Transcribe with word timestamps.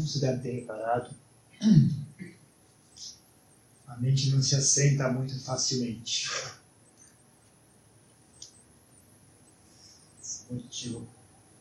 como 0.00 0.08
você 0.08 0.18
deve 0.20 0.42
ter 0.42 0.52
reparado, 0.60 1.14
a 3.86 3.96
mente 3.98 4.30
não 4.30 4.42
se 4.42 4.56
assenta 4.56 5.10
muito 5.12 5.38
facilmente. 5.40 6.30
O 10.48 10.54
motivo, 10.54 11.06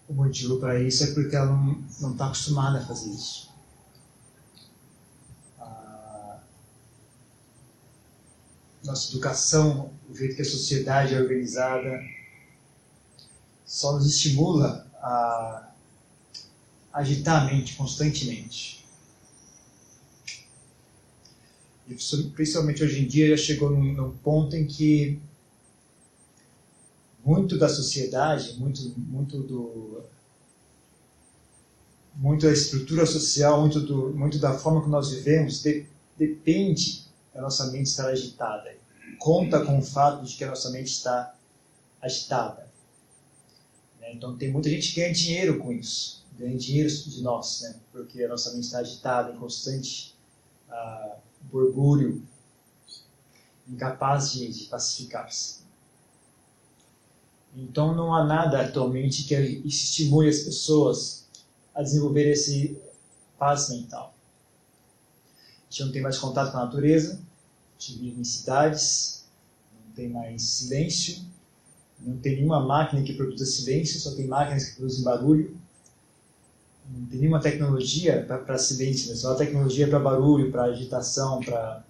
o 0.07 0.13
motivo 0.13 0.59
para 0.59 0.79
isso 0.81 1.03
é 1.03 1.13
porque 1.13 1.35
ela 1.35 1.51
não 1.99 2.13
está 2.13 2.27
acostumada 2.27 2.79
a 2.79 2.85
fazer 2.85 3.09
isso. 3.09 3.49
Nossa 8.81 9.11
educação, 9.11 9.93
o 10.09 10.15
jeito 10.15 10.37
que 10.37 10.41
a 10.41 10.45
sociedade 10.45 11.13
é 11.13 11.19
organizada, 11.19 11.99
só 13.65 13.93
nos 13.93 14.07
estimula 14.07 14.89
a 14.95 15.68
agitar 16.91 17.43
a 17.43 17.45
mente 17.45 17.75
constantemente. 17.75 18.85
E 21.87 21.95
principalmente 22.33 22.83
hoje 22.83 23.01
em 23.01 23.07
dia 23.07 23.35
já 23.35 23.37
chegou 23.37 23.71
num, 23.71 23.93
num 23.93 24.11
ponto 24.17 24.55
em 24.55 24.65
que 24.65 25.19
muito 27.25 27.57
da 27.57 27.67
sociedade, 27.67 28.57
muito, 28.59 28.93
muito 28.97 29.41
do 29.43 30.03
muito 32.15 32.45
da 32.45 32.51
estrutura 32.51 33.05
social, 33.05 33.61
muito, 33.61 33.79
do, 33.79 34.13
muito 34.13 34.37
da 34.39 34.53
forma 34.53 34.83
que 34.83 34.89
nós 34.89 35.09
vivemos 35.09 35.63
de, 35.63 35.85
depende 36.17 37.05
da 37.33 37.41
nossa 37.41 37.71
mente 37.71 37.87
estar 37.87 38.07
agitada. 38.07 38.75
Conta 39.17 39.65
com 39.65 39.79
o 39.79 39.81
fato 39.81 40.25
de 40.25 40.35
que 40.35 40.43
a 40.43 40.49
nossa 40.49 40.69
mente 40.69 40.91
está 40.91 41.33
agitada. 42.01 42.67
Né? 44.01 44.13
Então 44.13 44.37
tem 44.37 44.51
muita 44.51 44.69
gente 44.69 44.93
que 44.93 44.99
ganha 44.99 45.13
dinheiro 45.13 45.59
com 45.59 45.71
isso, 45.71 46.18
ganha 46.39 46.57
dinheiro 46.57 46.89
de 46.89 47.21
nós, 47.21 47.61
né? 47.61 47.75
porque 47.91 48.23
a 48.23 48.29
nossa 48.29 48.53
mente 48.53 48.63
está 48.63 48.79
agitada, 48.79 49.33
em 49.33 49.37
constante 49.37 50.15
uh, 50.69 51.17
borbúrio, 51.43 52.23
incapaz 53.67 54.31
de, 54.31 54.47
de 54.51 54.65
pacificar-se. 54.65 55.59
Então 57.55 57.93
não 57.93 58.15
há 58.15 58.23
nada 58.23 58.61
atualmente 58.61 59.23
que 59.23 59.35
estimule 59.65 60.29
as 60.29 60.39
pessoas 60.39 61.27
a 61.75 61.83
desenvolver 61.83 62.31
esse 62.31 62.79
paz 63.37 63.69
mental. 63.69 64.13
A 65.67 65.71
gente 65.71 65.85
não 65.85 65.91
tem 65.91 66.01
mais 66.01 66.17
contato 66.17 66.51
com 66.51 66.57
a 66.57 66.65
natureza, 66.65 67.15
a 67.15 67.81
gente 67.81 67.99
vive 67.99 68.21
em 68.21 68.23
cidades, 68.23 69.25
não 69.73 69.93
tem 69.93 70.09
mais 70.09 70.41
silêncio, 70.41 71.25
não 71.99 72.17
tem 72.17 72.37
nenhuma 72.37 72.65
máquina 72.65 73.03
que 73.03 73.13
produza 73.13 73.45
silêncio, 73.45 73.99
só 73.99 74.15
tem 74.15 74.27
máquinas 74.27 74.69
que 74.69 74.75
produzem 74.77 75.03
barulho. 75.03 75.58
Não 76.91 77.05
tem 77.05 77.19
nenhuma 77.19 77.39
tecnologia 77.39 78.25
para 78.27 78.57
silêncio, 78.57 79.15
só 79.15 79.33
a 79.33 79.35
tecnologia 79.35 79.87
para 79.87 79.99
barulho, 79.99 80.51
para 80.51 80.63
agitação, 80.63 81.39
para 81.39 81.83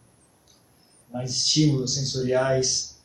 mais 1.11 1.31
estímulos 1.31 1.93
sensoriais. 1.93 2.99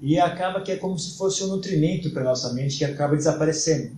E 0.00 0.18
acaba 0.18 0.60
que 0.60 0.72
é 0.72 0.76
como 0.76 0.98
se 0.98 1.16
fosse 1.16 1.42
um 1.44 1.48
nutrimento 1.48 2.10
para 2.10 2.24
nossa 2.24 2.52
mente 2.52 2.78
que 2.78 2.84
acaba 2.84 3.16
desaparecendo. 3.16 3.96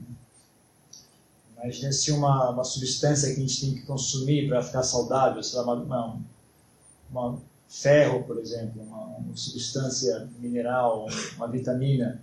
Imagina 1.56 1.90
se 1.90 2.12
uma, 2.12 2.50
uma 2.50 2.64
substância 2.64 3.34
que 3.34 3.40
a 3.40 3.46
gente 3.46 3.60
tem 3.60 3.74
que 3.74 3.82
consumir 3.82 4.48
para 4.48 4.62
ficar 4.62 4.82
saudável, 4.82 5.42
sei 5.42 5.58
lá, 5.58 5.74
uma, 5.74 6.20
uma 7.10 7.40
ferro, 7.68 8.22
por 8.24 8.38
exemplo, 8.38 8.82
uma, 8.82 9.04
uma 9.18 9.36
substância 9.36 10.28
mineral, 10.38 11.06
uma 11.36 11.48
vitamina. 11.48 12.22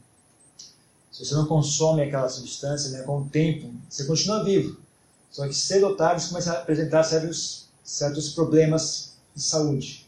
Se 1.13 1.23
você 1.23 1.35
não 1.35 1.45
consome 1.45 2.01
aquela 2.01 2.27
substância, 2.27 2.89
né, 2.89 3.03
com 3.03 3.19
o 3.19 3.29
tempo, 3.29 3.71
você 3.87 4.03
continua 4.05 4.43
vivo. 4.43 4.81
Só 5.29 5.47
que 5.47 5.53
cedo 5.53 5.85
ou 5.85 5.95
tarde 5.95 6.23
você 6.23 6.29
começa 6.29 6.51
a 6.51 6.59
apresentar 6.59 7.03
certos, 7.03 8.29
problemas 8.33 9.13
de 9.35 9.41
saúde. 9.43 10.07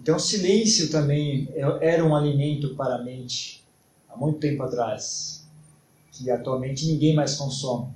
Então, 0.00 0.16
o 0.16 0.20
silêncio 0.20 0.88
também 0.88 1.48
é, 1.52 1.94
era 1.94 2.04
um 2.04 2.14
alimento 2.14 2.76
para 2.76 2.94
a 2.94 3.02
mente 3.02 3.64
há 4.08 4.16
muito 4.16 4.38
tempo 4.38 4.62
atrás, 4.62 5.44
que 6.12 6.30
atualmente 6.30 6.86
ninguém 6.86 7.14
mais 7.14 7.34
consome. 7.34 7.92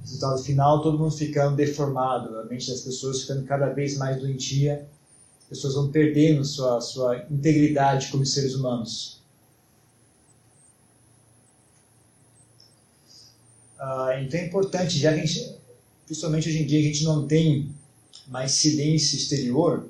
Resultado 0.00 0.42
final, 0.42 0.82
todo 0.82 0.98
mundo 0.98 1.12
ficando 1.12 1.54
deformado, 1.54 2.36
a 2.40 2.44
mente 2.44 2.68
das 2.68 2.80
pessoas 2.80 3.20
ficando 3.20 3.44
cada 3.44 3.68
vez 3.68 3.96
mais 3.96 4.18
doentia, 4.18 4.84
as 5.42 5.48
pessoas 5.48 5.74
vão 5.74 5.92
perdendo 5.92 6.44
sua, 6.44 6.80
sua 6.80 7.24
integridade 7.30 8.08
como 8.08 8.26
seres 8.26 8.56
humanos. 8.56 9.19
Ah, 13.80 14.20
então 14.20 14.38
é 14.38 14.44
importante, 14.44 14.98
já 14.98 15.14
que 15.14 15.20
a 15.20 15.24
gente, 15.24 15.56
principalmente 16.04 16.48
hoje 16.50 16.62
em 16.62 16.66
dia, 16.66 16.80
a 16.80 16.82
gente 16.82 17.02
não 17.02 17.26
tem 17.26 17.74
mais 18.28 18.52
silêncio 18.52 19.16
exterior, 19.16 19.88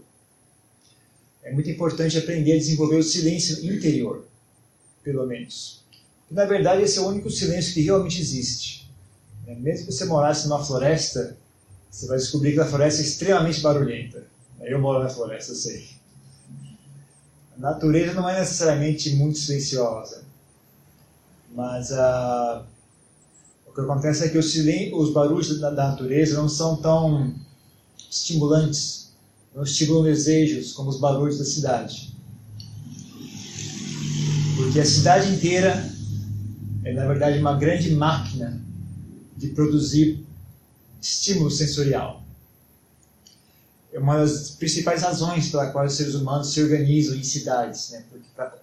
é 1.43 1.53
muito 1.53 1.69
importante 1.69 2.17
aprender 2.17 2.53
a 2.53 2.59
desenvolver 2.59 2.97
o 2.97 3.03
silêncio 3.03 3.65
interior, 3.69 4.25
pelo 5.03 5.27
menos. 5.27 5.83
E, 6.31 6.35
na 6.35 6.45
verdade, 6.45 6.83
esse 6.83 6.99
é 6.99 7.01
o 7.01 7.09
único 7.09 7.29
silêncio 7.29 7.75
que 7.75 7.81
realmente 7.81 8.21
existe. 8.21 8.89
É, 9.49 9.57
mesmo 9.57 9.87
que 9.87 9.93
você 9.93 10.05
morasse 10.05 10.47
numa 10.47 10.65
floresta, 10.65 11.37
você 11.91 12.07
vai 12.07 12.19
descobrir 12.19 12.53
que 12.53 12.61
a 12.61 12.67
floresta 12.67 13.03
é 13.03 13.05
extremamente 13.05 13.61
barulhenta. 13.61 14.25
Eu 14.61 14.81
moro 14.81 15.03
na 15.03 15.09
floresta, 15.09 15.51
eu 15.51 15.57
sei. 15.57 15.89
A 17.57 17.61
natureza 17.61 18.15
não 18.15 18.29
é 18.29 18.39
necessariamente 18.39 19.11
muito 19.17 19.39
silenciosa, 19.39 20.25
mas 21.53 21.91
uh, 21.91 22.65
o 23.71 23.75
que 23.75 23.81
acontece 23.81 24.25
é 24.25 24.29
que 24.29 24.37
os, 24.37 24.55
os 24.93 25.13
barulhos 25.13 25.61
da, 25.61 25.71
da 25.71 25.89
natureza 25.91 26.37
não 26.37 26.49
são 26.49 26.77
tão 26.77 27.33
estimulantes, 28.11 29.13
não 29.55 29.63
estimulam 29.63 30.05
desejos 30.05 30.73
como 30.73 30.91
os 30.91 30.99
barulhos 30.99 31.39
da 31.39 31.45
cidade. 31.45 32.15
Porque 34.57 34.81
a 34.81 34.85
cidade 34.85 35.33
inteira 35.33 35.91
é, 36.85 36.93
na 36.93 37.07
verdade, 37.07 37.39
uma 37.39 37.57
grande 37.57 37.95
máquina 37.95 38.61
de 39.37 39.49
produzir 39.49 40.25
estímulo 41.01 41.51
sensorial. 41.51 42.23
É 43.93 43.99
uma 43.99 44.19
das 44.19 44.51
principais 44.51 45.03
razões 45.03 45.49
pela 45.51 45.71
qual 45.71 45.85
os 45.85 45.95
seres 45.95 46.15
humanos 46.15 46.53
se 46.53 46.63
organizam 46.63 47.17
em 47.17 47.25
cidades, 47.25 47.91
né? 47.91 48.05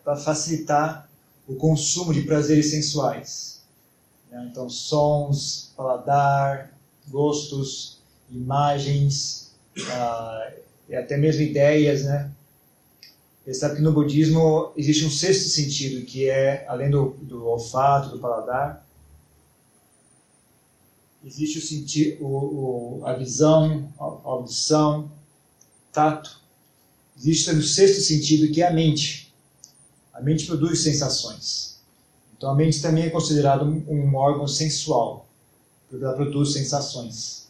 para 0.03 0.15
facilitar 0.15 1.09
o 1.47 1.55
consumo 1.55 2.13
de 2.13 2.21
prazeres 2.21 2.69
sensuais. 2.69 3.56
Né? 4.31 4.47
Então, 4.51 4.69
sons, 4.69 5.73
paladar, 5.75 6.73
gostos, 7.07 7.99
imagens, 8.29 9.55
ah, 9.89 10.51
e 10.89 10.95
até 10.95 11.17
mesmo 11.17 11.41
ideias, 11.41 12.03
né? 12.03 12.31
Você 13.43 13.53
sabe 13.53 13.77
que 13.77 13.81
no 13.81 13.93
budismo 13.93 14.73
existe 14.75 15.05
um 15.05 15.09
sexto 15.09 15.47
sentido, 15.47 16.05
que 16.05 16.29
é, 16.29 16.65
além 16.67 16.89
do, 16.89 17.11
do 17.21 17.45
olfato, 17.45 18.09
do 18.09 18.19
paladar, 18.19 18.85
existe 21.23 21.57
o 21.57 21.61
sentir, 21.61 22.17
o, 22.21 22.25
o, 22.25 23.05
a 23.05 23.13
visão, 23.13 23.91
a 23.97 24.03
audição, 24.03 25.09
tato. 25.93 26.41
Existe 27.17 27.49
o 27.51 27.63
sexto 27.63 28.01
sentido 28.01 28.51
que 28.51 28.61
é 28.61 28.67
a 28.67 28.73
mente. 28.73 29.33
A 30.13 30.21
mente 30.21 30.45
produz 30.45 30.81
sensações. 30.81 31.76
Então 32.37 32.51
a 32.51 32.55
mente 32.55 32.81
também 32.81 33.05
é 33.05 33.09
considerada 33.09 33.63
um, 33.63 34.15
órgão 34.15 34.47
sensual, 34.47 35.27
porque 35.89 36.03
ela 36.03 36.13
produz 36.13 36.53
sensações. 36.53 37.47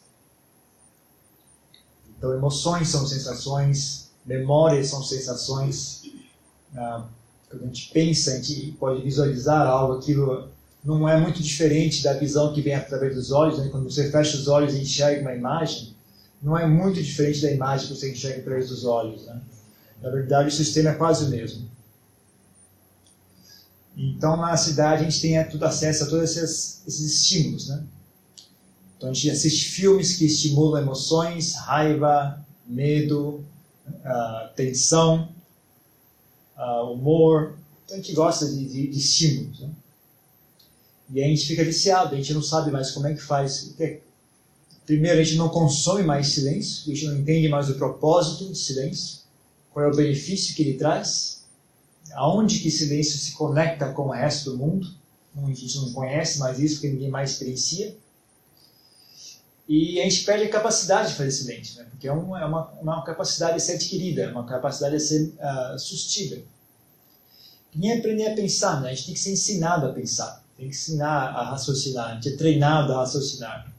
Então 2.17 2.33
emoções 2.33 2.87
são 2.87 3.05
sensações, 3.05 4.09
memórias 4.25 4.87
são 4.87 5.03
sensações. 5.03 6.03
Ah, 6.75 7.05
quando 7.49 7.63
a 7.63 7.65
gente 7.67 7.91
pensa, 7.91 8.31
a 8.31 8.35
gente 8.35 8.71
pode 8.73 9.01
visualizar 9.01 9.67
algo, 9.67 9.99
aquilo 9.99 10.49
não 10.83 11.07
é 11.07 11.19
muito 11.19 11.43
diferente 11.43 12.01
da 12.01 12.13
visão 12.13 12.53
que 12.53 12.61
vem 12.61 12.73
através 12.73 13.13
dos 13.13 13.31
olhos. 13.31 13.59
Né? 13.59 13.67
Quando 13.69 13.89
você 13.89 14.09
fecha 14.09 14.37
os 14.37 14.47
olhos 14.47 14.73
e 14.73 14.81
enxerga 14.81 15.21
uma 15.21 15.35
imagem, 15.35 15.95
não 16.41 16.57
é 16.57 16.65
muito 16.65 17.01
diferente 17.03 17.41
da 17.41 17.51
imagem 17.51 17.87
que 17.87 17.95
você 17.95 18.11
enxerga 18.11 18.39
através 18.39 18.69
dos 18.69 18.85
olhos. 18.85 19.25
Né? 19.25 19.41
Na 20.01 20.09
verdade, 20.09 20.47
o 20.47 20.51
sistema 20.51 20.91
é 20.91 20.93
quase 20.93 21.25
o 21.25 21.29
mesmo. 21.29 21.69
Então, 23.97 24.37
na 24.37 24.55
cidade, 24.55 25.01
a 25.03 25.09
gente 25.09 25.19
tem 25.19 25.43
tudo 25.49 25.65
acesso 25.65 26.03
a 26.03 26.07
todos 26.07 26.37
esses, 26.37 26.83
esses 26.85 27.15
estímulos. 27.15 27.67
Né? 27.67 27.83
Então, 28.95 29.09
a 29.09 29.13
gente 29.13 29.31
assiste 29.31 29.71
filmes 29.71 30.15
que 30.17 30.25
estimulam 30.25 30.83
emoções, 30.83 31.55
raiva, 31.55 32.45
medo, 32.67 33.43
uh, 33.87 34.53
tensão, 34.55 35.29
uh, 36.55 36.91
humor. 36.91 37.57
Então, 37.85 37.97
a 37.97 37.99
gente 37.99 38.13
gosta 38.13 38.47
de, 38.47 38.65
de, 38.65 38.87
de 38.87 38.97
estímulos. 38.99 39.61
Né? 39.61 39.69
E 41.15 41.23
a 41.23 41.27
gente 41.27 41.47
fica 41.47 41.63
viciado, 41.63 42.13
a 42.13 42.17
gente 42.17 42.33
não 42.33 42.43
sabe 42.43 42.69
mais 42.69 42.91
como 42.91 43.07
é 43.07 43.15
que 43.15 43.21
faz. 43.21 43.73
Primeiro, 44.85 45.19
a 45.19 45.23
gente 45.23 45.37
não 45.37 45.49
consome 45.49 46.03
mais 46.03 46.27
silêncio, 46.27 46.91
a 46.91 46.95
gente 46.95 47.07
não 47.07 47.17
entende 47.17 47.47
mais 47.49 47.67
o 47.69 47.75
propósito 47.75 48.45
do 48.45 48.55
silêncio, 48.55 49.19
qual 49.71 49.85
é 49.85 49.89
o 49.89 49.95
benefício 49.95 50.53
que 50.53 50.61
ele 50.61 50.77
traz, 50.77 51.36
aonde 52.17 52.59
que 52.59 52.71
silêncio 52.71 53.17
se 53.19 53.33
conecta 53.33 53.93
com 53.93 54.07
o 54.07 54.11
resto 54.11 54.51
do 54.51 54.57
mundo. 54.57 54.87
A 55.37 55.47
gente 55.53 55.77
não 55.77 55.93
conhece 55.93 56.39
mais 56.39 56.57
isso 56.59 56.75
porque 56.75 56.89
ninguém 56.89 57.09
mais 57.09 57.31
experiencia. 57.31 57.95
e 59.69 59.99
a 60.01 60.03
gente 60.03 60.23
perde 60.23 60.45
a 60.45 60.49
capacidade 60.49 61.09
de 61.09 61.15
fazer 61.15 61.29
silêncio, 61.29 61.77
né? 61.77 61.87
porque 61.91 62.07
é, 62.07 62.11
uma, 62.11 62.41
é 62.41 62.45
uma, 62.45 62.71
uma 62.81 63.03
capacidade 63.03 63.57
a 63.57 63.59
ser 63.59 63.73
adquirida, 63.73 64.23
é 64.23 64.31
uma 64.31 64.45
capacidade 64.45 64.95
a 64.95 64.99
ser 64.99 65.35
uh, 65.37 65.77
sustida. 65.77 66.41
Nem 67.75 67.99
aprender 67.99 68.27
a 68.31 68.35
pensar, 68.35 68.81
né? 68.81 68.89
a 68.89 68.93
gente 68.95 69.05
tem 69.05 69.13
que 69.13 69.19
ser 69.19 69.33
ensinado 69.33 69.85
a 69.85 69.93
pensar, 69.93 70.43
tem 70.57 70.67
que 70.67 70.75
ensinar 70.75 71.27
a 71.35 71.51
raciocinar, 71.51 72.11
a 72.11 72.13
gente 72.15 72.29
é 72.29 72.35
treinado 72.35 72.93
a 72.93 72.97
raciocinar. 72.97 73.71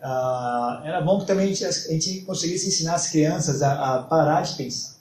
Uh, 0.00 0.84
era 0.84 1.00
bom 1.00 1.20
que 1.20 1.26
também 1.26 1.44
a 1.44 1.48
gente, 1.48 1.64
a 1.64 1.70
gente 1.70 2.22
conseguisse 2.22 2.66
ensinar 2.66 2.94
as 2.94 3.06
crianças 3.06 3.62
a, 3.62 3.98
a 3.98 4.02
parar 4.02 4.42
de 4.42 4.56
pensar. 4.56 4.91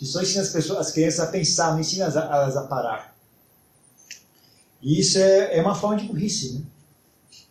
A 0.00 0.04
gente 0.04 0.12
só 0.12 0.22
ensina 0.22 0.42
as, 0.42 0.48
pessoas, 0.48 0.78
as 0.78 0.92
crianças 0.92 1.20
a 1.20 1.26
pensar, 1.26 1.72
não 1.72 1.80
ensina 1.80 2.06
elas 2.06 2.56
a 2.56 2.62
parar. 2.62 3.14
E 4.80 4.98
isso 4.98 5.18
é, 5.18 5.58
é 5.58 5.60
uma 5.60 5.74
forma 5.74 5.98
de 5.98 6.06
burrice, 6.06 6.54
né? 6.54 6.62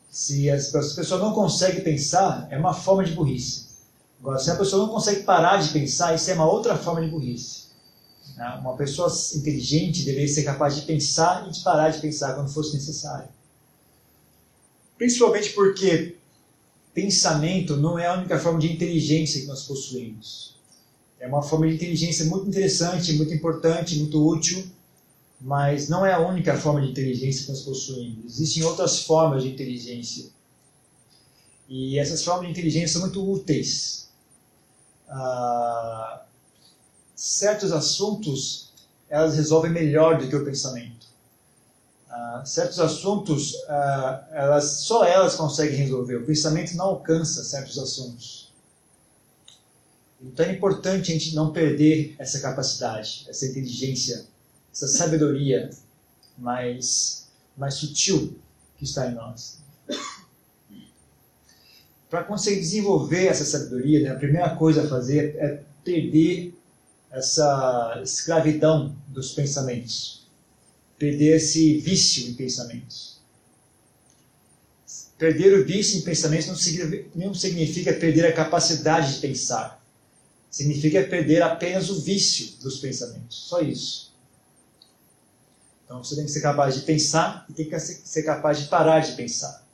Se 0.09 0.49
as, 0.49 0.73
as 0.73 0.93
pessoas 0.93 1.21
não 1.21 1.31
conseguem 1.31 1.83
pensar, 1.83 2.47
é 2.49 2.57
uma 2.57 2.73
forma 2.73 3.05
de 3.05 3.11
burrice. 3.13 3.67
Agora, 4.19 4.39
se 4.39 4.49
a 4.49 4.55
pessoa 4.55 4.85
não 4.85 4.91
consegue 4.91 5.21
parar 5.21 5.57
de 5.57 5.69
pensar, 5.69 6.15
isso 6.15 6.29
é 6.31 6.33
uma 6.33 6.49
outra 6.49 6.75
forma 6.75 7.01
de 7.01 7.11
burrice. 7.11 7.67
Né? 8.35 8.57
Uma 8.59 8.75
pessoa 8.75 9.09
inteligente 9.35 10.03
deveria 10.03 10.27
ser 10.27 10.43
capaz 10.43 10.75
de 10.75 10.81
pensar 10.81 11.47
e 11.47 11.51
de 11.51 11.61
parar 11.61 11.89
de 11.89 11.99
pensar 11.99 12.33
quando 12.33 12.51
fosse 12.51 12.73
necessário. 12.73 13.29
Principalmente 14.97 15.51
porque 15.51 16.17
pensamento 16.93 17.77
não 17.77 17.97
é 17.97 18.07
a 18.07 18.15
única 18.15 18.39
forma 18.39 18.59
de 18.59 18.73
inteligência 18.73 19.39
que 19.39 19.47
nós 19.47 19.63
possuímos. 19.63 20.58
É 21.19 21.27
uma 21.27 21.43
forma 21.43 21.67
de 21.67 21.75
inteligência 21.75 22.25
muito 22.25 22.47
interessante, 22.47 23.13
muito 23.13 23.33
importante, 23.33 23.97
muito 23.97 24.25
útil, 24.25 24.65
mas 25.39 25.89
não 25.89 26.05
é 26.05 26.13
a 26.13 26.19
única 26.19 26.57
forma 26.57 26.81
de 26.81 26.89
inteligência 26.89 27.43
que 27.43 27.49
nós 27.49 27.61
possuímos. 27.61 28.25
Existem 28.25 28.63
outras 28.63 29.01
formas 29.01 29.43
de 29.43 29.49
inteligência. 29.49 30.29
E 31.67 31.99
essas 31.99 32.23
formas 32.23 32.45
de 32.45 32.51
inteligência 32.51 32.93
são 32.93 33.01
muito 33.01 33.29
úteis. 33.29 34.09
Ah, 35.07 36.23
certos 37.15 37.71
assuntos 37.71 38.69
elas 39.09 39.35
resolvem 39.35 39.71
melhor 39.71 40.17
do 40.17 40.27
que 40.27 40.35
o 40.35 40.45
pensamento. 40.45 41.07
Ah, 42.09 42.43
certos 42.45 42.79
assuntos 42.79 43.55
ah, 43.67 44.27
elas 44.31 44.65
só 44.81 45.03
elas 45.03 45.35
conseguem 45.35 45.77
resolver. 45.77 46.17
O 46.17 46.25
pensamento 46.25 46.75
não 46.75 46.85
alcança 46.85 47.43
certos 47.43 47.77
assuntos. 47.77 48.48
Então 50.21 50.45
é 50.45 50.51
importante 50.51 51.11
a 51.11 51.13
gente 51.13 51.33
não 51.35 51.53
perder 51.53 52.15
essa 52.19 52.39
capacidade, 52.39 53.25
essa 53.29 53.45
inteligência 53.45 54.27
essa 54.71 54.87
sabedoria 54.87 55.69
mais, 56.37 57.27
mais 57.57 57.73
sutil 57.75 58.37
que 58.77 58.85
está 58.85 59.07
em 59.07 59.15
nós. 59.15 59.59
Para 62.09 62.23
conseguir 62.23 62.59
desenvolver 62.59 63.27
essa 63.27 63.45
sabedoria, 63.45 64.01
né, 64.01 64.09
a 64.09 64.15
primeira 64.15 64.55
coisa 64.55 64.83
a 64.83 64.87
fazer 64.87 65.35
é 65.37 65.61
perder 65.83 66.55
essa 67.11 67.99
escravidão 68.03 68.95
dos 69.07 69.33
pensamentos, 69.33 70.27
perder 70.97 71.35
esse 71.35 71.77
vício 71.79 72.29
em 72.29 72.33
pensamentos. 72.33 73.19
Perder 75.17 75.59
o 75.59 75.65
vício 75.65 75.99
em 75.99 76.01
pensamentos 76.01 76.47
não 76.47 76.55
significa, 76.55 77.09
não 77.13 77.33
significa 77.33 77.93
perder 77.93 78.25
a 78.27 78.33
capacidade 78.33 79.15
de 79.15 79.19
pensar. 79.19 79.78
Significa 80.49 81.03
perder 81.03 81.41
apenas 81.41 81.89
o 81.89 82.01
vício 82.01 82.59
dos 82.61 82.77
pensamentos. 82.79 83.37
Só 83.47 83.61
isso. 83.61 84.13
Então 85.85 86.03
você 86.03 86.15
tem 86.15 86.25
que 86.25 86.31
ser 86.31 86.41
capaz 86.41 86.75
de 86.75 86.81
pensar 86.81 87.45
e 87.49 87.53
tem 87.53 87.67
que 87.67 87.79
ser 87.79 88.23
capaz 88.23 88.59
de 88.59 88.67
parar 88.67 88.99
de 88.99 89.13
pensar. 89.13 89.67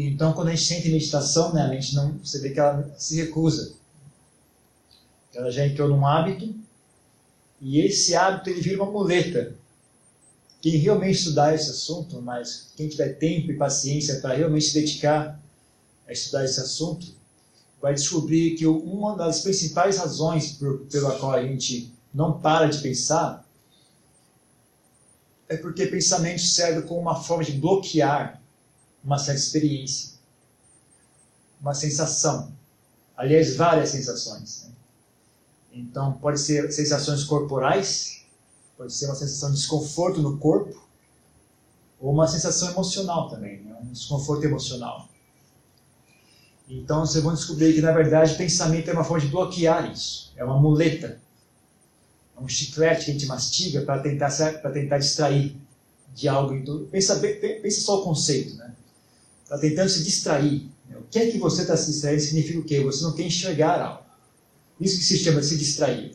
Então, 0.00 0.32
quando 0.32 0.48
a 0.48 0.54
gente 0.54 0.64
sente 0.64 0.88
meditação, 0.90 1.52
né, 1.52 1.62
a 1.62 1.68
mente 1.68 1.94
não, 1.94 2.16
você 2.18 2.38
vê 2.38 2.50
que 2.50 2.60
ela 2.60 2.88
se 2.96 3.16
recusa. 3.16 3.74
Ela 5.34 5.50
já 5.50 5.66
entrou 5.66 5.88
num 5.88 6.06
hábito 6.06 6.54
e 7.60 7.80
esse 7.80 8.14
hábito 8.14 8.48
ele 8.48 8.60
vira 8.60 8.82
uma 8.82 8.90
muleta. 8.90 9.54
Quem 10.60 10.76
realmente 10.76 11.18
estudar 11.18 11.54
esse 11.54 11.70
assunto, 11.70 12.22
mas 12.22 12.70
quem 12.76 12.88
tiver 12.88 13.14
tempo 13.14 13.50
e 13.50 13.56
paciência 13.56 14.20
para 14.20 14.34
realmente 14.34 14.66
se 14.66 14.74
dedicar 14.74 15.40
a 16.08 16.12
estudar 16.12 16.44
esse 16.44 16.58
assunto, 16.60 17.06
vai 17.80 17.94
descobrir 17.94 18.56
que 18.56 18.66
uma 18.66 19.14
das 19.16 19.40
principais 19.40 19.98
razões 19.98 20.52
por, 20.52 20.80
pela 20.86 21.16
qual 21.18 21.32
a 21.32 21.42
gente 21.42 21.92
não 22.12 22.40
para 22.40 22.66
de 22.66 22.78
pensar, 22.78 23.46
é 25.48 25.56
porque 25.56 25.86
pensamento 25.86 26.42
serve 26.42 26.82
como 26.86 27.00
uma 27.00 27.22
forma 27.22 27.44
de 27.44 27.52
bloquear 27.52 28.42
uma 29.04 29.18
certa 29.18 29.40
experiência, 29.40 30.18
uma 31.60 31.74
sensação. 31.74 32.52
Aliás, 33.16 33.56
várias 33.56 33.90
sensações. 33.90 34.64
Né? 34.64 34.74
Então, 35.72 36.12
pode 36.14 36.40
ser 36.40 36.70
sensações 36.72 37.24
corporais, 37.24 38.24
pode 38.76 38.92
ser 38.92 39.06
uma 39.06 39.14
sensação 39.14 39.50
de 39.50 39.56
desconforto 39.56 40.20
no 40.20 40.38
corpo, 40.38 40.86
ou 42.00 42.12
uma 42.12 42.28
sensação 42.28 42.70
emocional 42.70 43.28
também, 43.28 43.62
né? 43.62 43.76
um 43.82 43.92
desconforto 43.92 44.44
emocional. 44.44 45.07
Então, 46.68 47.06
vocês 47.06 47.22
vão 47.24 47.34
descobrir 47.34 47.74
que, 47.74 47.80
na 47.80 47.92
verdade, 47.92 48.34
pensamento 48.34 48.90
é 48.90 48.92
uma 48.92 49.04
forma 49.04 49.24
de 49.24 49.30
bloquear 49.30 49.90
isso, 49.90 50.32
é 50.36 50.44
uma 50.44 50.58
muleta 50.58 51.18
é 52.38 52.44
um 52.44 52.48
chiclete 52.48 53.04
que 53.04 53.10
a 53.10 53.14
gente 53.14 53.26
mastiga 53.26 53.82
para 53.82 54.00
tentar, 54.00 54.30
tentar 54.72 54.98
distrair 54.98 55.56
de 56.14 56.28
algo. 56.28 56.86
Pensa, 56.86 57.16
pensa 57.16 57.80
só 57.80 58.00
o 58.00 58.04
conceito, 58.04 58.56
né? 58.56 58.72
Está 59.42 59.58
tentando 59.58 59.88
se 59.88 60.04
distrair. 60.04 60.68
O 60.90 61.02
que 61.10 61.18
é 61.18 61.30
que 61.30 61.38
você 61.38 61.62
está 61.62 61.76
se 61.76 61.90
distraindo 61.90 62.20
significa 62.20 62.58
o 62.58 62.64
quê? 62.64 62.80
Você 62.80 63.02
não 63.02 63.12
quer 63.12 63.24
enxergar 63.24 63.80
algo. 63.80 64.02
Isso 64.80 64.98
que 64.98 65.04
se 65.04 65.18
chama 65.18 65.40
de 65.40 65.46
se 65.46 65.58
distrair. 65.58 66.14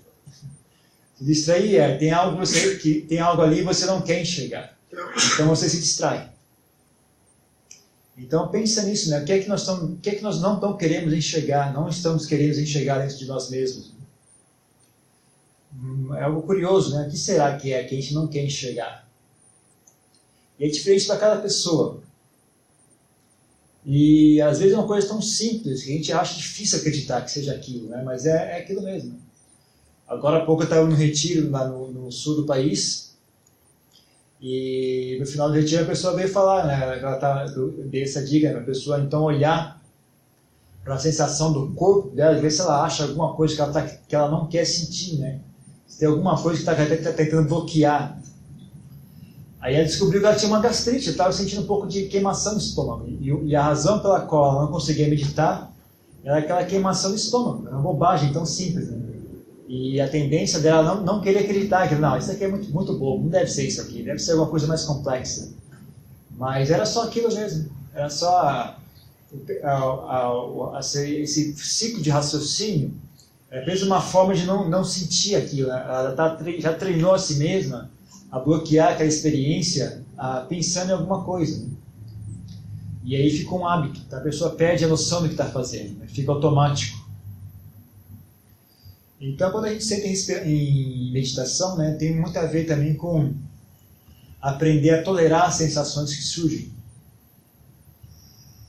Se 1.18 1.26
distrair 1.26 1.76
é, 1.76 1.98
tem 1.98 2.12
algo, 2.12 2.38
você, 2.38 2.76
que, 2.78 3.02
tem 3.02 3.20
algo 3.20 3.42
ali 3.42 3.60
e 3.60 3.64
você 3.64 3.86
não 3.86 4.02
quer 4.02 4.22
enxergar. 4.22 4.78
Então 5.34 5.48
você 5.48 5.68
se 5.68 5.80
distrai. 5.80 6.32
Então 8.18 8.50
pensa 8.50 8.84
nisso, 8.84 9.10
né? 9.10 9.22
O 9.22 9.26
que 9.26 9.32
é 9.32 9.40
que 9.40 9.50
nós, 9.50 9.68
o 9.68 9.98
que 9.98 10.10
é 10.10 10.16
que 10.16 10.22
nós 10.22 10.40
não 10.40 10.78
queremos 10.78 11.14
enxergar, 11.14 11.74
não 11.74 11.90
estamos 11.90 12.26
querendo 12.26 12.60
enxergar 12.60 13.00
dentro 13.00 13.18
de 13.18 13.26
nós 13.26 13.50
mesmos? 13.50 13.94
é 16.18 16.24
algo 16.24 16.44
curioso, 16.44 16.96
né? 16.96 17.08
O 17.08 17.10
que 17.10 17.18
será 17.18 17.58
que 17.58 17.74
é 17.74 17.84
que 17.84 17.96
a 17.96 18.00
gente 18.00 18.14
não 18.14 18.28
quer 18.28 18.46
enxergar? 18.46 19.08
E 20.60 20.66
é 20.66 20.68
diferente 20.68 21.08
para 21.08 21.18
cada 21.18 21.42
pessoa. 21.42 22.02
E 23.86 24.40
às 24.42 24.60
vezes 24.60 24.74
é 24.74 24.78
uma 24.78 24.88
coisa 24.88 25.08
tão 25.08 25.22
simples 25.22 25.84
que 25.84 25.92
a 25.92 25.96
gente 25.96 26.14
acha 26.14 26.38
difícil 26.38 26.80
acreditar 26.80 27.22
que 27.22 27.32
seja 27.32 27.54
aquilo, 27.54 27.90
né? 27.90 28.02
mas 28.04 28.26
é, 28.26 28.58
é 28.58 28.58
aquilo 28.60 28.82
mesmo. 28.82 29.20
Agora 30.08 30.38
há 30.38 30.46
pouco 30.46 30.62
eu 30.62 30.66
estava 30.66 30.88
no 30.88 30.96
retiro 30.96 31.50
lá 31.50 31.68
no, 31.68 31.92
no, 31.92 32.12
sul 32.12 32.36
do 32.36 32.46
país 32.46 33.13
e 34.46 35.16
no 35.22 35.26
final 35.26 35.48
do 35.48 35.56
retiro 35.56 35.84
a 35.84 35.88
pessoa 35.88 36.14
veio 36.14 36.28
falar, 36.28 36.68
né? 36.68 37.00
ela 37.00 37.16
tá, 37.16 37.46
deu 37.46 38.04
essa 38.04 38.22
dica 38.22 38.50
para 38.50 38.60
a 38.60 38.66
pessoa 38.66 39.00
então 39.00 39.24
olhar 39.24 39.82
para 40.84 40.96
a 40.96 41.00
sensação 41.00 41.54
do 41.54 41.74
corpo 41.74 42.10
dela 42.10 42.38
ver 42.38 42.52
se 42.52 42.60
ela 42.60 42.84
acha 42.84 43.04
alguma 43.04 43.34
coisa 43.36 43.56
que 43.56 43.62
ela, 43.62 43.72
tá, 43.72 43.82
que 43.84 44.14
ela 44.14 44.30
não 44.30 44.48
quer 44.48 44.66
sentir, 44.66 45.18
né? 45.18 45.40
se 45.88 45.98
tem 45.98 46.10
alguma 46.10 46.38
coisa 46.38 46.62
que 46.62 46.70
está 46.70 46.76
tá 46.76 47.14
tentando 47.16 47.48
bloquear. 47.48 48.20
Aí 49.62 49.76
ela 49.76 49.86
descobriu 49.86 50.20
que 50.20 50.28
ela 50.28 50.36
tinha 50.36 50.52
uma 50.52 50.60
gastrite, 50.60 51.12
estava 51.12 51.32
sentindo 51.32 51.62
um 51.62 51.66
pouco 51.66 51.88
de 51.88 52.08
queimação 52.08 52.52
no 52.52 52.60
estômago. 52.60 53.08
E, 53.08 53.30
e, 53.48 53.56
a 53.56 53.64
razão 53.64 54.00
pela 54.00 54.22
qual 54.22 54.52
ela 54.52 54.62
não 54.64 54.72
conseguia 54.74 55.08
meditar 55.08 55.72
era 56.22 56.40
aquela 56.40 56.66
queimação 56.66 57.12
no 57.12 57.16
estômago. 57.16 57.66
Era 57.66 57.78
uma 57.78 57.84
bobagem 57.84 58.34
tão 58.34 58.46
simples. 58.46 58.90
Né? 58.90 59.03
E 59.68 60.00
a 60.02 60.10
tendência 60.10 60.60
dela 60.60 60.84
não, 60.84 61.04
não 61.04 61.22
querer 61.22 61.40
acreditar 61.40 61.88
que, 61.88 61.96
não, 61.96 62.18
isso 62.18 62.32
aqui 62.32 62.44
é 62.44 62.48
muito, 62.48 62.70
muito 62.72 62.98
bobo, 62.98 63.24
não 63.24 63.30
deve 63.30 63.50
ser 63.50 63.66
isso 63.66 63.82
aqui, 63.82 64.04
deve 64.04 64.20
ser 64.20 64.32
alguma 64.32 64.50
coisa 64.50 64.68
mais 64.68 64.84
complexa. 64.84 65.52
Mas 66.38 66.70
era 66.70 66.86
só 66.86 67.04
aquilo 67.04 67.34
mesmo. 67.34 67.70
Era 67.94 68.10
só 68.10 68.38
a, 68.40 68.78
a, 69.64 70.78
a, 70.78 70.80
esse 70.80 71.56
ciclo 71.56 72.02
de 72.02 72.10
raciocínio 72.10 72.94
é 73.54 73.60
apenas 73.60 73.84
uma 73.84 74.02
forma 74.02 74.34
de 74.34 74.46
não, 74.46 74.68
não 74.68 74.84
sentir 74.84 75.36
aquilo. 75.36 75.70
Né? 75.70 75.86
Ela 75.88 76.12
tá, 76.14 76.38
já 76.58 76.74
treinou 76.74 77.14
a 77.14 77.20
si 77.20 77.36
mesma 77.36 77.92
a 78.32 78.40
bloquear 78.40 78.94
aquela 78.94 79.08
experiência 79.08 80.04
pensando 80.50 80.90
em 80.90 80.94
alguma 80.94 81.24
coisa. 81.24 81.64
Né? 81.64 81.70
E 83.04 83.16
aí 83.16 83.30
fica 83.30 83.54
um 83.54 83.68
hábito. 83.68 84.02
Tá? 84.10 84.18
A 84.18 84.22
pessoa 84.22 84.56
perde 84.56 84.84
a 84.84 84.88
noção 84.88 85.22
do 85.22 85.28
que 85.28 85.36
está 85.36 85.46
fazendo, 85.46 86.00
né? 86.00 86.08
fica 86.08 86.32
automático. 86.32 87.03
Então, 89.26 89.52
quando 89.52 89.66
a 89.66 89.70
gente 89.70 89.86
senta 89.86 90.06
em 90.46 91.14
meditação, 91.14 91.78
né, 91.78 91.94
tem 91.94 92.14
muito 92.14 92.38
a 92.38 92.46
ver 92.46 92.66
também 92.66 92.94
com 92.94 93.34
aprender 94.42 94.90
a 94.90 95.02
tolerar 95.02 95.44
as 95.48 95.56
sensações 95.56 96.14
que 96.14 96.22
surgem. 96.22 96.74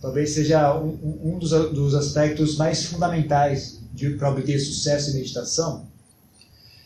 Talvez 0.01 0.31
seja 0.31 0.79
um, 0.79 1.35
um 1.35 1.39
dos, 1.41 1.51
dos, 1.51 1.95
aspectos 1.95 2.57
mais 2.57 2.85
fundamentais 2.85 3.81
para 4.17 4.31
obter 4.31 4.61
sucesso 4.61 5.11
em 5.11 5.15
meditação. 5.15 5.89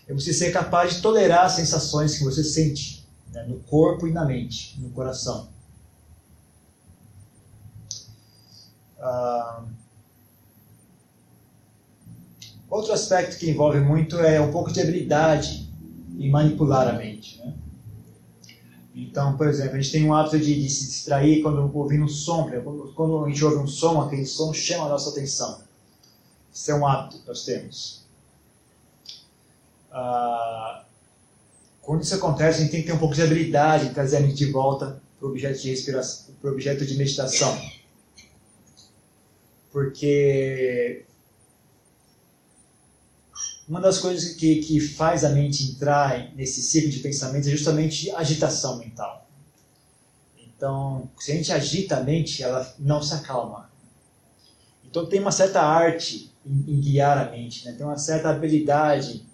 É 0.07 0.15
você 0.15 0.33
ser 0.33 0.51
capaz 0.51 0.95
de 0.95 1.03
tolerar 1.03 1.45
as 1.45 1.53
sensações 1.53 2.17
que 2.17 2.25
você 2.25 2.43
sente 2.43 3.07
né, 3.31 3.45
no 3.45 3.59
corpo 3.61 4.09
e 4.09 4.13
na 4.13 4.25
mente, 4.25 4.81
no 4.81 4.89
coração. 4.91 5.51
Ah, 8.99 9.63
outro 12.69 12.93
aspecto 12.93 13.39
que 13.39 13.51
envolve 13.51 13.81
muito 13.81 14.19
é 14.19 14.41
um 14.41 14.51
pouco 14.51 14.73
de 14.73 14.81
habilidade 14.81 15.69
em 16.19 16.31
manipular 16.31 16.89
a 16.89 16.93
mente. 16.93 17.39
Né? 17.39 17.55
Então, 18.95 19.37
por 19.37 19.47
exemplo, 19.47 19.77
a 19.77 19.81
gente 19.81 19.93
tem 19.93 20.05
um 20.05 20.13
hábito 20.13 20.39
de, 20.39 20.61
de 20.61 20.69
se 20.69 20.87
distrair 20.87 21.43
quando 21.43 21.71
ouvindo 21.77 22.05
um 22.05 22.09
som. 22.09 22.51
Quando 22.95 23.25
a 23.25 23.29
gente 23.29 23.45
ouve 23.45 23.59
um 23.59 23.67
som, 23.67 24.01
aquele 24.01 24.27
som 24.27 24.53
chama 24.53 24.87
a 24.87 24.89
nossa 24.89 25.11
atenção. 25.11 25.61
Isso 26.53 26.71
é 26.71 26.75
um 26.75 26.87
hábito 26.87 27.21
que 27.21 27.29
nós 27.29 27.45
temos. 27.45 28.05
Ah, 29.93 30.85
quando 31.81 32.03
isso 32.03 32.15
acontece, 32.15 32.59
a 32.59 32.63
gente 32.63 32.73
tem 32.73 32.81
que 32.83 32.89
ter 32.89 32.93
um 32.93 32.99
pouco 32.99 33.15
de 33.15 33.23
habilidade 33.23 33.87
em 33.87 33.95
trazer 33.95 34.17
a 34.17 34.21
mente 34.21 34.35
de 34.35 34.51
volta 34.51 35.01
para 35.19 35.27
o 35.27 35.31
objeto 35.31 35.61
de 35.61 35.71
respiração, 35.71 36.35
para 36.41 36.51
o 36.51 36.53
objeto 36.53 36.85
de 36.85 36.97
meditação. 36.97 37.57
Porque 39.71 41.07
uma 43.69 43.81
das 43.81 43.99
coisas 43.99 44.35
que, 44.35 44.57
que 44.57 44.81
faz 44.81 45.25
a 45.25 45.29
mente 45.29 45.71
entrar 45.71 46.35
nesse 46.35 46.63
ciclo 46.63 46.91
de 46.91 47.01
pensamento 47.01 47.49
é 47.49 47.51
justamente 47.51 48.11
agitação 48.13 48.79
mental. 48.79 49.29
Então, 50.39 51.11
se 51.19 51.33
a 51.33 51.35
gente 51.35 51.53
agita 51.53 51.99
a 51.99 52.03
mente, 52.03 52.43
ela 52.43 52.75
não 52.79 53.03
se 53.03 53.13
acalma. 53.15 53.71
Então, 54.85 55.07
tem 55.07 55.21
uma 55.21 55.31
certa 55.31 55.61
arte 55.61 56.33
em, 56.45 56.73
em 56.73 56.81
guiar 56.81 57.19
a 57.19 57.31
mente, 57.31 57.67
né? 57.67 57.73
tem 57.73 57.85
uma 57.85 57.99
certa 57.99 58.31
habilidade 58.31 59.27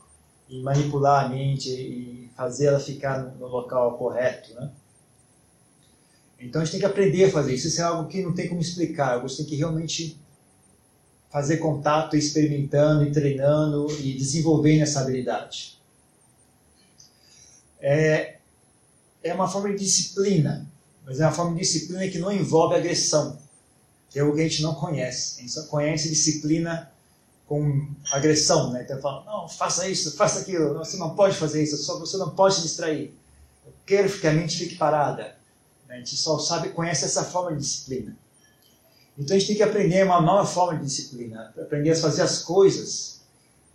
em 0.50 0.62
manipular 0.62 1.24
a 1.24 1.28
mente 1.28 1.70
e 1.70 2.30
fazer 2.36 2.66
ela 2.66 2.80
ficar 2.80 3.18
no 3.38 3.46
local 3.46 3.96
correto, 3.96 4.52
né? 4.54 4.70
Então 6.38 6.60
a 6.60 6.64
gente 6.64 6.72
tem 6.72 6.80
que 6.80 6.86
aprender 6.86 7.24
a 7.24 7.30
fazer 7.30 7.54
isso. 7.54 7.68
Isso 7.68 7.80
é 7.80 7.84
algo 7.84 8.08
que 8.08 8.22
não 8.22 8.34
tem 8.34 8.48
como 8.48 8.60
explicar. 8.60 9.18
Você 9.22 9.38
tem 9.38 9.46
que 9.46 9.56
realmente 9.56 10.20
fazer 11.34 11.56
contato, 11.56 12.14
experimentando 12.14 13.02
e 13.02 13.10
treinando 13.10 13.90
e 14.00 14.14
desenvolvendo 14.14 14.82
essa 14.82 15.00
habilidade. 15.00 15.80
É, 17.80 18.36
é 19.20 19.34
uma 19.34 19.48
forma 19.48 19.70
de 19.70 19.78
disciplina, 19.78 20.64
mas 21.04 21.18
é 21.18 21.26
uma 21.26 21.32
forma 21.32 21.54
de 21.54 21.62
disciplina 21.62 22.06
que 22.06 22.20
não 22.20 22.30
envolve 22.30 22.76
agressão, 22.76 23.36
que 24.08 24.16
é 24.16 24.22
o 24.22 24.32
que 24.32 24.42
a 24.42 24.44
gente 24.44 24.62
não 24.62 24.76
conhece. 24.76 25.38
A 25.38 25.40
gente 25.40 25.52
só 25.52 25.64
conhece 25.64 26.08
disciplina 26.08 26.92
com 27.48 27.84
agressão, 28.12 28.72
né? 28.72 28.84
Então 28.84 29.00
fala, 29.00 29.24
não, 29.24 29.48
faça 29.48 29.88
isso, 29.88 30.16
faça 30.16 30.38
aquilo, 30.38 30.78
você 30.78 30.96
não 30.98 31.16
pode 31.16 31.36
fazer 31.36 31.64
isso, 31.64 31.76
só 31.78 31.98
você 31.98 32.16
não 32.16 32.30
pode 32.30 32.54
se 32.54 32.62
distrair. 32.62 33.12
Eu 33.66 33.72
quero 33.84 34.20
que 34.20 34.26
a 34.28 34.32
mente 34.32 34.56
fique 34.56 34.76
parada. 34.76 35.34
A 35.88 35.96
gente 35.96 36.16
só 36.16 36.38
sabe, 36.38 36.68
conhece 36.68 37.04
essa 37.04 37.24
forma 37.24 37.56
de 37.56 37.58
disciplina. 37.58 38.16
Então 39.18 39.36
a 39.36 39.38
gente 39.38 39.48
tem 39.48 39.56
que 39.56 39.62
aprender 39.62 40.04
uma 40.04 40.20
nova 40.20 40.46
forma 40.46 40.78
de 40.78 40.84
disciplina, 40.84 41.54
aprender 41.60 41.90
a 41.90 41.96
fazer 41.96 42.22
as 42.22 42.40
coisas 42.40 43.20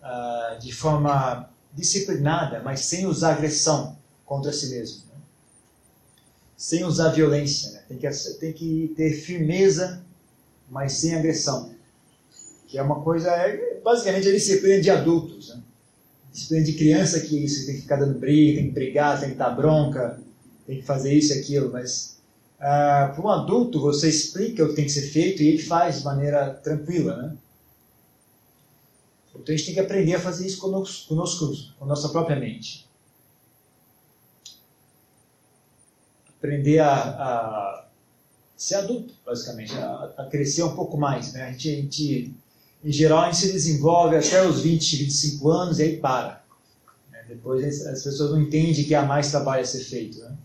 uh, 0.01 0.59
de 0.59 0.73
forma 0.73 1.49
disciplinada, 1.73 2.61
mas 2.61 2.81
sem 2.81 3.05
usar 3.05 3.33
agressão 3.33 3.97
contra 4.25 4.51
si 4.51 4.69
mesmo, 4.69 5.03
né? 5.07 5.21
sem 6.57 6.83
usar 6.83 7.09
violência. 7.09 7.71
Né? 7.71 7.83
Tem, 7.87 7.97
que, 7.97 8.09
tem 8.39 8.53
que 8.53 8.93
ter 8.95 9.13
firmeza, 9.13 10.03
mas 10.69 10.93
sem 10.93 11.15
agressão 11.15 11.79
que 12.69 12.77
é 12.77 12.83
uma 12.83 13.01
coisa, 13.01 13.31
é, 13.31 13.79
basicamente, 13.83 14.29
a 14.29 14.31
disciplina 14.31 14.79
de 14.79 14.91
adultos. 14.91 15.49
Né? 15.49 15.59
Disciplina 16.31 16.63
de 16.63 16.73
criança 16.73 17.19
que 17.19 17.43
isso, 17.43 17.65
tem 17.65 17.75
que 17.75 17.81
ficar 17.81 17.95
dando 17.95 18.19
briga, 18.19 18.59
tem 18.59 18.67
que 18.67 18.73
brigar, 18.73 19.19
tem 19.19 19.31
que 19.31 19.35
dar 19.35 19.49
bronca, 19.49 20.19
tem 20.67 20.77
que 20.77 20.85
fazer 20.85 21.11
isso 21.11 21.33
e 21.33 21.39
aquilo, 21.39 21.71
mas 21.71 22.18
ah, 22.59 23.11
para 23.15 23.23
um 23.23 23.29
adulto 23.29 23.79
você 23.79 24.09
explica 24.09 24.63
o 24.63 24.69
que 24.69 24.75
tem 24.75 24.85
que 24.85 24.91
ser 24.91 25.07
feito 25.09 25.41
e 25.41 25.47
ele 25.47 25.61
faz 25.61 25.99
de 25.99 26.05
maneira 26.05 26.53
tranquila, 26.53 27.15
né? 27.15 27.37
Então 29.33 29.55
a 29.55 29.57
gente 29.57 29.65
tem 29.67 29.73
que 29.73 29.79
aprender 29.79 30.15
a 30.15 30.19
fazer 30.19 30.45
isso 30.45 30.59
conosco, 30.59 31.07
conosco 31.07 31.53
com 31.77 31.85
nossa 31.85 32.09
própria 32.09 32.37
mente. 32.37 32.87
Aprender 36.37 36.79
a, 36.79 36.93
a 36.93 37.85
ser 38.57 38.75
adulto, 38.75 39.13
basicamente, 39.25 39.73
a, 39.73 40.13
a, 40.17 40.25
crescer 40.25 40.63
um 40.63 40.75
pouco 40.75 40.97
mais. 40.97 41.31
Né? 41.31 41.43
A, 41.43 41.51
gente, 41.51 41.69
a 41.69 41.75
gente 41.75 42.35
em 42.83 42.91
geral, 42.91 43.21
a 43.21 43.25
gente 43.25 43.37
se 43.37 43.51
desenvolve 43.51 44.15
até 44.17 44.45
os 44.45 44.61
20, 44.61 44.97
25 44.97 45.49
anos 45.49 45.79
e 45.79 45.83
aí 45.83 45.97
para. 45.97 46.43
Né? 47.11 47.23
Depois 47.27 47.85
as 47.85 48.03
pessoas 48.03 48.31
não 48.31 48.41
entendem 48.41 48.73
que 48.83 48.95
há 48.95 49.03
mais 49.03 49.31
trabalho 49.31 49.61
a 49.61 49.65
ser 49.65 49.83
feito. 49.83 50.19
Né? 50.19 50.37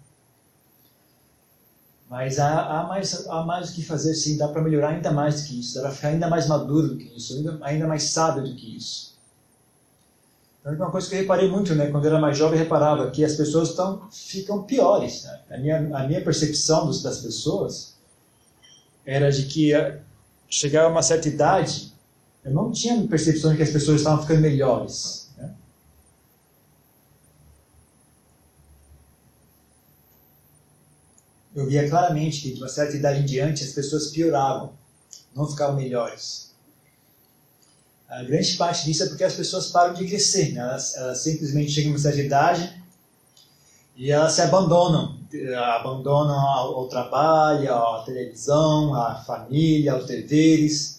Mas 2.14 2.38
há, 2.38 2.60
há, 2.60 2.86
mais, 2.86 3.26
há 3.26 3.42
mais 3.42 3.70
o 3.70 3.74
que 3.74 3.82
fazer, 3.82 4.14
sim. 4.14 4.36
Dá 4.36 4.46
para 4.46 4.62
melhorar 4.62 4.90
ainda 4.90 5.10
mais 5.10 5.42
do 5.42 5.48
que 5.48 5.58
isso. 5.58 5.74
Dá 5.74 5.80
para 5.82 5.90
ficar 5.90 6.08
ainda 6.08 6.28
mais 6.28 6.46
maduro 6.46 6.90
do 6.90 6.96
que 6.96 7.12
isso. 7.16 7.34
Ainda, 7.34 7.58
ainda 7.60 7.88
mais 7.88 8.04
sábio 8.04 8.44
do 8.44 8.54
que 8.54 8.76
isso. 8.76 9.18
Então, 10.60 10.72
é 10.72 10.76
uma 10.76 10.92
coisa 10.92 11.08
que 11.08 11.16
eu 11.16 11.18
reparei 11.18 11.50
muito, 11.50 11.74
né? 11.74 11.88
Quando 11.88 12.04
eu 12.04 12.12
era 12.12 12.20
mais 12.20 12.38
jovem, 12.38 12.56
eu 12.56 12.62
reparava 12.62 13.10
que 13.10 13.24
as 13.24 13.34
pessoas 13.34 13.74
tão, 13.74 14.08
ficam 14.12 14.62
piores. 14.62 15.24
Né? 15.24 15.40
A, 15.50 15.58
minha, 15.58 15.76
a 15.96 16.06
minha 16.06 16.22
percepção 16.22 16.86
dos, 16.86 17.02
das 17.02 17.18
pessoas 17.18 17.96
era 19.04 19.28
de 19.32 19.46
que 19.46 19.72
chegava 20.48 20.86
a 20.86 20.90
uma 20.92 21.02
certa 21.02 21.26
idade 21.26 21.92
eu 22.44 22.52
não 22.52 22.70
tinha 22.70 23.04
percepção 23.08 23.50
de 23.50 23.56
que 23.56 23.62
as 23.64 23.70
pessoas 23.70 24.00
estavam 24.02 24.22
ficando 24.22 24.42
melhores. 24.42 25.32
Né? 25.36 25.50
Eu 31.54 31.66
via 31.66 31.88
claramente 31.88 32.40
que 32.40 32.52
de 32.52 32.60
uma 32.60 32.68
certa 32.68 32.96
idade 32.96 33.20
em 33.20 33.24
diante 33.24 33.62
as 33.62 33.72
pessoas 33.72 34.08
pioravam, 34.08 34.72
não 35.34 35.48
ficavam 35.48 35.76
melhores. 35.76 36.52
A 38.08 38.22
grande 38.22 38.56
parte 38.56 38.84
disso 38.84 39.04
é 39.04 39.08
porque 39.08 39.24
as 39.24 39.34
pessoas 39.34 39.68
param 39.68 39.94
de 39.94 40.06
crescer. 40.06 40.52
Né? 40.52 40.60
Elas, 40.60 40.96
elas 40.96 41.18
simplesmente 41.18 41.70
chegam 41.70 41.90
a 41.90 41.94
uma 41.94 41.98
certa 41.98 42.20
idade 42.20 42.82
e 43.96 44.10
elas 44.10 44.32
se 44.32 44.40
abandonam. 44.40 45.18
Abandonam 45.78 46.38
ao, 46.38 46.88
trabalho, 46.88 47.74
à 47.74 48.02
televisão, 48.04 48.94
à 48.94 49.16
família, 49.16 49.94
aos 49.94 50.06
deveres 50.06 50.94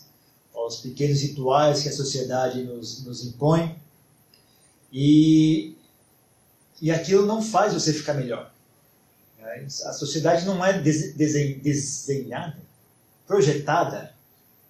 aos 0.66 0.78
pequenos 0.78 1.22
rituais 1.22 1.84
que 1.84 1.90
a 1.90 1.94
sociedade 1.94 2.64
nos, 2.64 3.06
nos 3.06 3.24
impõe. 3.24 3.76
E, 4.92 5.76
e 6.82 6.92
aquilo 6.92 7.26
não 7.26 7.42
faz 7.42 7.74
você 7.74 7.94
ficar 7.94 8.14
melhor. 8.14 8.52
A 9.86 9.94
sociedade 9.94 10.46
não 10.46 10.64
é 10.66 10.80
desenhada, 10.80 12.58
projetada, 13.28 14.14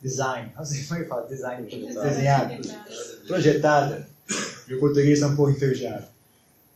design, 0.01 0.51
não 0.55 0.65
sei 0.65 0.83
como 0.83 0.99
é 0.99 1.03
que 1.03 1.09
fala, 1.09 1.27
design, 1.27 1.67
desenhada, 1.67 2.59
projetada, 3.27 4.07
meu 4.67 4.79
português 4.79 5.21
é 5.21 5.27
um 5.27 5.35
pouco 5.35 5.51
enferrujado. 5.51 6.05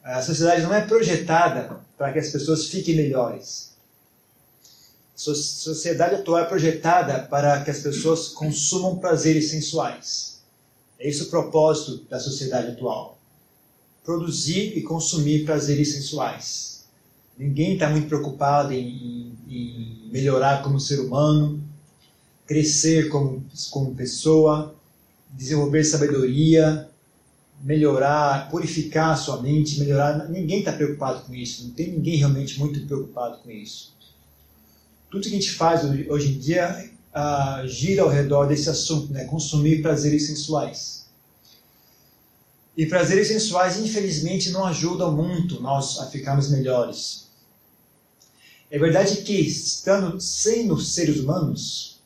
A 0.03 0.21
sociedade 0.21 0.61
não 0.63 0.73
é 0.73 0.81
projetada 0.81 1.79
para 1.97 2.13
que 2.13 2.19
as 2.19 2.29
pessoas 2.29 2.67
fiquem 2.67 2.95
melhores 2.95 3.69
sociedade 5.19 6.15
atual 6.15 6.39
é 6.39 6.45
projetada 6.45 7.19
para 7.23 7.61
que 7.61 7.69
as 7.69 7.79
pessoas 7.79 8.29
consumam 8.29 8.99
prazeres 8.99 9.49
sensuais. 9.49 10.39
É 10.97 11.09
esse 11.09 11.23
o 11.23 11.29
propósito 11.29 12.05
da 12.09 12.19
sociedade 12.19 12.71
atual. 12.71 13.19
Produzir 14.03 14.77
e 14.77 14.81
consumir 14.81 15.43
prazeres 15.43 15.91
sensuais. 15.93 16.68
Ninguém 17.39 17.73
está 17.73 17.89
muito 17.89 18.07
preocupado 18.07 18.73
em, 18.73 19.33
em, 19.47 20.09
melhorar 20.11 20.61
como 20.61 20.79
ser 20.79 20.99
humano, 20.99 21.63
crescer 22.45 23.09
como, 23.09 23.43
como 23.71 23.95
pessoa, 23.95 24.75
desenvolver 25.31 25.83
sabedoria, 25.83 26.87
melhorar, 27.63 28.49
purificar 28.51 29.11
a 29.11 29.15
sua 29.15 29.41
mente, 29.41 29.79
melhorar. 29.79 30.29
Ninguém 30.29 30.59
está 30.59 30.73
preocupado 30.73 31.21
com 31.21 31.33
isso. 31.33 31.63
Não 31.63 31.71
tem 31.71 31.91
ninguém 31.93 32.17
realmente 32.17 32.59
muito 32.59 32.85
preocupado 32.85 33.39
com 33.39 33.49
isso 33.49 33.97
tudo 35.09 35.23
que 35.23 35.29
a 35.29 35.31
gente 35.31 35.51
faz 35.51 35.83
hoje 36.07 36.33
em 36.33 36.37
dia 36.37 36.91
uh, 37.13 37.67
gira 37.67 38.03
ao 38.03 38.09
redor 38.09 38.45
desse 38.45 38.69
assunto, 38.69 39.11
né? 39.11 39.25
consumir 39.25 39.81
prazeres 39.81 40.27
sensuais. 40.27 41.07
E 42.77 42.85
prazeres 42.85 43.27
sensuais, 43.27 43.77
infelizmente, 43.79 44.51
não 44.51 44.65
ajudam 44.65 45.11
muito 45.11 45.61
nós 45.61 45.99
a 45.99 46.05
ficarmos 46.05 46.49
melhores. 46.49 47.28
É 48.71 48.77
verdade 48.77 49.23
que, 49.23 49.33
estando 49.33 50.19
sendo 50.21 50.79
seres 50.79 51.19
humanos, 51.19 51.99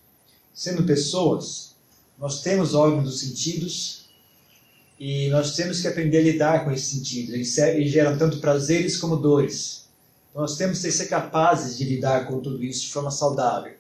sendo 0.54 0.84
pessoas, 0.84 1.76
nós 2.18 2.42
temos 2.42 2.74
órgãos 2.74 3.04
dos 3.04 3.20
sentidos 3.20 4.06
e 4.98 5.28
nós 5.30 5.56
temos 5.56 5.82
que 5.82 5.88
aprender 5.88 6.20
a 6.20 6.22
lidar 6.22 6.64
com 6.64 6.72
esses 6.72 6.88
sentidos. 6.88 7.58
Eles 7.58 7.92
geram 7.92 8.18
tanto 8.18 8.38
prazeres 8.38 8.98
como 8.98 9.18
dores. 9.18 9.84
Nós 10.34 10.56
temos 10.56 10.80
que 10.80 10.90
ser 10.90 11.08
capazes 11.08 11.78
de 11.78 11.84
lidar 11.84 12.28
com 12.28 12.40
tudo 12.40 12.64
isso 12.64 12.84
de 12.84 12.94
forma 12.94 13.12
saudável. 13.12 13.74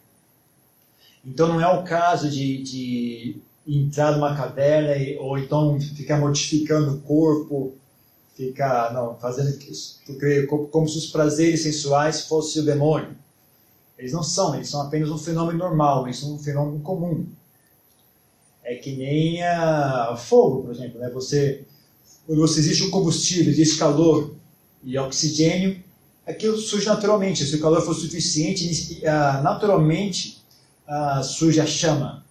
Então 1.25 1.47
não 1.47 1.61
é 1.61 1.67
o 1.67 1.83
caso 1.83 2.29
de, 2.29 2.61
de 2.63 3.37
entrar 3.65 4.11
numa 4.11 4.35
caverna 4.35 4.93
ou 5.21 5.37
então 5.37 5.79
ficar 5.79 6.19
mortificando 6.19 6.95
o 6.95 6.99
corpo, 6.99 7.75
ficar 8.35 8.93
não, 8.93 9.15
fazendo 9.17 9.57
como 10.71 10.87
se 10.87 10.97
os 10.97 11.07
prazeres 11.07 11.63
sensuais 11.63 12.21
fossem 12.21 12.61
o 12.61 12.65
demônio. 12.65 13.15
Eles 13.97 14.11
não 14.11 14.23
são, 14.23 14.55
eles 14.55 14.69
são 14.69 14.81
apenas 14.81 15.09
um 15.09 15.17
fenômeno 15.17 15.59
normal, 15.59 16.05
eles 16.05 16.19
são 16.19 16.33
um 16.33 16.39
fenômeno 16.39 16.79
comum. 16.81 17.25
É 18.63 18.75
que 18.75 18.95
nem 18.95 19.43
a 19.43 20.15
fogo, 20.17 20.63
por 20.63 20.71
exemplo. 20.73 20.99
Né? 20.99 21.09
Você, 21.11 21.63
quando 22.25 22.39
você 22.39 22.59
existe 22.59 22.83
um 22.83 22.89
combustível, 22.89 23.51
existe 23.51 23.77
calor 23.77 24.35
e 24.83 24.97
oxigênio, 24.97 25.81
aquilo 26.25 26.57
surge 26.57 26.87
naturalmente. 26.87 27.45
Se 27.45 27.55
o 27.55 27.61
calor 27.61 27.81
for 27.81 27.93
suficiente, 27.93 29.05
ah, 29.05 29.41
naturalmente 29.43 30.41
uh, 30.87 31.23
surge 31.23 31.59
a 31.59 31.65
chama. 31.65 32.22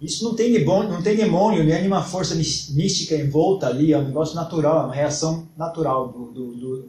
Isso 0.00 0.24
não 0.24 0.34
tem, 0.34 0.52
demônio, 0.52 0.92
não 0.92 1.02
tem 1.02 1.16
demônio, 1.16 1.64
nem 1.64 1.78
nenhuma 1.78 2.02
força 2.02 2.34
mística 2.34 3.14
envolta 3.16 3.66
ali, 3.66 3.92
é 3.92 3.98
um 3.98 4.04
negócio 4.04 4.34
natural, 4.34 4.82
é 4.82 4.84
uma 4.84 4.94
reação 4.94 5.48
natural 5.56 6.08
do, 6.08 6.26
do, 6.32 6.54
do, 6.54 6.88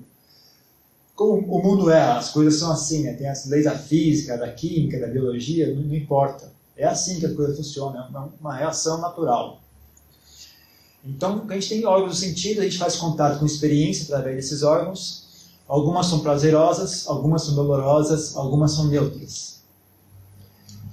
como 1.17 1.39
o 1.51 1.63
mundo 1.63 1.89
é, 1.89 1.99
as 1.99 2.29
coisas 2.29 2.59
são 2.59 2.71
assim, 2.71 3.01
né? 3.03 3.13
tem 3.13 3.27
as 3.27 3.47
leis 3.47 3.65
da 3.65 3.75
física, 3.75 4.37
da 4.37 4.51
química, 4.51 4.99
da 4.99 5.07
biologia, 5.07 5.73
não, 5.73 5.81
não 5.81 5.95
importa. 5.95 6.53
É 6.77 6.85
assim 6.85 7.19
que 7.19 7.25
a 7.25 7.33
coisa 7.33 7.55
funciona, 7.55 8.07
é 8.13 8.19
uma, 8.39 8.55
reação 8.55 9.01
natural. 9.01 9.59
Então, 11.03 11.43
a 11.49 11.53
gente 11.55 11.69
tem 11.69 11.85
órgãos 11.85 12.11
do 12.11 12.15
sentido, 12.17 12.61
a 12.61 12.63
gente 12.63 12.77
faz 12.77 12.97
contato 12.97 13.39
com 13.39 13.47
experiência 13.47 14.03
através 14.03 14.35
desses 14.35 14.61
órgãos. 14.61 15.25
Algumas 15.67 16.05
são 16.05 16.19
prazerosas, 16.19 17.07
algumas 17.07 17.41
são 17.41 17.55
dolorosas, 17.55 18.35
algumas 18.35 18.73
são 18.73 18.85
neutras. 18.85 19.56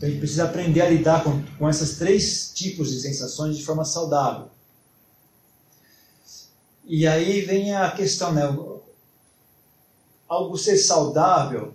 Então 0.04 0.08
a 0.08 0.11
gente 0.11 0.18
precisa 0.18 0.44
aprender 0.44 0.82
a 0.82 0.90
lidar 0.90 1.25
com, 1.25 1.42
com 1.58 1.70
esses 1.70 1.96
três 1.96 2.52
tipos 2.52 2.90
de 2.90 3.00
sensações 3.00 3.56
de 3.56 3.64
forma 3.64 3.87
saudável. 3.87 4.49
E 6.84 7.06
aí 7.06 7.40
vem 7.40 7.75
a 7.75 7.90
questão, 7.90 8.30
né? 8.30 8.42
Algo 10.28 10.58
ser 10.58 10.76
saudável, 10.76 11.75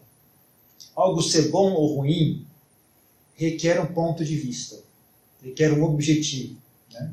algo 0.96 1.24
ser 1.24 1.50
bom 1.50 1.74
ou 1.74 1.96
ruim, 1.96 2.46
requer 3.34 3.82
um 3.82 3.88
ponto 3.88 4.24
de 4.24 4.36
vista, 4.36 4.78
requer 5.42 5.74
um 5.74 5.84
objetivo. 5.84 6.56
Né? 6.92 7.12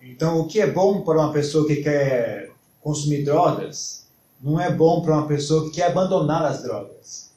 Então, 0.00 0.40
o 0.40 0.46
que 0.46 0.62
é 0.62 0.70
bom 0.70 1.02
para 1.02 1.18
uma 1.18 1.32
pessoa 1.32 1.66
que 1.66 1.76
quer 1.76 2.50
consumir 2.80 3.22
drogas, 3.22 4.06
não 4.40 4.58
é 4.58 4.72
bom 4.72 5.02
para 5.02 5.18
uma 5.18 5.28
pessoa 5.28 5.68
que 5.68 5.76
quer 5.76 5.88
abandonar 5.88 6.42
as 6.42 6.62
drogas. 6.62 7.31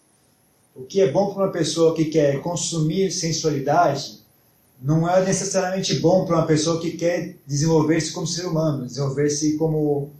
O 0.75 0.84
que 0.84 1.00
é 1.00 1.10
bom 1.10 1.34
para 1.34 1.46
uma 1.46 1.51
pessoa 1.53 1.96
que 1.96 2.05
quer 2.05 2.41
consumir 2.41 3.10
sensualidade 3.10 4.20
não 4.82 5.10
é 5.10 5.24
necessariamente 5.24 5.96
bom 6.01 6.25
para 6.25 6.36
uma 6.36 6.46
pessoa 6.46 6.82
que 6.82 6.91
quer 6.91 7.38
desenvolver-se 7.48 8.12
como 8.12 8.27
ser 8.27 8.46
humano, 8.46 8.86
desenvolver-se 8.86 9.55
como, 9.55 10.12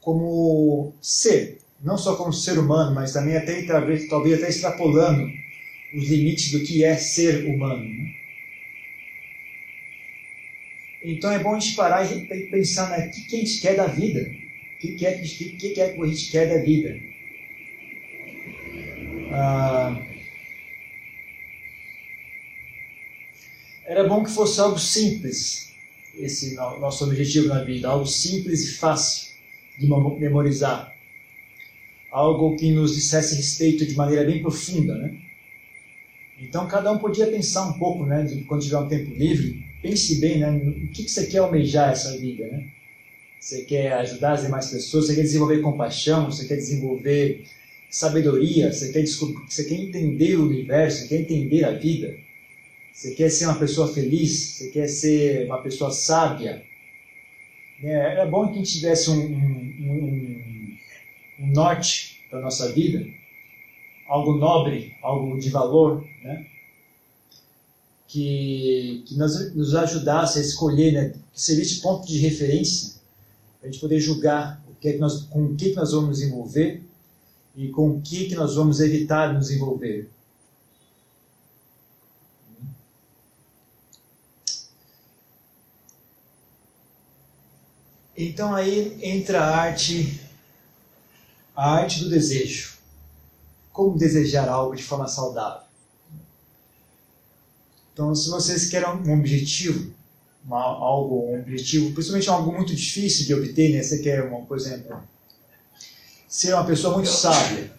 como 0.00 0.92
ser. 1.00 1.60
Não 1.80 1.96
só 1.96 2.16
como 2.16 2.32
ser 2.32 2.58
humano, 2.58 2.92
mas 2.92 3.12
também 3.12 3.36
até 3.36 3.62
talvez, 3.62 4.10
até 4.10 4.48
extrapolando 4.48 5.28
os 5.94 6.08
limites 6.08 6.50
do 6.50 6.64
que 6.64 6.82
é 6.82 6.96
ser 6.96 7.46
humano. 7.46 7.84
Né? 7.84 8.12
Então 11.04 11.30
é 11.30 11.38
bom 11.38 11.54
a 11.54 11.60
gente 11.60 11.76
parar 11.76 12.04
e 12.04 12.26
pensar 12.50 12.90
né, 12.90 13.06
o 13.06 13.10
que, 13.10 13.36
a 13.36 13.38
gente 13.38 13.60
quer 13.60 13.76
da 13.76 13.86
vida. 13.86 14.22
O 14.22 14.78
que, 14.80 14.96
que, 14.96 15.06
é, 15.06 15.18
que, 15.18 15.56
que 15.56 15.80
é 15.80 15.92
que 15.92 16.02
a 16.02 16.06
gente 16.06 16.30
quer 16.32 16.48
da 16.48 16.64
vida 16.64 17.11
ah, 19.32 20.02
era 23.84 24.08
bom 24.08 24.22
que 24.22 24.30
fosse 24.30 24.60
algo 24.60 24.78
simples, 24.78 25.72
esse 26.18 26.54
nosso 26.54 27.04
objetivo 27.04 27.48
na 27.48 27.62
vida, 27.62 27.88
algo 27.88 28.06
simples 28.06 28.62
e 28.68 28.72
fácil 28.74 29.32
de 29.78 29.86
memorizar, 30.18 30.94
algo 32.10 32.56
que 32.56 32.70
nos 32.72 32.94
dissesse 32.94 33.34
respeito 33.34 33.86
de 33.86 33.94
maneira 33.94 34.24
bem 34.24 34.40
profunda, 34.42 34.94
né? 34.96 35.16
Então 36.40 36.66
cada 36.66 36.90
um 36.90 36.98
podia 36.98 37.26
pensar 37.26 37.66
um 37.68 37.78
pouco, 37.78 38.04
né, 38.04 38.22
de, 38.24 38.42
quando 38.44 38.62
tiver 38.62 38.78
um 38.78 38.88
tempo 38.88 39.14
livre, 39.14 39.64
pense 39.80 40.16
bem, 40.20 40.38
né, 40.40 40.50
o 40.50 40.88
que, 40.88 41.04
que 41.04 41.10
você 41.10 41.26
quer 41.26 41.38
almejar 41.38 41.92
essa 41.92 42.16
vida, 42.18 42.46
né? 42.46 42.66
Você 43.38 43.62
quer 43.62 43.92
ajudar 43.94 44.34
as 44.34 44.42
demais 44.42 44.70
pessoas, 44.70 45.06
você 45.06 45.16
quer 45.16 45.22
desenvolver 45.22 45.60
compaixão, 45.60 46.30
você 46.30 46.46
quer 46.46 46.56
desenvolver 46.56 47.44
sabedoria, 47.92 48.72
você 48.72 48.90
quer 48.90 49.02
descobrir, 49.02 49.44
você 49.46 49.64
quer 49.64 49.74
entender 49.74 50.36
o 50.36 50.46
universo, 50.46 51.02
você 51.02 51.08
quer 51.08 51.20
entender 51.20 51.62
a 51.62 51.72
vida, 51.72 52.16
você 52.90 53.14
quer 53.14 53.28
ser 53.28 53.44
uma 53.44 53.58
pessoa 53.58 53.92
feliz, 53.92 54.30
você 54.30 54.70
quer 54.70 54.88
ser 54.88 55.44
uma 55.44 55.62
pessoa 55.62 55.90
sábia. 55.90 56.62
É, 57.82 57.90
era 57.90 58.24
bom 58.24 58.46
que 58.46 58.54
a 58.54 58.56
gente 58.56 58.72
tivesse 58.72 59.10
um, 59.10 59.20
um, 59.20 59.90
um, 59.90 60.78
um 61.40 61.46
norte 61.52 62.24
para 62.30 62.40
nossa 62.40 62.72
vida, 62.72 63.04
algo 64.08 64.38
nobre, 64.38 64.94
algo 65.02 65.38
de 65.38 65.50
valor, 65.50 66.02
né? 66.24 66.46
que, 68.08 69.04
que 69.06 69.18
nos, 69.18 69.54
nos 69.54 69.74
ajudasse 69.74 70.38
a 70.38 70.42
escolher, 70.42 70.92
né? 70.92 71.14
que 71.34 71.40
servisse 71.40 71.82
ponto 71.82 72.06
de 72.06 72.18
referência, 72.18 72.94
para 73.60 73.68
a 73.68 73.72
gente 73.72 73.80
poder 73.80 74.00
julgar 74.00 74.64
o 74.70 74.74
que 74.76 74.88
é 74.88 74.92
que 74.94 74.98
nós, 74.98 75.24
com 75.24 75.44
o 75.44 75.56
que, 75.56 75.70
que 75.70 75.76
nós 75.76 75.92
vamos 75.92 76.08
nos 76.08 76.22
envolver 76.22 76.82
e 77.54 77.68
com 77.68 77.90
o 77.90 78.00
que, 78.00 78.28
que 78.28 78.34
nós 78.34 78.54
vamos 78.54 78.80
evitar 78.80 79.32
nos 79.32 79.50
envolver. 79.50 80.10
Então 88.16 88.54
aí 88.54 88.98
entra 89.02 89.40
a 89.40 89.56
arte, 89.56 90.20
a 91.56 91.72
arte 91.72 92.00
do 92.00 92.10
desejo. 92.10 92.72
Como 93.72 93.98
desejar 93.98 94.48
algo 94.48 94.76
de 94.76 94.82
forma 94.82 95.08
saudável. 95.08 95.62
Então, 97.92 98.14
se 98.14 98.30
vocês 98.30 98.68
querem 98.68 98.88
um 98.88 99.18
objetivo, 99.18 99.92
uma, 100.44 100.62
algo, 100.62 101.30
um 101.30 101.40
objetivo, 101.40 101.92
principalmente 101.92 102.28
algo 102.28 102.52
muito 102.52 102.74
difícil 102.74 103.26
de 103.26 103.34
obter, 103.34 103.72
né? 103.72 103.82
Você 103.82 103.98
quer, 103.98 104.24
uma, 104.24 104.44
por 104.46 104.56
exemplo, 104.56 105.02
ser 106.32 106.54
uma 106.54 106.64
pessoa 106.64 106.94
muito 106.94 107.10
sábia. 107.10 107.70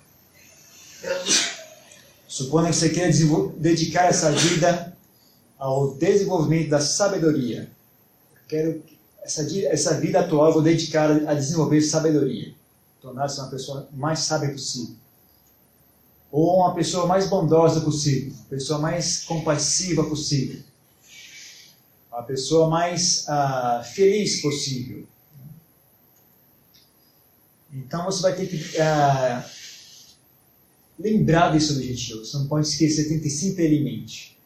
Suponha 2.27 2.69
que 2.69 2.75
você 2.75 2.89
queira 2.89 3.11
dedicar 3.57 4.05
essa 4.05 4.31
vida 4.31 4.95
ao 5.57 5.95
desenvolvimento 5.95 6.69
da 6.69 6.79
sabedoria. 6.79 7.71
Quero 8.47 8.83
essa, 9.23 9.41
essa 9.67 9.99
vida 9.99 10.19
atual 10.19 10.47
eu 10.49 10.53
vou 10.53 10.61
dedicar 10.61 11.09
a 11.09 11.33
desenvolver 11.33 11.81
sabedoria, 11.81 12.53
tornar-se 13.01 13.39
uma 13.39 13.49
pessoa 13.49 13.89
mais 13.91 14.19
sábia 14.19 14.51
possível, 14.51 14.95
ou 16.31 16.57
uma 16.59 16.75
pessoa 16.75 17.07
mais 17.07 17.27
bondosa 17.27 17.81
possível, 17.81 18.33
uma 18.33 18.49
pessoa 18.49 18.77
mais 18.77 19.23
compassiva 19.23 20.03
possível, 20.03 20.61
uma 22.11 22.21
pessoa 22.21 22.69
mais 22.69 23.25
uh, 23.27 23.83
feliz 23.83 24.41
possível, 24.41 25.07
então 27.73 28.05
você 28.05 28.21
vai 28.21 28.35
ter 28.35 28.45
que 28.45 28.55
uh, 28.55 29.43
lembrar 30.99 31.49
desse 31.49 31.71
objetivo. 31.71 32.23
Você 32.23 32.37
não 32.37 32.47
pode 32.47 32.67
esquecer, 32.67 33.07
tem 33.07 33.19
que 33.19 33.29
sempre 33.29 33.65
ele 33.65 33.77
em 33.77 33.83
mente. 33.83 34.37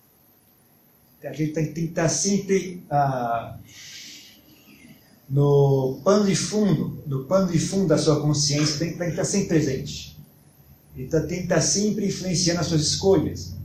A 1.23 1.33
gente 1.33 1.51
tem, 1.51 1.73
que 1.73 1.81
estar 1.81 2.07
sempre 2.07 2.83
uh, 2.89 3.57
no 5.29 5.99
pano 6.05 6.25
de 6.25 6.35
fundo, 6.35 7.03
no 7.05 7.25
pano 7.25 7.51
de 7.51 7.59
fundo 7.59 7.87
da 7.87 7.97
sua 7.97 8.21
consciência, 8.21 8.79
tem, 8.79 8.95
que 8.95 9.03
estar 9.03 9.25
sempre 9.25 9.47
presente. 9.49 10.17
E 10.95 11.05
tá, 11.05 11.19
tem 11.21 11.39
que 11.39 11.43
estar 11.43 11.59
sempre 11.59 12.07
influenciando 12.07 12.61
as 12.61 12.67
suas 12.67 12.81
escolhas. 12.81 13.55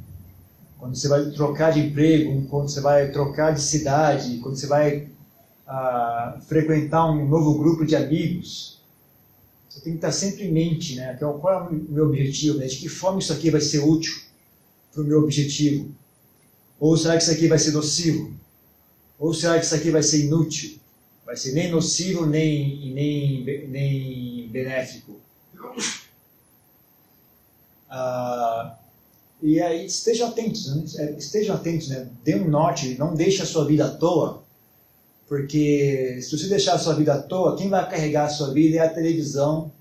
Quando 0.76 0.96
você 0.96 1.06
vai 1.06 1.30
trocar 1.30 1.72
de 1.72 1.80
emprego, 1.80 2.46
quando 2.48 2.68
você 2.68 2.80
vai 2.80 3.12
trocar 3.12 3.52
de 3.52 3.60
cidade, 3.60 4.38
quando 4.38 4.56
você 4.56 4.66
vai 4.66 5.08
uh, 5.68 6.40
frequentar 6.48 7.08
um 7.08 7.28
novo 7.28 7.56
grupo 7.58 7.86
de 7.86 7.94
amigos, 7.94 8.81
você 9.72 9.80
tem 9.80 9.92
que 9.94 9.98
estar 9.98 10.12
sempre 10.12 10.44
em 10.44 10.52
mente, 10.52 10.96
né? 10.96 11.16
Qual 11.18 11.50
é 11.50 11.68
o 11.68 11.72
meu 11.72 12.04
objetivo? 12.04 12.58
Né? 12.58 12.66
De 12.66 12.76
que 12.76 12.90
forma 12.90 13.20
isso 13.20 13.32
aqui 13.32 13.50
vai 13.50 13.60
ser 13.60 13.78
útil 13.78 14.14
para 14.92 15.02
o 15.02 15.06
meu 15.06 15.20
objetivo? 15.20 15.90
Ou 16.78 16.94
será 16.94 17.16
que 17.16 17.22
isso 17.22 17.32
aqui 17.32 17.48
vai 17.48 17.58
ser 17.58 17.72
nocivo? 17.72 18.34
Ou 19.18 19.32
será 19.32 19.58
que 19.58 19.64
isso 19.64 19.74
aqui 19.74 19.90
vai 19.90 20.02
ser 20.02 20.26
inútil? 20.26 20.78
Vai 21.24 21.36
ser 21.36 21.52
nem 21.52 21.70
nocivo, 21.70 22.26
nem, 22.26 22.92
nem, 22.92 23.68
nem 23.68 24.48
benéfico. 24.48 25.18
Ah, 27.88 28.76
e 29.40 29.58
aí 29.58 29.86
estejam 29.86 30.28
atentos, 30.28 30.66
né? 30.66 31.14
Estejam 31.16 31.58
né? 31.62 32.10
Dê 32.22 32.34
um 32.34 32.50
norte, 32.50 32.98
não 32.98 33.14
deixe 33.14 33.40
a 33.40 33.46
sua 33.46 33.64
vida 33.64 33.86
à 33.86 33.90
toa 33.90 34.41
porque 35.32 36.18
se 36.20 36.36
você 36.36 36.46
deixar 36.46 36.74
a 36.74 36.78
sua 36.78 36.92
vida 36.92 37.14
à 37.14 37.22
toa, 37.22 37.56
quem 37.56 37.70
vai 37.70 37.88
carregar 37.88 38.26
a 38.26 38.28
sua 38.28 38.52
vida 38.52 38.76
é 38.76 38.80
a 38.80 38.92
televisão, 38.92 39.72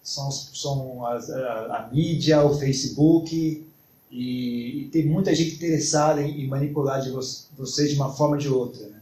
são, 0.00 0.30
são 0.30 1.04
a, 1.04 1.16
a, 1.16 1.78
a 1.78 1.90
mídia, 1.92 2.44
o 2.44 2.56
Facebook, 2.56 3.66
e, 4.08 4.82
e, 4.82 4.88
tem 4.92 5.06
muita 5.06 5.34
gente 5.34 5.56
interessada 5.56 6.22
em, 6.22 6.42
em 6.42 6.46
manipular 6.46 7.00
de 7.00 7.10
vo 7.10 7.18
vocês 7.58 7.90
de 7.90 7.96
uma 7.96 8.12
forma 8.12 8.36
ou 8.36 8.40
de 8.40 8.48
outra. 8.48 8.86
Né? 8.86 9.00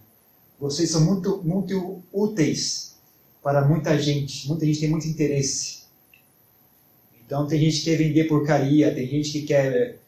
Vocês 0.59 0.91
são 0.91 1.05
muito, 1.05 1.43
muito 1.45 2.03
úteis 2.11 2.97
para 3.43 3.69
muita 3.69 3.99
gente, 3.99 4.49
muita 4.49 4.65
gente 4.65 4.81
tem 4.81 4.89
muito 4.89 5.07
interesse. 5.07 5.81
Então 7.23 7.47
tem 7.47 7.61
gente 7.61 7.81
que 7.81 7.85
quer 7.85 7.99
vender 7.99 8.25
porcaria, 8.25 8.95
tem 8.95 9.07
gente 9.07 9.31
que 9.31 9.43
quer 9.43 9.99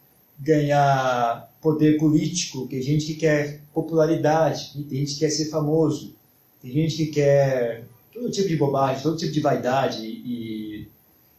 ganhar 0.41 1.51
poder 1.61 1.99
político, 1.99 2.67
tem 2.67 2.81
gente 2.81 3.07
que 3.07 3.15
quer 3.15 3.61
popularidade, 3.73 4.73
tem 4.89 5.01
gente 5.01 5.15
que 5.15 5.21
quer 5.21 5.31
ser 5.31 5.51
famoso, 5.51 6.15
tem 6.63 6.73
gente 6.73 6.97
que 6.97 7.07
quer 7.07 7.85
todo 8.13 8.31
tipo 8.31 8.49
de 8.49 8.57
bobagem, 8.57 9.03
todo 9.03 9.17
tipo 9.17 9.33
de 9.33 9.41
vaidade 9.41 10.05
e, 10.05 10.89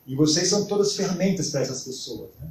e 0.05 0.15
vocês 0.15 0.47
são 0.47 0.65
todas 0.65 0.95
ferramentas 0.95 1.49
para 1.49 1.61
essas 1.61 1.83
pessoas. 1.83 2.29
Né? 2.39 2.47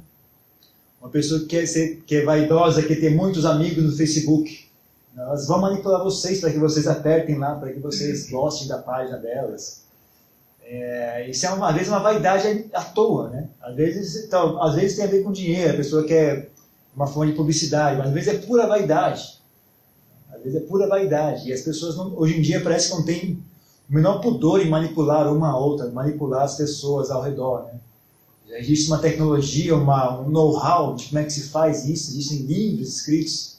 Uma 0.99 1.09
pessoa 1.09 1.39
que, 1.39 1.47
quer 1.47 1.65
ser, 1.65 2.03
que 2.05 2.15
é 2.15 2.25
vaidosa, 2.25 2.83
quer 2.83 2.99
ter 2.99 3.09
muitos 3.09 3.45
amigos 3.45 3.83
no 3.83 3.91
Facebook, 3.91 4.67
elas 5.17 5.47
vão 5.47 5.59
manipular 5.59 6.03
vocês 6.03 6.39
para 6.39 6.51
que 6.51 6.59
vocês 6.59 6.87
apertem 6.87 7.37
lá, 7.37 7.55
para 7.55 7.71
que 7.71 7.79
vocês 7.79 8.29
gostem 8.29 8.67
da 8.67 8.77
página 8.77 9.17
delas. 9.17 9.81
É, 10.73 11.29
isso 11.29 11.45
é 11.45 11.49
uma 11.49 11.73
vezes 11.73 11.89
uma 11.89 11.99
vaidade 11.99 12.65
à 12.73 12.81
toa, 12.81 13.29
né? 13.29 13.49
Às 13.61 13.75
vezes, 13.75 14.23
então, 14.23 14.61
às 14.63 14.73
vezes 14.73 14.95
tem 14.95 15.03
a 15.03 15.09
ver 15.09 15.21
com 15.21 15.29
dinheiro, 15.29 15.73
a 15.73 15.75
pessoa 15.75 16.05
quer 16.05 16.49
uma 16.95 17.05
fonte 17.05 17.31
de 17.31 17.37
publicidade, 17.37 17.97
mas 17.97 18.07
às 18.07 18.13
vezes 18.13 18.29
é 18.29 18.37
pura 18.37 18.65
vaidade. 18.65 19.37
Às 20.33 20.41
vezes 20.41 20.61
é 20.61 20.65
pura 20.65 20.87
vaidade. 20.87 21.49
E 21.49 21.51
as 21.51 21.59
pessoas 21.59 21.97
não, 21.97 22.17
hoje 22.17 22.37
em 22.37 22.41
dia 22.41 22.61
parece 22.61 22.87
que 22.87 22.95
não 22.95 23.03
têm 23.03 23.43
o 23.89 23.93
menor 23.93 24.21
pudor 24.21 24.61
em 24.61 24.69
manipular 24.69 25.29
uma 25.33 25.49
a 25.49 25.59
outra, 25.59 25.89
manipular 25.89 26.43
as 26.43 26.55
pessoas 26.55 27.11
ao 27.11 27.21
redor, 27.21 27.65
né? 27.65 27.73
Já 28.47 28.57
existe 28.57 28.87
uma 28.87 28.99
tecnologia, 28.99 29.75
uma, 29.75 30.21
um 30.21 30.29
know-how 30.29 30.95
de 30.95 31.07
como 31.07 31.19
é 31.19 31.25
que 31.25 31.33
se 31.33 31.49
faz 31.49 31.85
isso, 31.85 32.11
existem 32.11 32.39
livros 32.43 32.95
escritos 32.95 33.57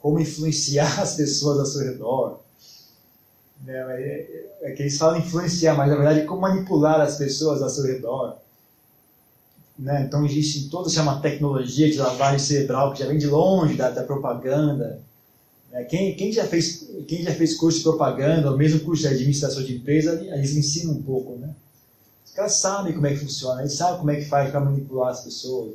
como 0.00 0.18
influenciar 0.18 1.00
as 1.02 1.16
pessoas 1.16 1.58
ao 1.58 1.66
seu 1.66 1.82
redor. 1.82 2.40
É, 3.66 3.72
é, 3.72 4.50
é, 4.62 4.70
que 4.72 4.82
eles 4.82 4.96
falam 4.96 5.18
influenciar, 5.18 5.74
mas 5.74 5.90
na 5.90 5.96
verdade 5.96 6.20
é 6.20 6.24
como 6.24 6.40
manipular 6.40 7.00
as 7.00 7.16
pessoas 7.16 7.62
ao 7.62 7.68
seu 7.68 7.84
redor. 7.84 8.38
Né? 9.78 10.04
Então 10.06 10.24
existe 10.24 10.68
toda 10.68 10.88
essa 10.88 11.16
tecnologia 11.20 11.90
de 11.90 11.98
lavagem 11.98 12.38
cerebral 12.38 12.92
que 12.92 13.00
já 13.00 13.06
vem 13.06 13.18
de 13.18 13.26
longe 13.26 13.74
da, 13.74 13.90
da 13.90 14.02
propaganda. 14.02 15.00
Né? 15.70 15.84
Quem, 15.84 16.16
quem, 16.16 16.32
já 16.32 16.46
fez, 16.46 16.88
quem 17.06 17.22
já 17.22 17.34
fez 17.34 17.54
curso 17.54 17.78
de 17.78 17.84
propaganda, 17.84 18.50
ou 18.50 18.56
mesmo 18.56 18.80
curso 18.80 19.02
de 19.02 19.08
administração 19.08 19.62
de 19.62 19.76
empresa, 19.76 20.22
eles 20.22 20.56
ensinam 20.56 20.94
um 20.94 21.02
pouco. 21.02 21.36
Né? 21.38 21.54
Os 22.24 22.32
caras 22.32 22.54
sabem 22.54 22.94
como 22.94 23.06
é 23.06 23.10
que 23.10 23.20
funciona, 23.20 23.60
eles 23.60 23.74
sabem 23.74 23.98
como 23.98 24.10
é 24.10 24.16
que 24.16 24.26
faz 24.26 24.50
para 24.50 24.60
manipular 24.60 25.10
as 25.10 25.20
pessoas. 25.20 25.72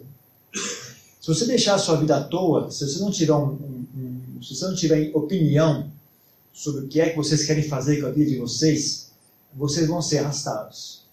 Se 0.53 1.27
você 1.27 1.45
deixar 1.45 1.75
a 1.75 1.79
sua 1.79 1.97
vida 1.97 2.17
à 2.17 2.23
toa, 2.23 2.69
se 2.71 2.87
você 2.87 2.99
não 2.99 3.11
tiver 3.11 3.33
um, 3.33 3.47
um, 3.47 3.85
um 3.95 4.43
se 4.43 4.55
você 4.55 4.65
não 4.65 4.75
tiver 4.75 5.11
opinião 5.13 5.94
sobre 6.55 6.85
o 6.85 6.87
que 6.87 7.01
é 7.01 7.09
que 7.09 7.17
vocês 7.17 7.45
querem 7.45 7.67
fazer 7.67 7.99
com 7.99 8.07
a 8.07 8.11
vida 8.11 8.31
de 8.31 8.37
vocês, 8.37 9.11
vocês 9.53 9.85
vão 9.87 10.01
ser 10.01 10.19
arrastados. 10.19 11.03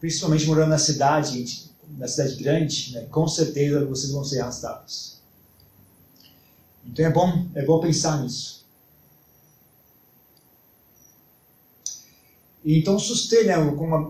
Principalmente 0.00 0.46
morando 0.46 0.70
na 0.70 0.78
cidade, 0.78 1.70
na 1.98 2.08
cidade 2.08 2.36
grande, 2.36 2.94
né, 2.94 3.02
com 3.10 3.28
certeza 3.28 3.84
vocês 3.84 4.10
vão 4.10 4.24
ser 4.24 4.40
arrastados. 4.40 5.18
Então 6.86 7.04
é 7.04 7.10
bom, 7.10 7.46
é 7.54 7.62
bom 7.62 7.78
pensar 7.78 8.22
nisso. 8.22 8.64
Então 12.64 12.98
suster, 12.98 13.46
né, 13.46 13.56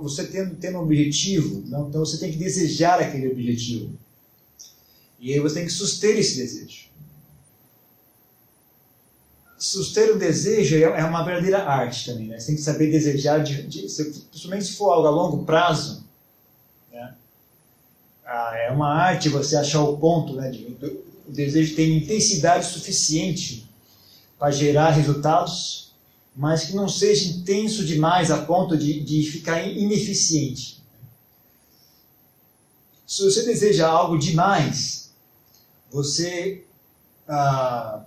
você 0.00 0.24
tendo, 0.28 0.54
tendo 0.54 0.78
um 0.78 0.83
objetivo, 0.83 1.64
não, 1.66 1.88
então 1.88 2.04
você 2.04 2.16
tem 2.16 2.30
que 2.30 2.38
desejar 2.38 3.00
aquele 3.00 3.28
objetivo. 3.28 3.92
E 5.18 5.33
aí 5.33 5.40
você 5.40 5.56
tem 5.56 5.66
que 5.66 5.72
suster 5.72 6.16
esse 6.16 6.37
desejo 6.37 6.90
suster 9.61 10.16
o 10.16 10.18
desejo 10.18 10.75
é, 10.75 10.81
é 10.81 11.05
uma 11.05 11.23
verdadeira 11.23 11.62
arte 11.62 12.07
também, 12.07 12.27
né? 12.27 12.40
Você 12.40 12.46
tem 12.46 12.57
que 12.57 12.62
saber 12.62 12.90
desejar, 12.90 13.44
de, 13.44 13.62
de, 13.64 13.81
principalmente 13.83 14.64
se 14.64 14.73
for 14.73 14.90
algo 14.90 15.07
a 15.07 15.11
longo 15.11 15.44
prazo, 15.44 16.03
né? 16.90 17.14
Ah, 18.25 18.53
é 18.57 18.70
uma 18.70 18.88
arte 18.88 19.29
você 19.29 19.57
achar 19.57 19.83
o 19.83 19.99
ponto, 19.99 20.35
né? 20.35 20.51
De, 20.51 20.64
do, 20.64 21.05
o 21.29 21.33
desejo 21.33 21.77
tem 21.77 21.99
intensidade 21.99 22.64
suficiente 22.64 23.68
para 24.38 24.51
gerar 24.51 24.90
resultados, 24.90 25.92
mas 26.35 26.64
que 26.64 26.75
não 26.75 26.88
seja 26.88 27.29
intenso 27.29 27.85
demais 27.85 28.31
a 28.31 28.38
ponto 28.38 28.77
de, 28.79 29.01
de 29.01 29.23
ficar 29.25 29.62
ineficiente. 29.62 30.83
Se 33.07 33.23
você 33.23 33.44
deseja 33.44 33.87
algo 33.87 34.18
demais, 34.18 35.12
você 35.90 36.64
ah, 37.29 38.05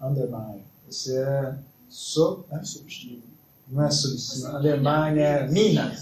undermine. 0.00 0.64
Você 0.88 1.16
é 1.18 1.54
so, 1.88 2.44
é? 2.50 2.62
substituto. 2.62 3.22
Não 3.68 3.84
é 3.84 3.90
substituto. 3.90 4.56
Undermine 4.56 5.20
é 5.20 5.46
mina. 5.48 5.94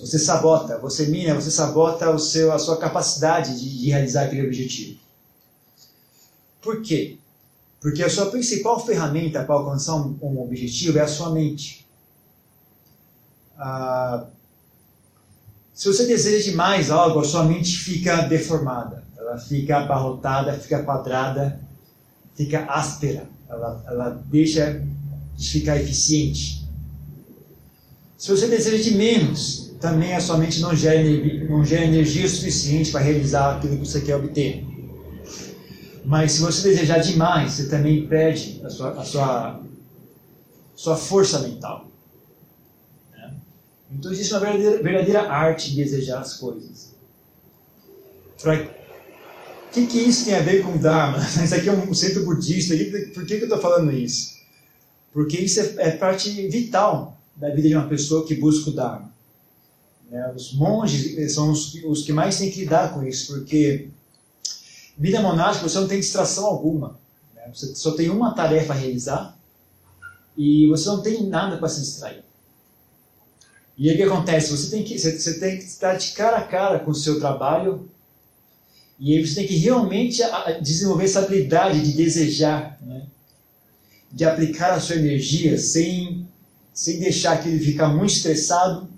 Você 0.00 0.18
sabota. 0.18 0.78
Você 0.78 1.06
mina, 1.06 1.34
você 1.34 1.50
sabota 1.50 2.10
o 2.10 2.18
seu, 2.18 2.52
a 2.52 2.58
sua 2.58 2.76
capacidade 2.76 3.58
de, 3.58 3.78
de 3.78 3.90
realizar 3.90 4.24
aquele 4.24 4.46
objetivo. 4.46 4.98
Por 6.60 6.82
quê? 6.82 7.18
Porque 7.80 8.02
a 8.02 8.10
sua 8.10 8.26
principal 8.26 8.84
ferramenta 8.84 9.44
para 9.44 9.54
alcançar 9.54 9.94
um, 9.94 10.18
um 10.20 10.40
objetivo 10.42 10.98
é 10.98 11.02
a 11.02 11.08
sua 11.08 11.30
mente. 11.30 11.86
Ah, 13.56 14.26
se 15.72 15.88
você 15.88 16.06
deseja 16.06 16.50
demais 16.50 16.90
algo, 16.90 17.20
a 17.20 17.24
sua 17.24 17.44
mente 17.44 17.78
fica 17.78 18.22
deformada, 18.22 19.04
ela 19.16 19.38
fica 19.38 19.78
abarrotada, 19.78 20.54
fica 20.54 20.82
quadrada, 20.82 21.60
fica 22.36 22.64
áspera, 22.66 23.28
ela, 23.48 23.84
ela 23.88 24.10
deixa 24.26 24.82
de 25.34 25.48
ficar 25.50 25.80
eficiente. 25.80 26.66
Se 28.18 28.30
você 28.30 28.46
deseja 28.46 28.82
de 28.82 28.96
menos, 28.96 29.74
também 29.80 30.14
a 30.14 30.20
sua 30.20 30.38
mente 30.38 30.60
não 30.60 30.74
gera, 30.74 31.02
não 31.48 31.64
gera 31.64 31.84
energia 31.84 32.28
suficiente 32.28 32.90
para 32.90 33.00
realizar 33.00 33.56
aquilo 33.56 33.76
que 33.76 33.86
você 33.86 34.00
quer 34.00 34.16
obter. 34.16 34.64
Mas 36.04 36.32
se 36.32 36.40
você 36.40 36.70
desejar 36.70 37.00
demais, 37.00 37.52
você 37.52 37.68
também 37.68 38.06
perde 38.06 38.60
a 38.64 38.70
sua, 38.70 38.90
a 38.90 39.04
sua, 39.04 39.60
sua 40.74 40.96
força 40.96 41.40
mental. 41.40 41.88
Né? 43.12 43.34
Então 43.90 44.12
existe 44.12 44.32
uma 44.32 44.40
verdadeira, 44.40 44.82
verdadeira 44.82 45.22
arte 45.22 45.70
de 45.70 45.76
desejar 45.76 46.20
as 46.20 46.34
coisas. 46.34 46.94
Que, 49.76 49.86
que 49.86 49.98
isso 49.98 50.24
tem 50.24 50.34
a 50.34 50.40
ver 50.40 50.62
com 50.62 50.78
Dharma? 50.78 51.18
Isso 51.44 51.54
aqui 51.54 51.68
é 51.68 51.72
um 51.72 51.92
centro 51.92 52.24
budista. 52.24 52.74
Por 53.12 53.26
que, 53.26 53.36
que 53.36 53.42
eu 53.42 53.48
estou 53.48 53.60
falando 53.60 53.92
isso? 53.92 54.36
Porque 55.12 55.36
isso 55.36 55.60
é, 55.60 55.74
é, 55.78 55.90
parte 55.90 56.30
vital 56.48 57.18
da 57.34 57.50
vida 57.50 57.68
de 57.68 57.74
uma 57.74 57.88
pessoa 57.88 58.26
que 58.26 58.34
busca 58.34 58.70
o 58.70 58.72
Dharma. 58.72 59.12
Né? 60.10 60.32
Os 60.34 60.54
monges 60.54 61.34
são 61.34 61.50
os, 61.50 61.74
os 61.84 62.02
que 62.02 62.12
mais 62.12 62.38
têm 62.38 62.50
que 62.50 62.60
lidar 62.60 62.94
com 62.94 63.02
isso, 63.02 63.34
porque 63.34 63.88
vida 64.96 65.20
monástica 65.20 65.68
você 65.68 65.78
não 65.78 65.88
tem 65.88 66.00
distração 66.00 66.46
alguma. 66.46 66.98
Né? 67.34 67.50
Você 67.52 67.74
só 67.74 67.92
tem 67.92 68.08
uma 68.08 68.34
tarefa 68.34 68.72
a 68.72 68.76
realizar 68.76 69.38
e 70.36 70.66
você 70.68 70.88
não 70.88 71.02
tem 71.02 71.26
nada 71.26 71.58
para 71.58 71.68
se 71.68 71.80
distrair. 71.80 72.22
E 73.76 73.90
aí 73.90 73.94
o 73.94 73.98
que 73.98 74.04
acontece? 74.04 74.50
Você 74.56 74.70
tem 74.70 74.82
que, 74.82 74.98
você, 74.98 75.18
você 75.18 75.38
tem 75.38 75.58
que 75.58 75.64
estar 75.64 75.94
de 75.96 76.12
cara 76.12 76.38
a 76.38 76.44
cara 76.44 76.78
com 76.78 76.90
o 76.90 76.94
seu 76.94 77.18
trabalho 77.18 77.90
e 78.98 79.24
você 79.24 79.34
tem 79.34 79.46
que 79.46 79.56
realmente 79.56 80.22
desenvolver 80.62 81.04
essa 81.04 81.20
habilidade 81.20 81.82
de 81.82 81.92
desejar, 81.92 82.78
né? 82.80 83.02
de 84.10 84.24
aplicar 84.24 84.72
a 84.72 84.80
sua 84.80 84.96
energia 84.96 85.58
sem, 85.58 86.26
sem 86.72 86.98
deixar 86.98 87.34
aquilo 87.34 87.58
ficar 87.60 87.88
muito 87.88 88.14
estressado, 88.14 88.88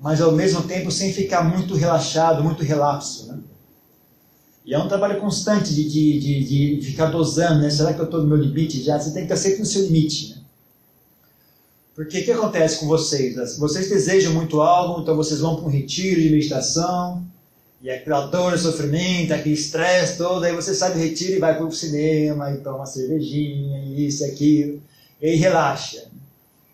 mas 0.00 0.20
ao 0.20 0.32
mesmo 0.32 0.62
tempo 0.62 0.90
sem 0.90 1.12
ficar 1.12 1.42
muito 1.42 1.74
relaxado, 1.74 2.42
muito 2.42 2.62
relapso. 2.62 3.26
Né? 3.28 3.38
E 4.64 4.72
é 4.72 4.78
um 4.78 4.88
trabalho 4.88 5.20
constante 5.20 5.74
de, 5.74 5.84
de, 5.84 6.18
de, 6.20 6.76
de 6.78 6.86
ficar 6.86 7.06
dosando, 7.06 7.60
né? 7.60 7.68
será 7.68 7.92
que 7.92 8.00
eu 8.00 8.06
estou 8.06 8.22
no 8.22 8.28
meu 8.28 8.38
limite 8.38 8.82
já? 8.82 8.98
Você 8.98 9.12
tem 9.12 9.26
que 9.26 9.32
estar 9.32 9.36
sempre 9.36 9.60
no 9.60 9.66
seu 9.66 9.82
limite. 9.82 10.30
Né? 10.30 10.42
Porque 11.94 12.20
o 12.20 12.24
que 12.24 12.32
acontece 12.32 12.80
com 12.80 12.86
vocês? 12.86 13.36
Vocês 13.58 13.90
desejam 13.90 14.32
muito 14.32 14.62
algo, 14.62 15.02
então 15.02 15.14
vocês 15.14 15.40
vão 15.40 15.56
para 15.56 15.66
um 15.66 15.70
retiro 15.70 16.20
de 16.20 16.30
meditação, 16.30 17.24
e 17.84 17.90
aquela 17.90 18.28
dor, 18.28 18.58
sofrimento, 18.58 19.34
aquele 19.34 19.54
estresse 19.54 20.16
todo, 20.16 20.42
aí 20.42 20.54
você 20.54 20.74
sai 20.74 20.94
do 20.94 20.98
retiro 20.98 21.34
e 21.34 21.38
vai 21.38 21.54
para 21.54 21.66
o 21.66 21.70
cinema, 21.70 22.50
e 22.50 22.56
toma 22.56 22.78
uma 22.78 22.86
cervejinha, 22.86 23.78
e 23.84 24.06
isso 24.06 24.24
e 24.24 24.30
aquilo, 24.30 24.82
e 25.20 25.26
aí 25.26 25.36
relaxa. 25.36 26.06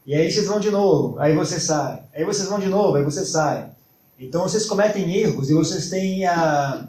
E 0.07 0.15
aí 0.15 0.31
vocês 0.31 0.47
vão 0.47 0.61
de 0.61 0.71
novo, 0.71 1.19
aí 1.19 1.35
você 1.35 1.59
sai. 1.59 2.05
Aí 2.15 2.25
vocês 2.25 2.49
vão 2.49 2.61
de 2.61 2.69
novo, 2.69 2.97
aí 2.97 3.03
você 3.03 3.27
sai. 3.27 3.71
Então 4.21 4.43
vocês 4.43 4.67
cometem 4.67 5.13
erros 5.13 5.51
e 5.51 5.55
vocês 5.55 5.91
têm 5.91 6.25
ah, 6.27 6.87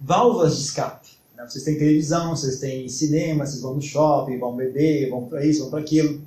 válvulas 0.00 0.56
de 0.56 0.62
escape. 0.62 1.08
Né? 1.36 1.46
Vocês 1.48 1.62
têm 1.62 1.78
televisão, 1.78 2.34
vocês 2.34 2.58
têm 2.58 2.88
cinema, 2.88 3.46
vocês 3.46 3.62
vão 3.62 3.76
no 3.76 3.82
shopping, 3.82 4.40
vão 4.40 4.56
beber, 4.56 5.08
vão 5.08 5.24
para 5.24 5.46
isso, 5.46 5.60
vão 5.60 5.70
para 5.70 5.80
aquilo. 5.80 6.20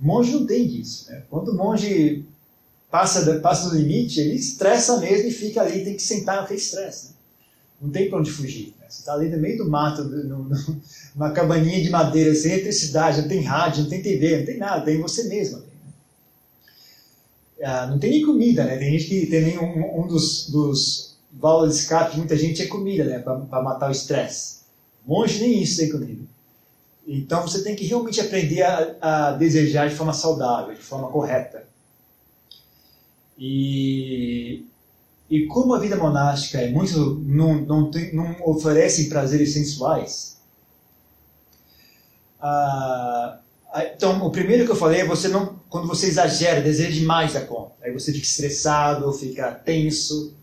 Monge 0.00 0.32
não 0.32 0.44
tem 0.44 0.66
disso. 0.66 1.08
Né? 1.08 1.22
Quando 1.30 1.52
o 1.52 1.56
monge 1.56 2.24
passa, 2.90 3.38
passa 3.40 3.68
do 3.68 3.76
limite, 3.76 4.20
ele 4.20 4.34
estressa 4.34 4.98
mesmo 4.98 5.28
e 5.28 5.32
fica 5.32 5.62
ali, 5.62 5.84
tem 5.84 5.94
que 5.94 6.02
sentar 6.02 6.40
porque 6.40 6.54
estressa. 6.54 7.08
Né? 7.08 7.14
Não 7.80 7.90
tem 7.90 8.08
para 8.08 8.18
onde 8.18 8.30
fugir. 8.30 8.74
Né? 8.80 8.86
Você 8.88 9.00
está 9.00 9.14
ali 9.14 9.28
no 9.28 9.38
meio 9.38 9.58
do 9.58 9.70
mato, 9.70 10.04
no, 10.04 10.44
no, 10.44 10.82
numa 11.14 11.30
cabaninha 11.30 11.82
de 11.82 11.90
madeira, 11.90 12.34
sem 12.34 12.52
eletricidade, 12.52 13.22
não 13.22 13.28
tem 13.28 13.42
rádio, 13.42 13.82
não 13.82 13.90
tem 13.90 14.02
TV, 14.02 14.38
não 14.38 14.46
tem 14.46 14.58
nada, 14.58 14.84
tem 14.84 15.00
você 15.00 15.24
mesmo. 15.24 15.58
Né? 15.58 15.64
ah, 17.64 17.86
não 17.86 17.98
tem 17.98 18.10
nem 18.10 18.24
comida, 18.24 18.64
né? 18.64 18.76
Tem 18.76 18.92
gente 18.92 19.08
que 19.08 19.26
tem 19.26 19.42
nem 19.42 19.58
um, 19.58 20.02
um 20.02 20.06
dos, 20.06 20.48
dos 20.50 21.16
válvulas 21.32 21.74
de 21.74 21.80
escape 21.80 22.16
muita 22.16 22.36
gente 22.36 22.62
é 22.62 22.66
comida, 22.66 23.04
né? 23.04 23.18
Para 23.18 23.62
matar 23.62 23.88
o 23.88 23.92
estresse. 23.92 24.58
Monge 25.06 25.40
nem 25.40 25.62
isso 25.62 25.78
tem 25.78 25.90
comida. 25.90 26.22
Então 27.06 27.42
você 27.42 27.62
tem 27.62 27.74
que 27.74 27.84
realmente 27.84 28.20
aprender 28.20 28.62
a, 28.62 28.96
a 29.00 29.32
desejar 29.32 29.88
de 29.88 29.94
forma 29.94 30.12
saudável, 30.12 30.74
de 30.74 30.80
forma 30.80 31.08
correta. 31.08 31.66
E, 33.38 34.64
e 35.30 35.46
como 35.46 35.74
a 35.74 35.78
vida 35.78 35.96
monástica 35.96 36.58
é 36.58 36.70
muito 36.70 37.22
não, 37.24 37.60
não, 37.62 37.90
tem, 37.90 38.12
não 38.14 38.34
oferece 38.44 39.08
prazeres 39.08 39.52
sensuais, 39.52 40.38
ah, 42.40 43.38
então 43.94 44.24
o 44.24 44.30
primeiro 44.30 44.64
que 44.64 44.70
eu 44.70 44.76
falei 44.76 45.00
é 45.00 45.04
você 45.04 45.28
não 45.28 45.58
quando 45.68 45.86
você 45.86 46.06
exagera, 46.06 46.62
deseja 46.62 46.90
demais 46.90 47.36
a 47.36 47.42
conta, 47.42 47.74
aí 47.82 47.92
você 47.92 48.12
fica 48.12 48.24
estressado, 48.24 49.12
fica 49.12 49.52
tenso 49.52 50.34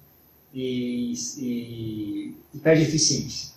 e, 0.54 1.14
e, 1.38 2.36
e 2.54 2.58
perde 2.60 2.84
eficiência. 2.84 3.56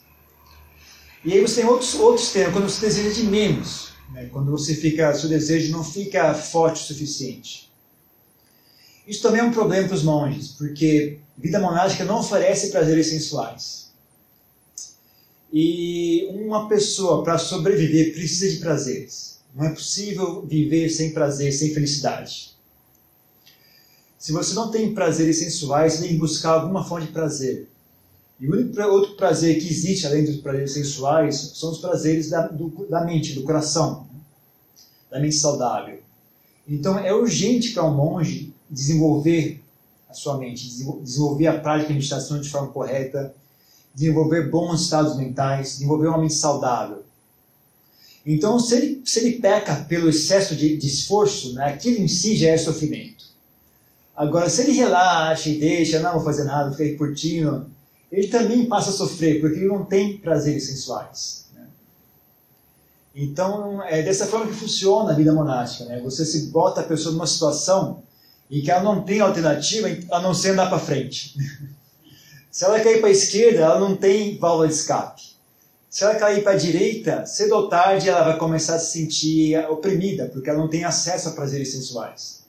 E 1.24 1.33
aí 1.33 1.40
você 1.40 1.61
tem 1.61 1.70
outros 1.70 1.94
outros 1.94 2.33
termos 2.33 2.55
quando 2.55 2.68
você 2.70 2.87
deseja 2.87 3.14
de 3.14 3.24
menos, 3.24 3.90
né? 4.12 4.29
quando 4.33 4.51
você 4.51 4.74
fica 4.74 5.12
seu 5.14 5.29
desejo 5.29 5.72
não 5.72 5.85
fica 5.85 6.33
forte 6.35 6.83
o 6.83 6.87
suficiente. 6.87 7.67
Isso 9.08 9.22
também 9.22 9.40
é 9.40 9.44
um 9.44 9.50
problema 9.50 9.88
para 9.88 9.96
os 9.96 10.02
monges, 10.02 10.48
porque 10.48 11.18
vida 11.38 11.58
monástica 11.58 12.04
não 12.04 12.20
oferece 12.20 12.70
prazeres 12.70 13.06
sensuais. 13.06 13.88
E 15.50 16.28
uma 16.30 16.68
pessoa, 16.68 17.24
para 17.24 17.38
sobreviver, 17.38 18.12
precisa 18.12 18.50
de 18.50 18.58
prazeres. 18.58 19.38
Não 19.54 19.64
é 19.64 19.70
possível 19.70 20.44
viver 20.44 20.90
sem 20.90 21.12
prazer, 21.12 21.54
sem 21.54 21.72
felicidade. 21.72 22.54
Se 24.18 24.30
você 24.30 24.52
não 24.52 24.70
tem 24.70 24.92
prazeres 24.92 25.38
sensuais, 25.38 25.94
você 25.94 26.02
tem 26.02 26.08
que 26.10 26.18
buscar 26.18 26.50
alguma 26.50 26.84
fonte 26.84 27.06
de 27.06 27.12
prazer. 27.12 27.66
E 28.38 28.46
o 28.46 28.52
único 28.52 28.78
outro 28.82 29.16
prazer 29.16 29.58
que 29.58 29.66
existe, 29.66 30.06
além 30.06 30.26
dos 30.26 30.36
prazeres 30.36 30.74
sensuais, 30.74 31.52
são 31.54 31.70
os 31.70 31.78
prazeres 31.78 32.28
da, 32.28 32.46
do, 32.46 32.86
da 32.90 33.06
mente, 33.06 33.32
do 33.32 33.42
coração, 33.42 34.06
né? 34.12 34.20
da 35.10 35.18
mente 35.18 35.36
saudável. 35.36 35.98
Então 36.68 36.98
é 36.98 37.14
urgente 37.14 37.72
para 37.72 37.84
um 37.84 37.94
monge 37.94 38.47
desenvolver 38.70 39.62
a 40.09 40.14
sua 40.14 40.38
mente, 40.38 40.68
desenvolver 41.02 41.46
a 41.46 41.61
prática 41.61 41.88
de 41.88 41.94
meditação 41.94 42.40
de 42.40 42.48
forma 42.48 42.68
correta, 42.68 43.35
desenvolver 43.94 44.50
bons 44.50 44.83
estados 44.83 45.16
mentais, 45.16 45.72
desenvolver 45.72 46.09
uma 46.09 46.18
mente 46.18 46.35
saudável. 46.35 47.02
Então, 48.24 48.59
se 48.59 48.76
ele, 48.76 49.02
se 49.04 49.20
ele 49.20 49.38
peca 49.38 49.74
pelo 49.88 50.09
excesso 50.09 50.54
de, 50.54 50.76
de 50.76 50.87
esforço, 50.87 51.54
né, 51.54 51.66
aquilo 51.66 51.98
em 51.98 52.09
si 52.09 52.37
já 52.37 52.50
é 52.50 52.59
sofrimento. 52.59 53.24
Agora, 54.14 54.50
se 54.50 54.62
ele 54.62 54.72
relaxa 54.72 55.48
e 55.48 55.59
deixa, 55.59 56.00
não 56.00 56.14
vou 56.14 56.24
fazer 56.24 56.44
nada, 56.44 56.70
fica 56.72 56.83
aí 56.83 56.96
curtindo, 56.96 57.66
ele 58.11 58.28
também 58.28 58.66
passa 58.66 58.90
a 58.90 58.92
sofrer, 58.92 59.40
porque 59.40 59.59
ele 59.59 59.68
não 59.68 59.85
tem 59.85 60.18
prazeres 60.18 60.66
sensuais. 60.66 61.46
Né? 61.54 61.66
Então, 63.14 63.83
é 63.85 64.02
dessa 64.02 64.26
forma 64.26 64.46
que 64.46 64.54
funciona 64.54 65.12
a 65.12 65.14
vida 65.14 65.33
monástica. 65.33 65.85
Né? 65.85 66.00
Você 66.00 66.24
se 66.24 66.46
bota 66.46 66.81
a 66.81 66.85
pessoa 66.85 67.12
numa 67.12 67.26
situação 67.26 68.02
e 68.50 68.62
que 68.62 68.70
ela 68.70 68.82
não 68.82 69.02
tem 69.02 69.20
alternativa 69.20 69.88
a 70.11 70.20
não 70.20 70.32
ser 70.32 70.50
andar 70.50 70.68
para 70.68 70.78
frente. 70.78 71.37
Se 72.50 72.64
ela 72.64 72.80
cair 72.80 72.98
para 72.98 73.08
a 73.08 73.12
esquerda, 73.12 73.61
ela 73.61 73.78
não 73.78 73.94
tem 73.94 74.38
válvula 74.38 74.66
de 74.66 74.74
escape. 74.74 75.22
Se 75.90 76.02
ela 76.02 76.14
cair 76.16 76.42
para 76.42 76.52
a 76.52 76.56
direita, 76.56 77.24
cedo 77.26 77.54
ou 77.54 77.68
tarde 77.68 78.08
ela 78.08 78.24
vai 78.24 78.38
começar 78.38 78.76
a 78.76 78.78
se 78.78 78.92
sentir 78.92 79.56
oprimida, 79.70 80.26
porque 80.26 80.48
ela 80.48 80.58
não 80.58 80.68
tem 80.68 80.84
acesso 80.84 81.28
a 81.28 81.32
prazeres 81.32 81.70
sensuais. 81.72 82.42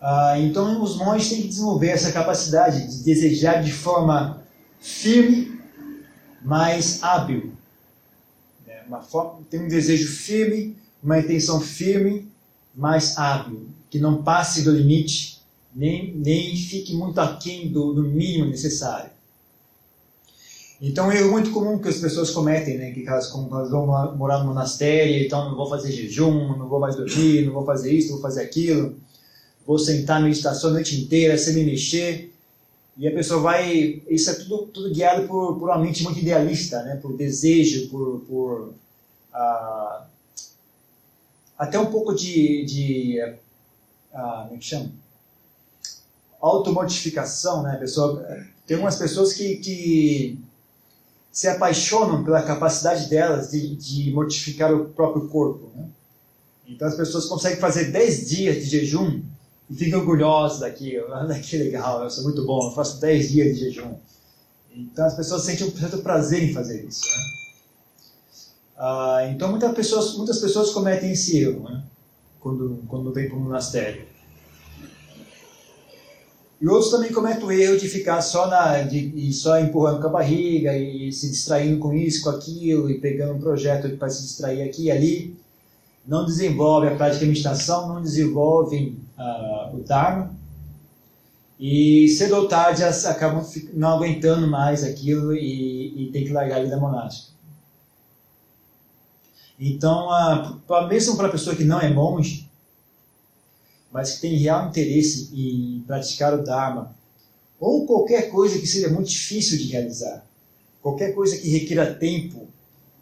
Ah, 0.00 0.38
então 0.38 0.82
os 0.82 0.96
monges 0.96 1.30
têm 1.30 1.42
que 1.42 1.48
desenvolver 1.48 1.88
essa 1.88 2.12
capacidade 2.12 2.86
de 2.86 3.04
desejar 3.04 3.62
de 3.62 3.72
forma 3.72 4.42
firme, 4.80 5.58
mas 6.42 7.02
hábil. 7.02 7.54
É 8.68 8.82
forma, 9.02 9.40
tem 9.48 9.60
um 9.60 9.68
desejo 9.68 10.08
firme, 10.08 10.76
uma 11.02 11.18
intenção 11.18 11.60
firme, 11.60 12.30
mas 12.74 13.16
hábil 13.16 13.68
que 13.94 14.00
não 14.00 14.24
passe 14.24 14.62
do 14.62 14.72
limite, 14.72 15.40
nem, 15.72 16.12
nem 16.16 16.56
fique 16.56 16.92
muito 16.96 17.20
aquém 17.20 17.68
do, 17.68 17.94
do 17.94 18.02
mínimo 18.02 18.46
necessário. 18.46 19.08
Então 20.82 21.12
é 21.12 21.22
muito 21.22 21.52
comum 21.52 21.78
que 21.78 21.86
as 21.86 21.98
pessoas 21.98 22.32
cometem, 22.32 22.76
né? 22.76 22.90
Que 22.90 23.06
elas, 23.06 23.28
como 23.28 23.54
elas 23.54 23.70
vão 23.70 23.86
morar 24.16 24.40
no 24.40 24.46
monastério, 24.46 25.24
então 25.24 25.48
não 25.48 25.54
vou 25.54 25.68
fazer 25.68 25.92
jejum, 25.92 26.56
não 26.58 26.68
vou 26.68 26.80
mais 26.80 26.96
dormir, 26.96 27.46
não 27.46 27.52
vou 27.52 27.64
fazer 27.64 27.92
isso, 27.92 28.08
não 28.08 28.14
vou 28.14 28.22
fazer 28.22 28.42
aquilo, 28.42 28.96
vou 29.64 29.78
sentar 29.78 30.20
na 30.20 30.26
meditação 30.26 30.70
a 30.70 30.72
noite 30.72 31.00
inteira 31.00 31.38
sem 31.38 31.54
me 31.54 31.62
mexer. 31.62 32.34
E 32.98 33.06
a 33.06 33.12
pessoa 33.12 33.40
vai. 33.40 34.02
Isso 34.08 34.28
é 34.28 34.34
tudo, 34.34 34.66
tudo 34.72 34.92
guiado 34.92 35.28
por, 35.28 35.56
por 35.56 35.68
uma 35.68 35.78
mente 35.78 36.02
muito 36.02 36.18
idealista, 36.18 36.82
né? 36.82 36.96
por 36.96 37.16
desejo, 37.16 37.88
por. 37.90 38.24
por 38.28 38.74
ah, 39.32 40.06
até 41.56 41.78
um 41.78 41.86
pouco 41.86 42.12
de, 42.12 42.64
de 42.64 43.20
ah, 44.14 44.44
como 44.44 44.54
é 44.54 44.58
que 44.58 44.64
chama? 44.64 44.90
Automodificação, 46.40 47.62
né? 47.62 47.76
pessoa, 47.76 48.24
tem 48.66 48.78
umas 48.78 48.96
pessoas 48.96 49.32
que, 49.32 49.56
que 49.56 50.38
se 51.32 51.48
apaixonam 51.48 52.22
pela 52.22 52.42
capacidade 52.42 53.08
delas 53.08 53.50
de, 53.50 53.74
de 53.74 54.12
mortificar 54.12 54.72
o 54.72 54.90
próprio 54.90 55.28
corpo. 55.28 55.70
Né? 55.74 55.88
Então 56.68 56.86
as 56.86 56.94
pessoas 56.94 57.26
conseguem 57.26 57.58
fazer 57.58 57.90
10 57.90 58.28
dias 58.28 58.56
de 58.56 58.70
jejum 58.70 59.20
e 59.68 59.74
ficam 59.74 60.00
orgulhosas 60.00 60.60
daquilo. 60.60 61.08
Olha 61.12 61.38
que 61.40 61.56
legal, 61.56 62.04
eu 62.04 62.10
sou 62.10 62.22
muito 62.24 62.46
bom, 62.46 62.68
eu 62.68 62.74
faço 62.74 63.00
10 63.00 63.30
dias 63.30 63.54
de 63.56 63.64
jejum. 63.64 63.96
Então 64.74 65.04
as 65.04 65.14
pessoas 65.14 65.42
sentem 65.42 65.66
um 65.66 65.76
certo 65.76 65.98
prazer 65.98 66.42
em 66.42 66.54
fazer 66.54 66.84
isso. 66.84 67.04
Né? 67.04 67.24
Ah, 68.76 69.26
então 69.30 69.50
muitas 69.50 69.74
pessoas, 69.74 70.16
muitas 70.16 70.38
pessoas 70.38 70.70
cometem 70.70 71.12
esse 71.12 71.38
erro. 71.38 71.68
Né? 71.68 71.82
Quando, 72.44 72.78
quando 72.86 73.10
vem 73.10 73.26
para 73.26 73.38
o 73.38 73.40
monastério. 73.40 74.02
E 76.60 76.68
outros 76.68 76.90
também 76.90 77.10
cometem 77.10 77.42
o 77.42 77.50
erro 77.50 77.78
de 77.78 77.88
ficar 77.88 78.20
só, 78.20 78.46
na, 78.46 78.82
de, 78.82 79.32
só 79.32 79.58
empurrando 79.58 80.00
com 80.00 80.06
a 80.08 80.10
barriga 80.10 80.76
e 80.76 81.10
se 81.10 81.30
distraindo 81.30 81.78
com 81.78 81.92
isso, 81.92 82.22
com 82.22 82.30
aquilo, 82.30 82.90
e 82.90 83.00
pegando 83.00 83.34
um 83.34 83.40
projeto 83.40 83.96
para 83.96 84.10
se 84.10 84.22
distrair 84.22 84.62
aqui 84.62 84.84
e 84.84 84.90
ali. 84.90 85.36
Não 86.06 86.24
desenvolve 86.26 86.86
a 86.86 86.94
prática 86.94 87.24
de 87.24 87.30
meditação, 87.30 87.88
não 87.88 88.02
desenvolvem 88.02 88.98
uh, 89.18 89.76
o 89.76 89.82
Dharma. 89.82 90.30
E 91.58 92.08
cedo 92.08 92.36
ou 92.36 92.46
tarde 92.46 92.82
acabam 92.82 93.44
não 93.72 93.88
aguentando 93.88 94.46
mais 94.46 94.84
aquilo 94.84 95.34
e, 95.34 96.08
e 96.08 96.12
tem 96.12 96.24
que 96.24 96.32
largar 96.32 96.60
a 96.60 96.64
vida 96.64 96.76
monástica. 96.76 97.33
Então, 99.58 100.10
a, 100.10 100.60
mesmo 100.88 101.16
para 101.16 101.28
a 101.28 101.30
pessoa 101.30 101.54
que 101.54 101.64
não 101.64 101.80
é 101.80 101.92
monge, 101.92 102.48
mas 103.92 104.12
que 104.12 104.22
tem 104.22 104.36
real 104.36 104.68
interesse 104.68 105.30
em 105.32 105.84
praticar 105.86 106.34
o 106.34 106.42
Dharma, 106.42 106.94
ou 107.60 107.86
qualquer 107.86 108.30
coisa 108.30 108.58
que 108.58 108.66
seja 108.66 108.88
muito 108.88 109.08
difícil 109.08 109.56
de 109.56 109.64
realizar, 109.64 110.26
qualquer 110.82 111.14
coisa 111.14 111.36
que 111.36 111.48
requira 111.48 111.94
tempo, 111.94 112.48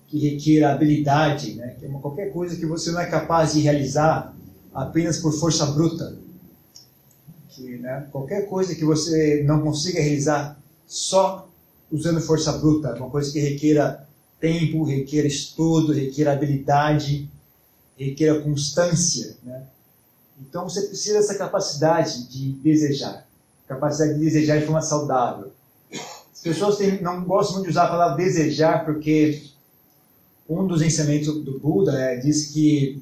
que 0.09 0.19
requira 0.19 0.73
habilidade, 0.73 1.55
né? 1.55 1.77
É 1.83 1.89
qualquer 1.89 2.31
coisa 2.33 2.57
que 2.57 2.67
você 2.67 2.91
não 2.91 3.01
é 3.01 3.07
capaz 3.07 3.55
de 3.55 3.61
realizar 3.61 4.37
apenas 4.75 5.17
por 5.17 5.33
força 5.33 5.65
bruta, 5.67 6.15
que, 7.49 7.79
né? 7.79 8.07
qualquer 8.13 8.47
coisa 8.47 8.75
que 8.75 8.85
você 8.85 9.43
não 9.47 9.63
consiga 9.63 10.01
realizar 10.01 10.59
só 10.87 11.49
usando 11.91 12.21
força 12.21 12.53
bruta, 12.53 12.95
uma 12.95 13.11
coisa 13.11 13.33
que 13.33 13.39
requira 13.39 14.07
tempo, 14.43 14.83
requer 14.83 15.25
estudo, 15.25 15.93
requer 15.93 16.27
habilidade, 16.27 17.31
requer 17.97 18.43
constância. 18.43 19.37
Né? 19.45 19.63
Então 20.41 20.69
você 20.69 20.83
precisa 20.83 21.19
dessa 21.19 21.37
capacidade 21.37 22.29
de 22.29 22.51
desejar, 22.55 23.25
capacidade 23.69 24.15
de 24.15 24.25
desejar 24.25 24.59
de 24.59 24.67
forma 24.67 24.83
saudável. 24.83 25.53
As 26.35 26.41
pessoas 26.43 26.77
têm, 26.77 27.01
não 27.01 27.25
gostam 27.25 27.55
muito 27.55 27.67
de 27.67 27.71
usar 27.71 27.85
a 27.85 27.89
palavra 27.91 28.17
desejar 28.17 28.85
porque 28.85 29.45
um 30.49 30.67
dos 30.67 30.83
ensinamentos 30.83 31.29
do 31.45 31.61
Buda 31.61 31.93
né, 31.93 32.17
diz 32.17 32.47
que 32.47 33.01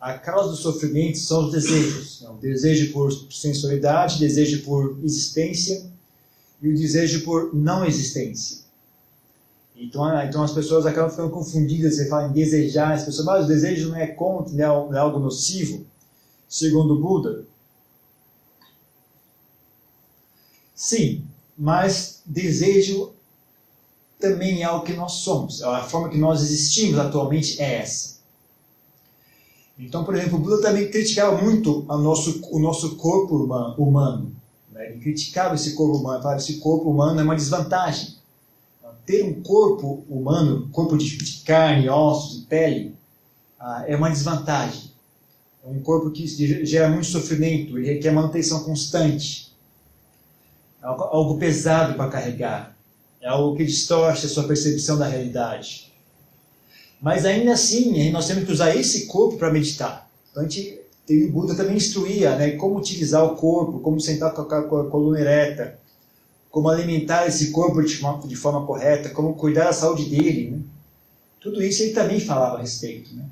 a 0.00 0.14
causa 0.14 0.50
do 0.50 0.56
sofrimento 0.56 1.18
são 1.18 1.46
os 1.46 1.52
desejos. 1.52 2.22
O 2.22 2.34
desejo 2.34 2.92
por 2.92 3.10
sensualidade, 3.32 4.20
desejo 4.20 4.62
por 4.62 4.96
existência 5.02 5.90
e 6.62 6.68
o 6.68 6.76
desejo 6.76 7.24
por 7.24 7.52
não 7.52 7.84
existência. 7.84 8.67
Então, 9.78 10.04
ah, 10.04 10.24
então 10.24 10.42
as 10.42 10.50
pessoas 10.50 10.84
acabam 10.86 11.08
ficando 11.08 11.30
confundidas, 11.30 11.94
você 11.94 12.08
fala 12.08 12.28
em 12.28 12.32
desejar, 12.32 12.94
as 12.94 13.04
pessoas, 13.04 13.24
mas 13.24 13.44
o 13.44 13.48
desejo 13.48 13.90
não 13.90 13.96
é 13.96 14.08
contra, 14.08 14.52
não 14.52 14.94
é 14.94 14.98
algo 14.98 15.20
nocivo, 15.20 15.86
segundo 16.48 16.94
o 16.94 17.00
Buda. 17.00 17.44
Sim, 20.74 21.24
mas 21.56 22.22
desejo 22.26 23.12
também 24.18 24.64
é 24.64 24.70
o 24.70 24.82
que 24.82 24.94
nós 24.94 25.12
somos, 25.12 25.62
a 25.62 25.84
forma 25.84 26.08
que 26.08 26.18
nós 26.18 26.42
existimos 26.42 26.98
atualmente 26.98 27.60
é 27.62 27.76
essa. 27.76 28.18
Então, 29.78 30.04
por 30.04 30.16
exemplo, 30.16 30.38
o 30.38 30.40
Buda 30.40 30.60
também 30.60 30.90
criticava 30.90 31.40
muito 31.40 31.86
o 31.88 31.98
nosso, 31.98 32.40
o 32.50 32.58
nosso 32.58 32.96
corpo 32.96 33.36
humano. 33.78 34.32
Né? 34.72 34.90
Ele 34.90 34.98
criticava 34.98 35.54
esse 35.54 35.74
corpo 35.74 35.98
humano, 35.98 36.20
falava 36.20 36.42
que 36.42 36.50
esse 36.50 36.58
corpo 36.58 36.90
humano 36.90 37.20
é 37.20 37.22
uma 37.22 37.36
desvantagem. 37.36 38.17
Ter 39.08 39.24
um 39.24 39.42
corpo 39.42 40.04
humano, 40.06 40.68
corpo 40.70 40.98
de, 40.98 41.16
carne, 41.42 41.88
ossos 41.88 42.42
e 42.42 42.42
pele, 42.42 42.94
ah, 43.58 43.86
é 43.88 43.96
uma 43.96 44.10
desvantagem. 44.10 44.90
É 45.64 45.66
um 45.66 45.80
corpo 45.80 46.10
que 46.10 46.26
gera 46.66 46.90
muito 46.90 47.06
sofrimento, 47.06 47.78
ele 47.78 47.94
requer 47.94 48.10
manutenção 48.10 48.64
constante. 48.64 49.50
É 50.82 50.86
algo, 50.86 51.38
pesado 51.38 51.94
para 51.94 52.10
carregar. 52.10 52.76
É 53.22 53.28
algo 53.28 53.56
que 53.56 53.64
distorce 53.64 54.26
a 54.26 54.28
sua 54.28 54.44
percepção 54.44 54.98
da 54.98 55.08
realidade. 55.08 55.90
Mas 57.00 57.24
ainda 57.24 57.54
assim, 57.54 58.10
nós 58.10 58.26
temos 58.26 58.44
que 58.44 58.52
usar 58.52 58.76
esse 58.76 59.06
corpo 59.06 59.38
para 59.38 59.50
meditar. 59.50 60.06
Então 60.30 60.42
a 60.42 60.46
gente 60.46 60.78
o 61.10 61.32
Buda 61.32 61.54
também 61.54 61.78
instruía, 61.78 62.36
né, 62.36 62.50
como 62.50 62.76
utilizar 62.76 63.24
o 63.24 63.34
corpo, 63.34 63.80
como 63.80 63.98
sentar 63.98 64.34
com 64.34 64.42
a 64.42 64.90
coluna 64.90 65.18
ereta, 65.18 65.78
como 66.58 66.70
alimentar 66.70 67.24
esse 67.28 67.52
corpo 67.52 67.80
de 67.80 67.94
forma, 67.94 68.26
de 68.26 68.34
forma 68.34 68.66
correta, 68.66 69.10
como 69.10 69.36
cuidar 69.36 69.66
da 69.66 69.72
saúde 69.72 70.06
dele, 70.06 70.50
né? 70.50 70.60
Tudo 71.40 71.62
isso 71.62 71.84
ele 71.84 71.92
também 71.92 72.18
falava 72.18 72.56
a 72.56 72.60
respeito, 72.60 73.14
né? 73.14 73.24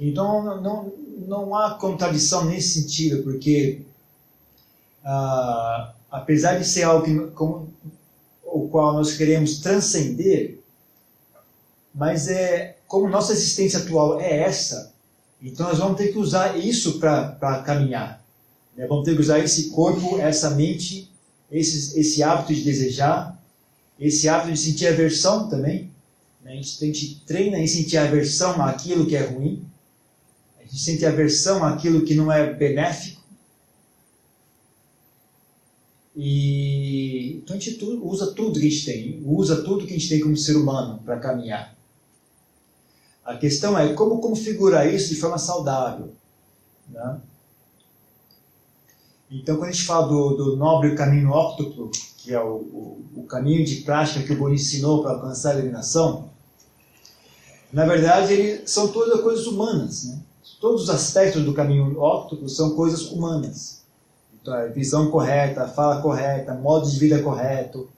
Então 0.00 0.60
não, 0.60 0.92
não, 1.28 1.54
há 1.54 1.74
contradição 1.74 2.44
nesse 2.44 2.80
sentido, 2.80 3.22
porque 3.22 3.82
ah, 5.04 5.92
apesar 6.10 6.58
de 6.58 6.64
ser 6.64 6.82
algo 6.82 7.04
que, 7.04 7.30
como, 7.36 7.72
o 8.42 8.66
qual 8.66 8.92
nós 8.92 9.16
queremos 9.16 9.60
transcender, 9.60 10.58
mas 11.94 12.26
é 12.26 12.78
como 12.88 13.08
nossa 13.08 13.32
existência 13.32 13.78
atual 13.78 14.20
é 14.20 14.40
essa, 14.40 14.92
então 15.40 15.68
nós 15.68 15.78
vamos 15.78 15.96
ter 15.96 16.08
que 16.08 16.18
usar 16.18 16.58
isso 16.58 16.98
para 16.98 17.62
caminhar. 17.64 18.20
Né? 18.76 18.88
Vamos 18.88 19.04
ter 19.04 19.14
que 19.14 19.20
usar 19.20 19.38
esse 19.38 19.70
corpo, 19.70 20.18
essa 20.18 20.50
mente, 20.50 21.14
esse, 21.50 21.98
esse 21.98 22.22
hábito 22.22 22.54
de 22.54 22.62
desejar, 22.62 23.40
esse 23.98 24.28
hábito 24.28 24.52
de 24.52 24.58
sentir 24.58 24.88
aversão 24.88 25.48
também. 25.48 25.90
Né? 26.42 26.52
A, 26.52 26.56
gente, 26.56 26.82
a 26.82 26.86
gente 26.86 27.22
treina 27.26 27.58
em 27.58 27.66
sentir 27.66 27.98
aversão 27.98 28.62
àquilo 28.62 29.06
que 29.06 29.16
é 29.16 29.24
ruim, 29.24 29.64
a 30.58 30.62
gente 30.62 30.78
sente 30.78 31.06
aversão 31.06 31.64
àquilo 31.64 32.04
que 32.04 32.14
não 32.14 32.30
é 32.30 32.52
benéfico. 32.52 33.22
E 36.16 37.36
então 37.36 37.56
a 37.56 37.60
gente 37.60 37.84
usa 37.84 38.32
tudo 38.32 38.58
que 38.58 38.66
a 38.66 38.70
gente 38.70 38.84
tem, 38.84 39.22
usa 39.24 39.62
tudo 39.62 39.86
que 39.86 39.94
a 39.94 39.98
gente 39.98 40.08
tem 40.08 40.20
como 40.20 40.36
ser 40.36 40.56
humano 40.56 41.00
para 41.04 41.18
caminhar. 41.18 41.76
A 43.24 43.36
questão 43.36 43.78
é 43.78 43.92
como 43.92 44.20
configurar 44.20 44.92
isso 44.92 45.14
de 45.14 45.20
forma 45.20 45.36
saudável. 45.36 46.14
Né? 46.88 47.20
Então, 49.30 49.56
quando 49.56 49.70
a 49.70 49.72
gente 49.72 49.84
fala 49.84 50.06
do, 50.06 50.36
do 50.36 50.56
nobre 50.56 50.94
caminho 50.94 51.30
óctuplo, 51.30 51.90
que 52.18 52.32
é 52.32 52.40
o, 52.40 52.54
o, 52.54 53.04
o, 53.16 53.22
caminho 53.24 53.64
de 53.64 53.76
prática 53.76 54.22
que 54.22 54.32
o 54.32 54.36
Buda 54.36 54.54
ensinou 54.54 55.02
para 55.02 55.12
alcançar 55.12 55.50
a 55.50 55.54
iluminação, 55.54 56.30
na 57.72 57.84
verdade, 57.84 58.32
ele, 58.32 58.68
são 58.68 58.88
todas 58.88 59.20
coisas 59.20 59.46
humanas. 59.46 60.04
Né? 60.04 60.20
Todos 60.60 60.84
os 60.84 60.90
aspectos 60.90 61.44
do 61.44 61.52
caminho 61.52 61.98
óctuplo 62.00 62.48
são 62.48 62.76
coisas 62.76 63.10
humanas. 63.10 63.82
Então, 64.40 64.54
a 64.54 64.66
visão 64.66 65.10
correta, 65.10 65.64
a 65.64 65.68
fala 65.68 66.00
correta, 66.00 66.54
modo 66.54 66.88
de 66.88 66.98
vida 66.98 67.20
correto, 67.20 67.88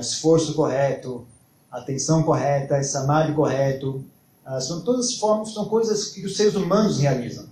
esforço 0.00 0.54
correto, 0.54 1.24
atenção 1.70 2.22
correta, 2.22 2.82
samadhi 2.82 3.32
correto, 3.32 4.04
ah, 4.44 4.60
são 4.60 4.82
todas 4.82 5.14
formas, 5.14 5.52
são 5.52 5.64
coisas 5.66 6.06
que 6.06 6.24
os 6.24 6.36
seres 6.36 6.54
humanos 6.54 6.98
realizam. 6.98 7.46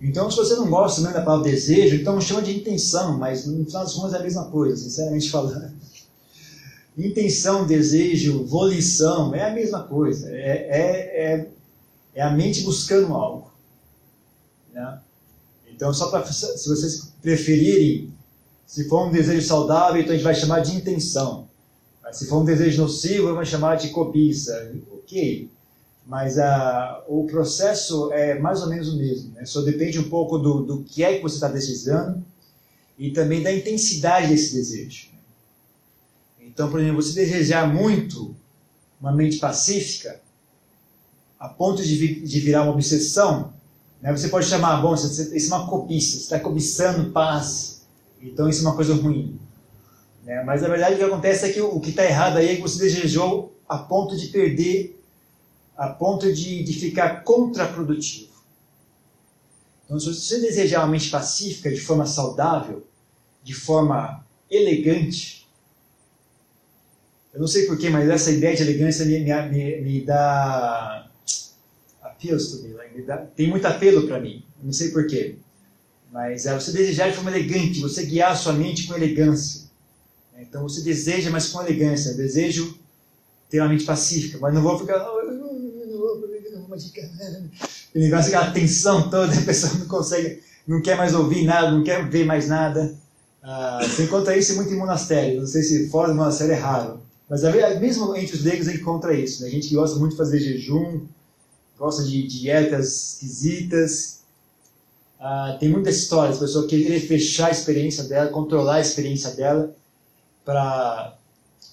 Então, 0.00 0.30
se 0.30 0.36
você 0.36 0.54
não 0.54 0.70
gosta 0.70 1.00
mesmo 1.02 1.14
da 1.14 1.22
palavra 1.22 1.50
desejo, 1.50 1.96
então 1.96 2.20
chama 2.20 2.42
de 2.42 2.56
intenção, 2.56 3.18
mas 3.18 3.46
no 3.46 3.64
final 3.66 3.84
das 3.84 3.92
contas 3.92 4.14
é 4.14 4.18
a 4.18 4.22
mesma 4.22 4.44
coisa, 4.46 4.76
sinceramente 4.76 5.28
falando. 5.30 5.72
Intenção, 6.96 7.66
desejo, 7.66 8.44
volição, 8.44 9.34
é 9.34 9.50
a 9.50 9.54
mesma 9.54 9.82
coisa. 9.82 10.30
É, 10.30 10.68
é, 10.70 11.34
é, 11.34 11.48
é 12.14 12.22
a 12.22 12.30
mente 12.30 12.62
buscando 12.62 13.12
algo. 13.14 13.50
Né? 14.72 15.00
Então, 15.70 15.92
só 15.92 16.10
para 16.10 16.26
se 16.26 16.68
vocês 16.68 17.12
preferirem, 17.22 18.12
se 18.66 18.88
for 18.88 19.06
um 19.06 19.10
desejo 19.10 19.46
saudável, 19.46 20.00
então 20.00 20.12
a 20.12 20.16
gente 20.16 20.24
vai 20.24 20.34
chamar 20.34 20.60
de 20.60 20.76
intenção. 20.76 21.48
Se 22.12 22.26
for 22.26 22.40
um 22.40 22.44
desejo 22.44 22.82
nocivo, 22.82 23.28
vamos 23.28 23.48
chamar 23.48 23.76
de 23.76 23.90
cobiça. 23.90 24.72
Ok. 24.92 25.48
Mas 26.06 26.36
uh, 26.36 27.02
o 27.08 27.26
processo 27.26 28.12
é 28.12 28.38
mais 28.38 28.62
ou 28.62 28.68
menos 28.68 28.88
o 28.88 28.96
mesmo. 28.96 29.32
Né? 29.34 29.44
Só 29.44 29.60
depende 29.60 29.98
um 29.98 30.08
pouco 30.08 30.38
do, 30.38 30.62
do 30.64 30.82
que 30.82 31.04
é 31.04 31.16
que 31.16 31.22
você 31.22 31.36
está 31.36 31.48
desejando 31.48 32.24
e 32.98 33.10
também 33.10 33.42
da 33.42 33.52
intensidade 33.52 34.28
desse 34.28 34.54
desejo. 34.54 35.08
Então, 36.40 36.70
por 36.70 36.80
exemplo, 36.80 37.00
você 37.00 37.14
desejar 37.14 37.72
muito 37.72 38.34
uma 39.00 39.12
mente 39.12 39.38
pacífica, 39.38 40.20
a 41.38 41.48
ponto 41.48 41.82
de, 41.82 41.96
vir, 41.96 42.22
de 42.22 42.40
virar 42.40 42.64
uma 42.64 42.72
obsessão, 42.72 43.54
né? 44.02 44.14
você 44.14 44.28
pode 44.28 44.46
chamar, 44.46 44.82
bom, 44.82 44.94
isso 44.94 45.32
é 45.32 45.56
uma 45.56 45.66
cobiça, 45.66 46.18
você 46.18 46.22
está 46.24 46.38
cobiçando 46.38 47.10
paz, 47.12 47.86
então 48.20 48.46
isso 48.46 48.60
é 48.60 48.68
uma 48.68 48.76
coisa 48.76 48.94
ruim. 48.94 49.40
Né? 50.22 50.42
Mas 50.44 50.60
na 50.60 50.68
verdade 50.68 50.96
o 50.96 50.98
que 50.98 51.04
acontece 51.04 51.46
é 51.46 51.52
que 51.52 51.60
o 51.62 51.80
que 51.80 51.90
está 51.90 52.04
errado 52.04 52.36
aí 52.36 52.50
é 52.50 52.56
que 52.56 52.62
você 52.62 52.78
desejou 52.78 53.56
a 53.66 53.78
ponto 53.78 54.16
de 54.16 54.26
perder, 54.26 54.99
a 55.80 55.88
ponto 55.88 56.30
de, 56.30 56.62
de 56.62 56.74
ficar 56.74 57.24
contraprodutivo. 57.24 58.28
Então, 59.86 59.98
se 59.98 60.12
você 60.12 60.38
desejar 60.38 60.80
uma 60.80 60.88
mente 60.88 61.08
pacífica 61.08 61.70
de 61.70 61.80
forma 61.80 62.04
saudável, 62.04 62.86
de 63.42 63.54
forma 63.54 64.22
elegante, 64.50 65.48
eu 67.32 67.40
não 67.40 67.46
sei 67.46 67.64
porquê, 67.64 67.88
mas 67.88 68.10
essa 68.10 68.30
ideia 68.30 68.54
de 68.54 68.62
elegância 68.62 69.06
me, 69.06 69.20
me, 69.20 69.80
me 69.80 70.00
dá 70.02 71.08
appeals 72.02 72.50
to 72.50 72.62
me, 72.62 72.74
me 72.94 73.02
dá, 73.02 73.16
tem 73.16 73.48
muito 73.48 73.64
apelo 73.64 74.06
para 74.06 74.20
mim, 74.20 74.44
não 74.62 74.74
sei 74.74 74.90
porquê. 74.90 75.36
Mas 76.12 76.44
é 76.44 76.52
você 76.52 76.72
desejar 76.72 77.08
de 77.08 77.16
forma 77.16 77.30
elegante, 77.30 77.80
você 77.80 78.04
guiar 78.04 78.32
a 78.32 78.36
sua 78.36 78.52
mente 78.52 78.86
com 78.86 78.94
elegância. 78.94 79.70
Então 80.38 80.62
você 80.62 80.82
deseja, 80.82 81.30
mas 81.30 81.48
com 81.48 81.62
elegância. 81.62 82.12
Desejo 82.12 82.78
ter 83.48 83.60
uma 83.60 83.68
mente 83.68 83.84
pacífica, 83.84 84.36
mas 84.38 84.52
não 84.52 84.60
vou 84.60 84.78
ficar. 84.78 84.98
O 87.94 87.98
negócio 87.98 88.28
aquela 88.28 88.52
tensão 88.52 89.10
toda, 89.10 89.32
a 89.36 89.42
pessoa 89.42 89.74
não 89.74 89.86
consegue, 89.86 90.42
não 90.66 90.80
quer 90.80 90.96
mais 90.96 91.14
ouvir 91.14 91.44
nada, 91.44 91.70
não 91.70 91.82
quer 91.82 92.08
ver 92.08 92.24
mais 92.24 92.48
nada. 92.48 92.94
Ah, 93.42 93.80
você 93.82 94.04
encontra 94.04 94.36
isso 94.36 94.54
muito 94.56 94.72
em 94.72 94.76
monastério. 94.76 95.40
Não 95.40 95.46
sei 95.46 95.62
se 95.62 95.88
fora 95.88 96.08
do 96.08 96.14
monastério 96.14 96.54
é 96.54 96.58
raro. 96.58 97.00
Mas 97.28 97.42
mesmo 97.80 98.14
entre 98.16 98.36
os 98.36 98.42
leigos 98.42 98.68
encontra 98.68 99.14
isso. 99.14 99.42
Né? 99.42 99.48
A 99.48 99.50
gente 99.50 99.68
que 99.68 99.74
gosta 99.74 99.98
muito 99.98 100.12
de 100.12 100.18
fazer 100.18 100.40
jejum, 100.40 101.06
gosta 101.78 102.02
de 102.02 102.26
dietas 102.26 103.14
esquisitas. 103.14 104.20
Ah, 105.18 105.56
tem 105.60 105.68
muitas 105.68 105.96
histórias, 105.96 106.38
pessoa 106.38 106.66
querer 106.66 106.98
fechar 107.00 107.48
a 107.48 107.50
experiência 107.50 108.04
dela, 108.04 108.30
controlar 108.30 108.76
a 108.76 108.80
experiência 108.80 109.30
dela 109.32 109.74
para 110.44 111.14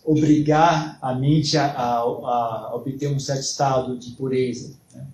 obrigar 0.07 0.97
a 1.01 1.13
mente 1.13 1.57
a, 1.57 1.65
a, 1.65 1.97
a, 1.97 2.75
obter 2.75 3.09
um 3.09 3.19
certo 3.19 3.41
estado 3.41 3.97
de 3.97 4.11
pureza. 4.11 4.73
Né? 4.93 5.05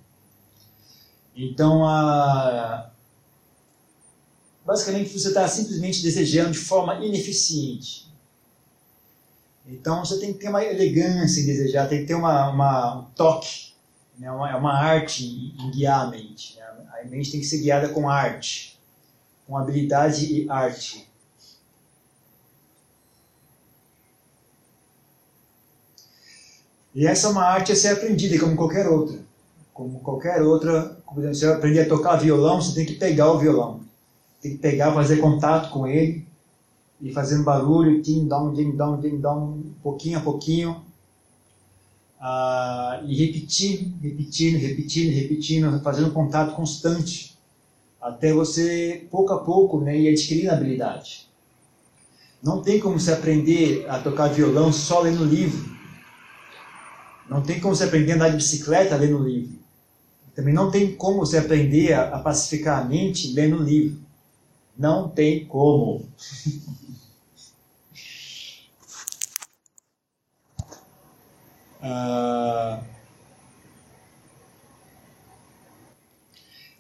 Então, 1.36 1.84
a, 1.84 2.92
basicamente, 4.64 5.10
você 5.10 5.30
está 5.30 5.48
simplesmente 5.48 6.04
desejando 6.04 6.52
de 6.52 6.60
forma 6.60 7.04
ineficiente. 7.04 8.08
Então, 9.66 10.06
você 10.06 10.20
tem 10.20 10.32
que 10.32 10.38
ter 10.38 10.50
uma 10.50 10.64
elegância 10.64 11.42
em 11.42 11.46
desejar, 11.48 11.90
tem 11.90 12.02
que 12.02 12.06
ter 12.06 12.16
uma, 12.16 12.50
uma 12.50 13.00
um 13.00 13.04
toque, 13.16 13.74
né? 14.20 14.30
uma, 14.30 14.52
é 14.52 14.56
uma 14.56 14.78
arte 14.78 15.26
em, 15.26 15.72
guiar 15.72 16.02
a 16.02 16.12
mente. 16.12 16.56
Né? 16.56 16.64
A 17.02 17.08
mente 17.08 17.32
tem 17.32 17.40
que 17.40 17.48
ser 17.48 17.58
guiada 17.62 17.90
com 17.90 18.08
arte, 18.08 18.80
com 19.48 19.58
habilidade 19.58 20.32
e 20.32 20.48
arte. 20.48 21.12
E 26.94 27.08
essa 27.08 27.28
é 27.28 27.32
uma 27.32 27.44
arte 27.44 27.72
a 27.72 27.76
ser 27.76 27.90
aprendida, 27.90 28.40
como 28.40 28.56
qualquer 28.56 28.88
outra. 28.88 29.20
Como 29.74 30.00
qualquer 30.00 30.42
outra, 30.44 30.96
como 31.06 31.22
você 31.22 31.48
aprender 31.48 31.82
a 31.82 31.88
tocar 31.88 32.18
violão, 32.18 32.62
você 32.62 32.76
tem 32.76 32.86
que 32.86 32.94
pegar 32.94 33.32
o 33.32 33.40
violão. 33.40 33.80
Tem 34.40 34.52
que 34.52 34.58
pegar, 34.60 34.94
fazer 34.94 35.18
contato 35.18 35.72
com 35.72 35.88
ele, 35.88 36.26
e 37.02 37.12
fazendo 37.12 37.44
barulho, 37.44 38.02
dom, 38.26 38.54
tim, 38.54 39.20
dom, 39.20 39.62
pouquinho 39.82 40.20
a 40.20 40.22
pouquinho. 40.22 40.84
Ah, 42.20 43.02
e 43.06 43.16
repetindo, 43.16 44.00
repetindo, 44.00 44.58
repetindo, 44.58 45.14
repetindo, 45.14 45.82
fazendo 45.82 46.12
contato 46.12 46.56
constante, 46.56 47.36
até 48.00 48.32
você, 48.32 49.08
pouco 49.10 49.34
a 49.34 49.40
pouco, 49.40 49.82
né, 49.82 49.98
ir 49.98 50.10
adquirindo 50.10 50.52
habilidade. 50.52 51.28
Não 52.42 52.62
tem 52.62 52.80
como 52.80 53.00
você 53.00 53.12
aprender 53.12 53.86
a 53.90 53.98
tocar 53.98 54.28
violão 54.28 54.72
só 54.72 55.02
lendo 55.02 55.26
livro 55.26 55.73
Não 57.30 57.42
tem 57.42 57.60
como 57.60 57.76
você 57.76 57.86
aprender 57.86 58.14
a 58.14 58.16
andar 58.16 58.30
de 58.30 58.38
bicicleta 58.38 58.96
lendo 58.96 59.24
livro. 59.24 59.58
Também 60.36 60.54
não 60.54 60.72
tem 60.72 60.96
como 60.96 61.20
você 61.20 61.38
aprender 61.38 61.94
a, 61.94 62.20
pacificar 62.20 62.82
a 62.82 62.86
mente 62.86 63.34
lendo 63.34 63.58
livro. 63.58 64.02
Não 64.78 65.08
tem 65.08 65.46
como. 65.46 66.08
uh... 71.82 72.84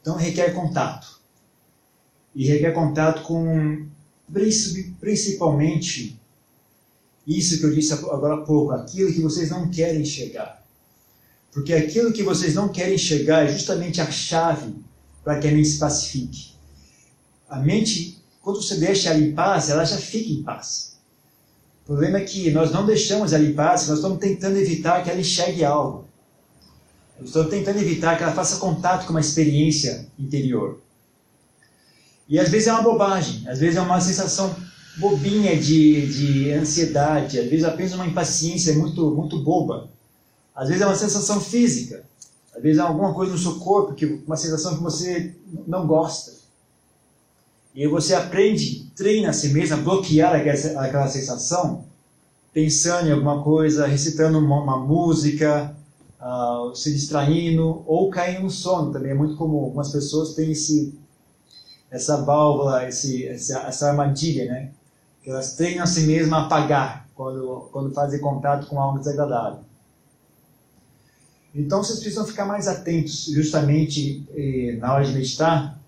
Então 0.03 0.17
requer 0.17 0.53
contato. 0.53 1.21
E 2.35 2.45
requer 2.45 2.73
contato 2.73 3.21
com 3.23 3.87
principalmente 4.99 6.19
isso 7.25 7.59
que 7.59 7.65
eu 7.65 7.73
disse 7.73 7.93
agora 7.93 8.35
há 8.35 8.41
pouco, 8.45 8.71
aquilo 8.71 9.13
que 9.13 9.21
vocês 9.21 9.49
não 9.49 9.69
querem 9.69 10.01
enxergar. 10.01 10.61
Porque 11.51 11.73
aquilo 11.73 12.11
que 12.11 12.23
vocês 12.23 12.55
não 12.55 12.67
querem 12.67 12.95
enxergar 12.95 13.43
é 13.43 13.47
justamente 13.47 14.01
a 14.01 14.11
chave 14.11 14.75
para 15.23 15.39
que 15.39 15.47
a 15.47 15.51
mente 15.51 15.69
se 15.69 15.79
pacifique. 15.79 16.53
A 17.47 17.59
mente, 17.59 18.21
quando 18.41 18.61
você 18.61 18.75
deixa 18.75 19.09
ela 19.09 19.19
em 19.19 19.33
paz, 19.33 19.69
ela 19.69 19.85
já 19.85 19.97
fica 19.97 20.29
em 20.29 20.43
paz. 20.43 20.97
O 21.83 21.85
problema 21.85 22.17
é 22.17 22.21
que 22.21 22.49
nós 22.51 22.71
não 22.71 22.85
deixamos 22.85 23.33
ela 23.33 23.43
em 23.43 23.53
paz, 23.53 23.87
nós 23.87 23.99
estamos 23.99 24.17
tentando 24.17 24.57
evitar 24.57 25.03
que 25.03 25.09
ela 25.09 25.19
enxergue 25.19 25.63
algo. 25.63 26.05
Estou 27.21 27.45
tentando 27.45 27.79
evitar 27.79 28.17
que 28.17 28.23
ela 28.23 28.33
faça 28.33 28.57
contato 28.57 29.05
com 29.05 29.11
uma 29.11 29.21
experiência 29.21 30.07
interior. 30.17 30.81
E 32.27 32.39
às 32.39 32.49
vezes 32.49 32.67
é 32.67 32.73
uma 32.73 32.81
bobagem, 32.81 33.47
às 33.47 33.59
vezes 33.59 33.75
é 33.75 33.81
uma 33.81 33.99
sensação 34.01 34.55
bobinha 34.97 35.57
de, 35.57 36.07
de 36.07 36.51
ansiedade, 36.51 37.39
às 37.39 37.49
vezes 37.49 37.65
apenas 37.65 37.93
uma 37.93 38.07
impaciência 38.07 38.73
muito, 38.75 39.11
muito 39.11 39.39
boba. 39.39 39.89
Às 40.55 40.67
vezes 40.67 40.81
é 40.81 40.85
uma 40.85 40.95
sensação 40.95 41.41
física, 41.41 42.03
às 42.55 42.61
vezes 42.61 42.77
é 42.77 42.81
alguma 42.81 43.13
coisa 43.13 43.31
no 43.31 43.37
seu 43.37 43.59
corpo, 43.59 43.95
que, 43.95 44.05
uma 44.05 44.37
sensação 44.37 44.75
que 44.75 44.83
você 44.83 45.35
não 45.67 45.87
gosta. 45.87 46.31
E 47.73 47.87
você 47.87 48.13
aprende, 48.13 48.91
treina 48.95 49.29
a 49.29 49.33
si 49.33 49.49
mesmo 49.49 49.75
a 49.75 49.79
bloquear 49.79 50.35
aquela, 50.35 50.81
aquela 50.81 51.07
sensação, 51.07 51.85
pensando 52.53 53.07
em 53.07 53.11
alguma 53.11 53.43
coisa, 53.43 53.87
recitando 53.87 54.37
uma, 54.37 54.61
uma 54.61 54.77
música, 54.77 55.75
uh, 56.21 56.75
se 56.75 56.93
distraindo 56.93 57.83
ou 57.87 58.11
caindo 58.11 58.43
no 58.43 58.49
sono 58.51 58.93
também. 58.93 59.09
É 59.11 59.15
muito 59.15 59.35
comum. 59.35 59.63
Algumas 59.63 59.91
pessoas 59.91 60.35
têm 60.35 60.51
esse, 60.51 60.93
essa 61.89 62.17
válvula, 62.17 62.87
esse, 62.87 63.25
essa, 63.25 63.61
essa 63.61 63.89
armadilha, 63.89 64.45
né? 64.45 64.71
Que 65.23 65.29
elas 65.29 65.53
treinam 65.53 65.83
a 65.83 65.87
si 65.87 66.01
mesmas 66.01 66.33
a 66.33 66.45
apagar 66.45 67.07
quando, 67.15 67.69
quando 67.71 67.93
fazem 67.93 68.19
contato 68.19 68.67
com 68.67 68.79
algo 68.79 68.99
desagradável. 68.99 69.59
Então 71.55 71.83
vocês 71.83 71.99
precisam 71.99 72.25
ficar 72.25 72.45
mais 72.45 72.67
atentos 72.67 73.25
justamente 73.25 74.27
eh, 74.35 74.75
na 74.79 74.93
hora 74.93 75.05
de 75.05 75.13
meditar. 75.13 75.79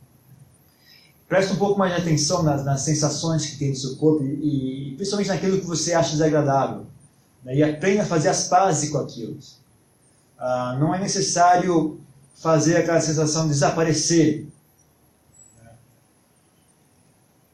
Presta 1.27 1.53
um 1.53 1.57
pouco 1.57 1.79
mais 1.79 1.93
de 1.93 2.01
atenção 2.01 2.43
nas, 2.43 2.63
nas 2.63 2.81
sensações 2.81 3.47
que 3.47 3.57
tem 3.57 3.69
no 3.69 3.75
seu 3.75 3.95
corpo 3.95 4.23
e, 4.23 4.91
e, 4.91 4.95
principalmente 4.95 5.29
naquilo 5.29 5.59
que 5.59 5.65
você 5.65 5.93
acha 5.93 6.11
desagradável. 6.11 6.86
Né? 7.43 7.55
E 7.55 7.63
aprenda 7.63 8.03
a 8.03 8.05
fazer 8.05 8.29
as 8.29 8.47
pazes 8.47 8.91
com 8.91 8.99
aquilo. 8.99 9.38
Ah, 10.38 10.77
não 10.79 10.93
é 10.93 10.99
necessário 10.99 11.99
fazer 12.36 12.77
aquela 12.77 13.01
sensação 13.01 13.47
desaparecer. 13.47 14.47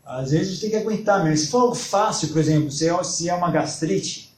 Às 0.06 0.32
vezes 0.32 0.56
você 0.56 0.62
tem 0.62 0.70
que 0.72 0.76
aguentar 0.78 1.24
mesmo. 1.24 1.46
Se 1.46 1.52
for 1.52 1.62
algo 1.62 1.76
fácil, 1.76 2.30
por 2.30 2.40
exemplo, 2.40 2.72
se 2.72 2.88
é, 2.88 3.04
se 3.04 3.30
é 3.30 3.34
uma 3.34 3.52
gastrite, 3.52 4.34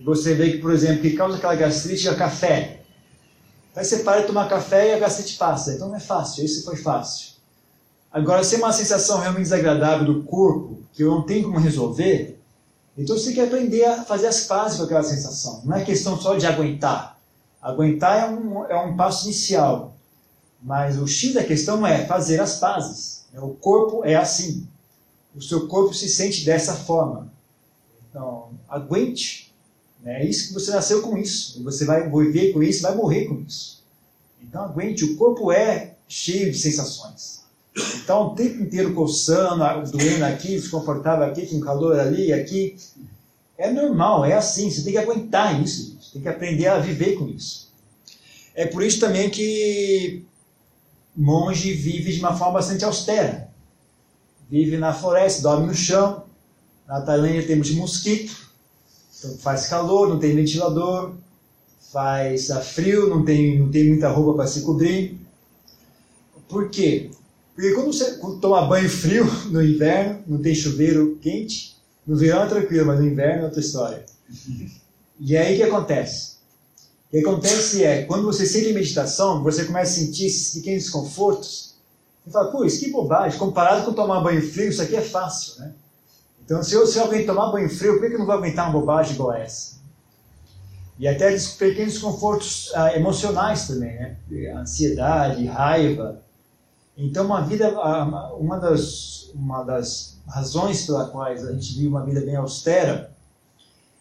você 0.00 0.34
vê 0.34 0.52
que, 0.52 0.58
por 0.58 0.72
exemplo, 0.72 1.02
que 1.02 1.16
causa 1.16 1.36
aquela 1.36 1.54
gastrite 1.54 2.08
é 2.08 2.14
café. 2.14 2.80
Aí 3.74 3.84
você 3.84 3.98
para 3.98 4.22
de 4.22 4.26
tomar 4.26 4.48
café 4.48 4.90
e 4.90 4.94
a 4.94 4.98
gastrite 4.98 5.36
passa. 5.36 5.74
Então 5.74 5.88
não 5.88 5.96
é 5.96 6.00
fácil, 6.00 6.44
esse 6.44 6.64
foi 6.64 6.76
fácil. 6.76 7.36
Agora, 8.10 8.42
se 8.42 8.54
é 8.54 8.58
uma 8.58 8.72
sensação 8.72 9.18
realmente 9.18 9.42
desagradável 9.42 10.06
do 10.06 10.22
corpo, 10.22 10.78
que 10.92 11.02
eu 11.02 11.10
não 11.10 11.22
tenho 11.22 11.44
como 11.44 11.58
resolver, 11.58 12.40
então 12.96 13.16
você 13.16 13.26
tem 13.26 13.34
que 13.34 13.40
aprender 13.40 13.84
a 13.84 14.04
fazer 14.04 14.26
as 14.26 14.44
pazes 14.44 14.78
com 14.78 14.84
aquela 14.84 15.02
sensação. 15.02 15.60
Não 15.64 15.76
é 15.76 15.84
questão 15.84 16.18
só 16.18 16.34
de 16.34 16.46
aguentar. 16.46 17.18
Aguentar 17.60 18.16
é 18.16 18.30
um, 18.30 18.64
é 18.64 18.76
um 18.76 18.96
passo 18.96 19.26
inicial. 19.26 19.94
Mas 20.62 20.98
o 20.98 21.06
X 21.06 21.34
da 21.34 21.44
questão 21.44 21.86
é 21.86 22.06
fazer 22.06 22.40
as 22.40 22.58
pazes. 22.58 23.26
O 23.34 23.50
corpo 23.50 24.02
é 24.04 24.14
assim. 24.14 24.66
O 25.36 25.42
seu 25.42 25.68
corpo 25.68 25.92
se 25.92 26.08
sente 26.08 26.44
dessa 26.44 26.74
forma. 26.74 27.30
Então, 28.08 28.50
aguente. 28.68 29.52
Né? 30.02 30.22
É 30.22 30.26
isso 30.26 30.48
que 30.48 30.54
você 30.54 30.70
nasceu 30.70 31.02
com 31.02 31.16
isso. 31.18 31.62
Você 31.64 31.84
vai 31.84 32.08
viver 32.08 32.52
com 32.52 32.62
isso, 32.62 32.82
vai 32.82 32.94
morrer 32.94 33.26
com 33.26 33.42
isso. 33.42 33.84
Então, 34.42 34.62
aguente. 34.64 35.04
O 35.04 35.16
corpo 35.16 35.52
é 35.52 35.94
cheio 36.08 36.50
de 36.50 36.58
sensações. 36.58 37.44
Então, 38.02 38.28
o 38.28 38.34
tempo 38.34 38.62
inteiro 38.62 38.94
coçando, 38.94 39.90
doendo 39.90 40.24
aqui, 40.24 40.48
desconfortável 40.48 41.26
aqui, 41.26 41.46
com 41.46 41.60
calor 41.60 42.00
ali, 42.00 42.32
aqui. 42.32 42.76
É 43.58 43.70
normal, 43.70 44.24
é 44.24 44.32
assim. 44.32 44.70
Você 44.70 44.82
tem 44.82 44.92
que 44.92 44.98
aguentar 44.98 45.62
isso. 45.62 45.98
Tem 46.12 46.22
que 46.22 46.28
aprender 46.28 46.68
a 46.68 46.78
viver 46.78 47.16
com 47.16 47.28
isso. 47.28 47.70
É 48.54 48.64
por 48.64 48.82
isso 48.82 48.98
também 48.98 49.28
que 49.28 50.24
monge 51.14 51.72
vive 51.72 52.12
de 52.12 52.20
uma 52.20 52.34
forma 52.36 52.54
bastante 52.54 52.84
austera. 52.84 53.45
Vive 54.50 54.76
na 54.76 54.92
floresta, 54.92 55.42
dorme 55.42 55.66
no 55.66 55.74
chão. 55.74 56.24
Na 56.86 57.00
Tailândia 57.00 57.46
temos 57.46 57.70
mosquito, 57.72 58.32
então 59.18 59.36
faz 59.38 59.66
calor, 59.66 60.08
não 60.08 60.20
tem 60.20 60.36
ventilador, 60.36 61.14
faz 61.92 62.48
frio, 62.74 63.08
não 63.08 63.24
tem, 63.24 63.58
não 63.58 63.70
tem 63.70 63.88
muita 63.88 64.08
roupa 64.08 64.34
para 64.34 64.46
se 64.46 64.60
cobrir. 64.62 65.18
Por 66.48 66.70
quê? 66.70 67.10
Porque 67.54 67.72
quando 67.72 67.92
você 67.92 68.18
toma 68.40 68.66
banho 68.66 68.88
frio 68.88 69.24
no 69.50 69.64
inverno, 69.64 70.22
não 70.26 70.38
tem 70.38 70.54
chuveiro 70.54 71.18
quente, 71.20 71.74
no 72.06 72.16
verão 72.16 72.44
é 72.44 72.48
tranquilo, 72.48 72.86
mas 72.86 73.00
no 73.00 73.06
inverno 73.06 73.42
é 73.42 73.44
outra 73.46 73.60
história. 73.60 74.04
E 75.18 75.36
aí 75.36 75.54
o 75.54 75.56
que 75.56 75.62
acontece? 75.62 76.36
O 77.08 77.10
que 77.10 77.18
acontece 77.18 77.82
é, 77.82 78.02
quando 78.02 78.24
você 78.24 78.46
sente 78.46 78.72
meditação, 78.72 79.42
você 79.42 79.64
começa 79.64 79.90
a 79.90 80.04
sentir 80.04 80.26
esses 80.26 80.54
pequenos 80.54 80.84
desconfortos. 80.84 81.65
Você 82.26 82.32
fala, 82.32 82.66
isso 82.66 82.80
que 82.80 82.90
bobagem, 82.90 83.38
comparado 83.38 83.84
com 83.84 83.92
tomar 83.92 84.20
banho 84.20 84.42
frio, 84.42 84.68
isso 84.68 84.82
aqui 84.82 84.96
é 84.96 85.00
fácil, 85.00 85.60
né? 85.60 85.72
Então, 86.44 86.62
se, 86.62 86.74
eu, 86.74 86.86
se 86.86 86.98
alguém 86.98 87.24
tomar 87.24 87.52
banho 87.52 87.70
frio, 87.70 87.98
por 87.98 88.08
que 88.08 88.14
eu 88.14 88.18
não 88.18 88.26
vou 88.26 88.34
aguentar 88.34 88.68
uma 88.68 88.80
bobagem 88.80 89.14
igual 89.14 89.32
essa? 89.32 89.76
E 90.98 91.06
até 91.06 91.36
pequenos 91.58 91.94
desconfortos 91.94 92.72
ah, 92.74 92.96
emocionais 92.96 93.68
também, 93.68 93.94
né? 93.94 94.16
Ansiedade, 94.56 95.44
raiva. 95.46 96.20
Então, 96.96 97.26
uma 97.26 97.42
vida, 97.42 97.68
ah, 97.76 98.34
uma 98.34 98.58
das, 98.58 99.30
uma 99.34 99.62
das 99.62 100.18
razões 100.26 100.84
pela 100.84 101.08
quais 101.08 101.44
a 101.44 101.52
gente 101.52 101.74
vive 101.74 101.88
uma 101.88 102.04
vida 102.04 102.20
bem 102.22 102.36
austera 102.36 103.14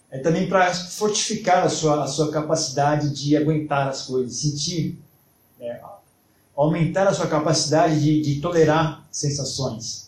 é 0.09 0.19
também 0.19 0.47
para 0.47 0.73
fortificar 0.73 1.63
a 1.63 1.69
sua, 1.69 2.03
a 2.03 2.07
sua 2.07 2.31
capacidade 2.31 3.09
de 3.09 3.35
aguentar 3.35 3.89
as 3.89 4.03
coisas, 4.03 4.37
sentir, 4.37 4.99
é, 5.59 5.81
aumentar 6.55 7.07
a 7.07 7.13
sua 7.13 7.27
capacidade 7.27 8.01
de, 8.01 8.21
de 8.21 8.39
tolerar 8.39 9.05
sensações. 9.11 10.05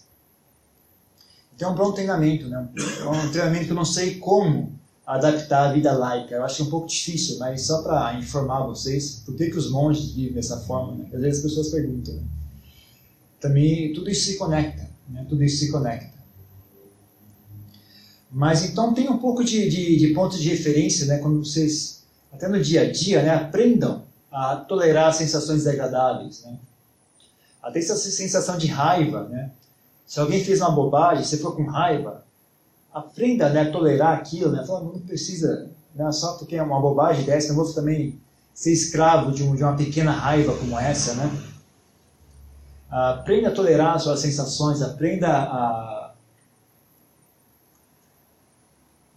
Então 1.55 1.69
é 1.69 1.71
um 1.71 1.75
bom 1.75 1.91
treinamento, 1.91 2.47
né? 2.47 2.69
é 3.01 3.05
um 3.05 3.31
treinamento 3.31 3.65
que 3.65 3.71
eu 3.71 3.75
não 3.75 3.85
sei 3.85 4.15
como 4.19 4.77
adaptar 5.05 5.69
à 5.69 5.73
vida 5.73 5.91
laica. 5.91 6.35
Eu 6.35 6.43
acho 6.43 6.63
um 6.63 6.69
pouco 6.69 6.87
difícil, 6.87 7.39
mas 7.39 7.63
só 7.63 7.81
para 7.81 8.19
informar 8.19 8.65
vocês 8.65 9.23
por 9.25 9.35
que, 9.35 9.49
que 9.49 9.57
os 9.57 9.71
monges 9.71 10.11
vivem 10.11 10.33
dessa 10.33 10.57
forma. 10.61 10.95
Né? 10.95 11.09
Às 11.13 11.21
vezes 11.21 11.39
as 11.39 11.49
pessoas 11.49 11.69
perguntam. 11.69 12.13
Né? 12.13 12.23
Também 13.39 13.91
tudo 13.93 14.09
isso 14.09 14.31
se 14.31 14.37
conecta, 14.37 14.87
né? 15.09 15.25
tudo 15.27 15.43
isso 15.43 15.65
se 15.65 15.71
conecta. 15.71 16.17
Mas 18.31 18.63
então 18.63 18.93
tem 18.93 19.09
um 19.09 19.17
pouco 19.17 19.43
de, 19.43 19.69
de, 19.69 19.97
de 19.97 20.13
ponto 20.13 20.37
de 20.37 20.49
referência, 20.49 21.05
né, 21.05 21.17
quando 21.19 21.43
vocês, 21.43 22.03
até 22.31 22.47
no 22.47 22.61
dia 22.61 22.81
a 22.81 22.91
dia, 22.91 23.23
né, 23.23 23.29
aprendam 23.29 24.03
a 24.31 24.55
tolerar 24.57 25.13
sensações 25.13 25.63
desagradáveis. 25.63 26.43
Né? 26.43 26.57
Até 27.61 27.79
essa 27.79 27.95
sensação 27.95 28.57
de 28.57 28.67
raiva. 28.67 29.23
Né? 29.23 29.51
Se 30.05 30.19
alguém 30.19 30.43
fez 30.43 30.61
uma 30.61 30.71
bobagem, 30.71 31.23
você 31.23 31.37
for 31.37 31.55
com 31.55 31.65
raiva, 31.65 32.23
aprenda 32.93 33.49
né, 33.49 33.61
a 33.61 33.71
tolerar 33.71 34.17
aquilo. 34.17 34.51
Né? 34.51 34.65
Fala, 34.65 34.81
não 34.81 34.99
precisa, 34.99 35.69
né, 35.95 36.11
só 36.11 36.33
porque 36.33 36.55
é 36.55 36.63
uma 36.63 36.79
bobagem 36.79 37.25
dessa, 37.25 37.49
não 37.49 37.55
vou 37.55 37.73
também 37.73 38.19
ser 38.53 38.73
escravo 38.73 39.31
de, 39.31 39.43
um, 39.43 39.55
de 39.55 39.63
uma 39.63 39.75
pequena 39.75 40.11
raiva 40.11 40.55
como 40.57 40.79
essa. 40.79 41.13
Né? 41.15 41.43
Aprenda 42.89 43.49
a 43.49 43.53
tolerar 43.53 43.99
suas 43.99 44.19
sensações, 44.19 44.81
aprenda 44.81 45.27
a 45.27 45.96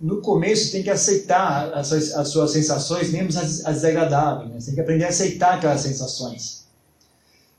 no 0.01 0.23
começo 0.23 0.73
tem 0.73 0.83
que 0.83 0.89
aceitar 0.89 1.73
as 1.75 1.89
suas, 1.89 2.13
as 2.15 2.29
suas 2.29 2.51
sensações, 2.53 3.11
mesmo 3.11 3.29
as, 3.39 3.65
as 3.67 3.77
desagradáveis. 3.77 4.51
Né? 4.51 4.61
Você 4.61 4.67
tem 4.67 4.75
que 4.77 4.81
aprender 4.81 5.05
a 5.05 5.09
aceitar 5.09 5.59
aquelas 5.59 5.83
sensações. 5.83 6.65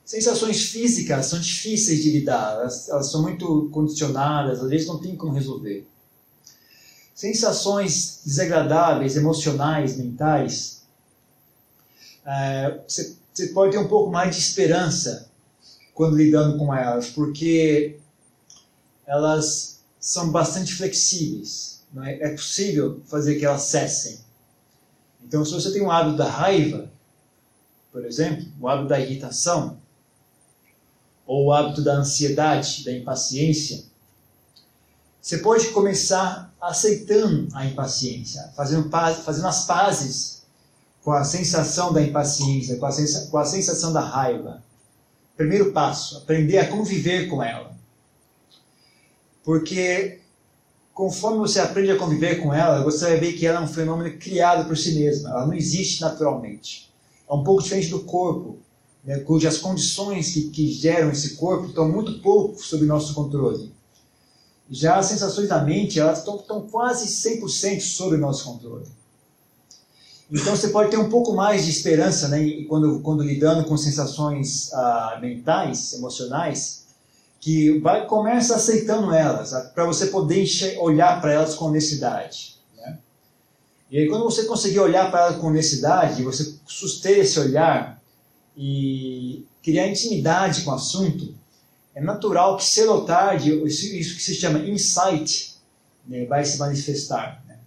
Sensações 0.04 0.64
físicas 0.64 1.28
são 1.28 1.40
difíceis 1.40 2.02
de 2.02 2.12
lidar, 2.12 2.56
elas, 2.56 2.90
elas 2.90 3.12
são 3.12 3.22
muito 3.22 3.70
condicionadas, 3.72 4.60
às 4.60 4.70
vezes 4.70 4.88
não 4.88 5.00
tem 5.00 5.16
como 5.16 5.34
resolver. 5.34 5.88
Sensações 7.14 8.22
desagradáveis, 8.26 9.16
emocionais, 9.16 9.96
mentais, 9.96 10.82
é, 12.26 12.80
você, 12.88 13.16
você 13.34 13.48
pode 13.48 13.72
ter 13.72 13.78
um 13.78 13.88
pouco 13.88 14.12
mais 14.12 14.36
de 14.36 14.42
esperança 14.42 15.30
quando 15.94 16.18
lidando 16.18 16.58
com 16.58 16.74
elas, 16.74 17.10
porque 17.10 18.00
elas 19.06 19.80
são 20.00 20.32
bastante 20.32 20.74
flexíveis. 20.74 21.71
É? 22.04 22.28
é 22.28 22.30
possível 22.30 23.02
fazer 23.06 23.36
que 23.36 23.46
elas 23.46 23.64
cessem. 23.64 24.20
Então, 25.24 25.44
se 25.44 25.54
você 25.54 25.72
tem 25.72 25.82
um 25.82 25.92
hábito 25.92 26.18
da 26.18 26.30
raiva, 26.30 26.90
por 27.92 28.06
exemplo, 28.06 28.46
o 28.60 28.68
hábito 28.68 28.90
da 28.90 29.00
irritação, 29.00 29.78
ou 31.26 31.46
o 31.46 31.54
hábito 31.54 31.84
da 31.84 31.94
ansiedade, 31.94 32.84
da 32.84 32.92
impaciência, 32.92 33.84
você 35.22 35.38
pode 35.38 35.70
começar 35.70 36.54
aceitando 36.60 37.48
a 37.54 37.66
impaciência, 37.66 38.52
fazendo, 38.56 38.90
paz, 38.90 39.18
fazendo 39.20 39.48
as 39.48 39.66
pazes 39.66 40.42
com 41.04 41.12
a 41.12 41.24
sensação 41.24 41.94
da 41.94 42.02
impaciência, 42.02 42.78
com 42.78 42.86
a, 42.86 42.92
sensa, 42.92 43.28
com 43.28 43.38
a 43.38 43.46
sensação 43.46 43.94
da 43.94 44.02
raiva. 44.02 44.64
Primeiro 45.36 45.72
passo, 45.72 46.18
aprender 46.18 46.58
a 46.58 46.68
conviver 46.68 47.28
com 47.28 47.42
ela. 47.42 47.76
Porque 49.44 50.21
conforme 51.02 51.40
você 51.40 51.60
aprende 51.60 51.90
a 51.90 51.98
conviver 51.98 52.36
com 52.36 52.54
ela, 52.54 52.84
você 52.84 53.06
vai 53.06 53.20
ver 53.20 53.34
que 53.34 53.48
ela 53.48 53.60
é 53.60 53.64
um 53.64 53.68
fenômeno 53.68 54.16
criado 54.20 54.68
por 54.68 54.78
si 54.78 54.94
mesma. 54.94 55.32
Ela 55.32 55.48
não 55.48 55.54
existe 55.56 56.00
naturalmente. 56.00 56.94
É 57.28 57.34
um 57.34 57.44
pouco 57.44 57.64
diferente 57.64 57.90
do 57.90 58.02
corpo, 58.02 58.60
né, 59.04 59.18
cujas 59.22 59.58
condições 59.58 60.32
que, 60.32 60.52
que 60.52 60.72
geram 60.72 61.10
esse 61.10 61.38
corpo 61.38 61.70
estão 61.70 61.92
muito 61.92 62.20
pouco 62.20 62.64
sob 62.64 62.86
nosso 62.86 63.16
controle. 63.16 63.74
Já 64.70 64.98
as 64.98 65.08
sensações 65.08 65.50
da 65.50 65.64
mente, 65.64 66.00
elas 66.00 66.20
estão, 66.20 66.36
estão 66.36 66.62
quase 66.68 67.08
100% 67.08 67.82
sob 67.82 68.16
nosso 68.18 68.46
controle. 68.46 68.86
Então 70.32 70.56
você 70.56 70.68
pode 70.68 70.92
ter 70.92 70.98
um 70.98 71.10
pouco 71.10 71.34
mais 71.34 71.66
de 71.66 71.72
esperança 71.72 72.28
né, 72.28 72.64
quando, 72.70 73.00
quando 73.00 73.24
lidando 73.24 73.68
com 73.68 73.76
sensações 73.76 74.72
ah, 74.72 75.18
mentais, 75.20 75.94
emocionais, 75.94 76.81
que 77.42 77.80
vai 77.80 78.06
começa 78.06 78.56
aceitando 78.56 79.12
elas, 79.12 79.52
para 79.74 79.84
você 79.84 80.06
poder 80.06 80.46
olhar 80.78 81.20
para 81.20 81.34
elas 81.34 81.56
com 81.56 81.66
honestidade. 81.66 82.56
Né? 82.78 83.00
E 83.90 83.98
aí 83.98 84.08
quando 84.08 84.24
você 84.24 84.46
conseguir 84.46 84.80
olhar 84.80 85.10
para 85.10 85.22
elas 85.22 85.38
com 85.38 85.48
honestidade, 85.48 86.24
você 86.24 86.54
suster 86.68 87.18
esse 87.18 87.40
olhar 87.40 88.00
e 88.56 89.44
criar 89.64 89.88
intimidade 89.88 90.62
com 90.62 90.70
o 90.70 90.76
assunto, 90.76 91.34
é 91.96 92.00
natural 92.02 92.58
que 92.58 92.64
cedo 92.64 92.94
ou 92.94 93.06
tarde 93.06 93.52
isso 93.66 94.16
que 94.16 94.22
se 94.22 94.36
chama 94.36 94.60
insight 94.60 95.56
né, 96.08 96.26
vai 96.26 96.46
se 96.46 96.60
manifestar. 96.60 97.44
Né? 97.48 97.58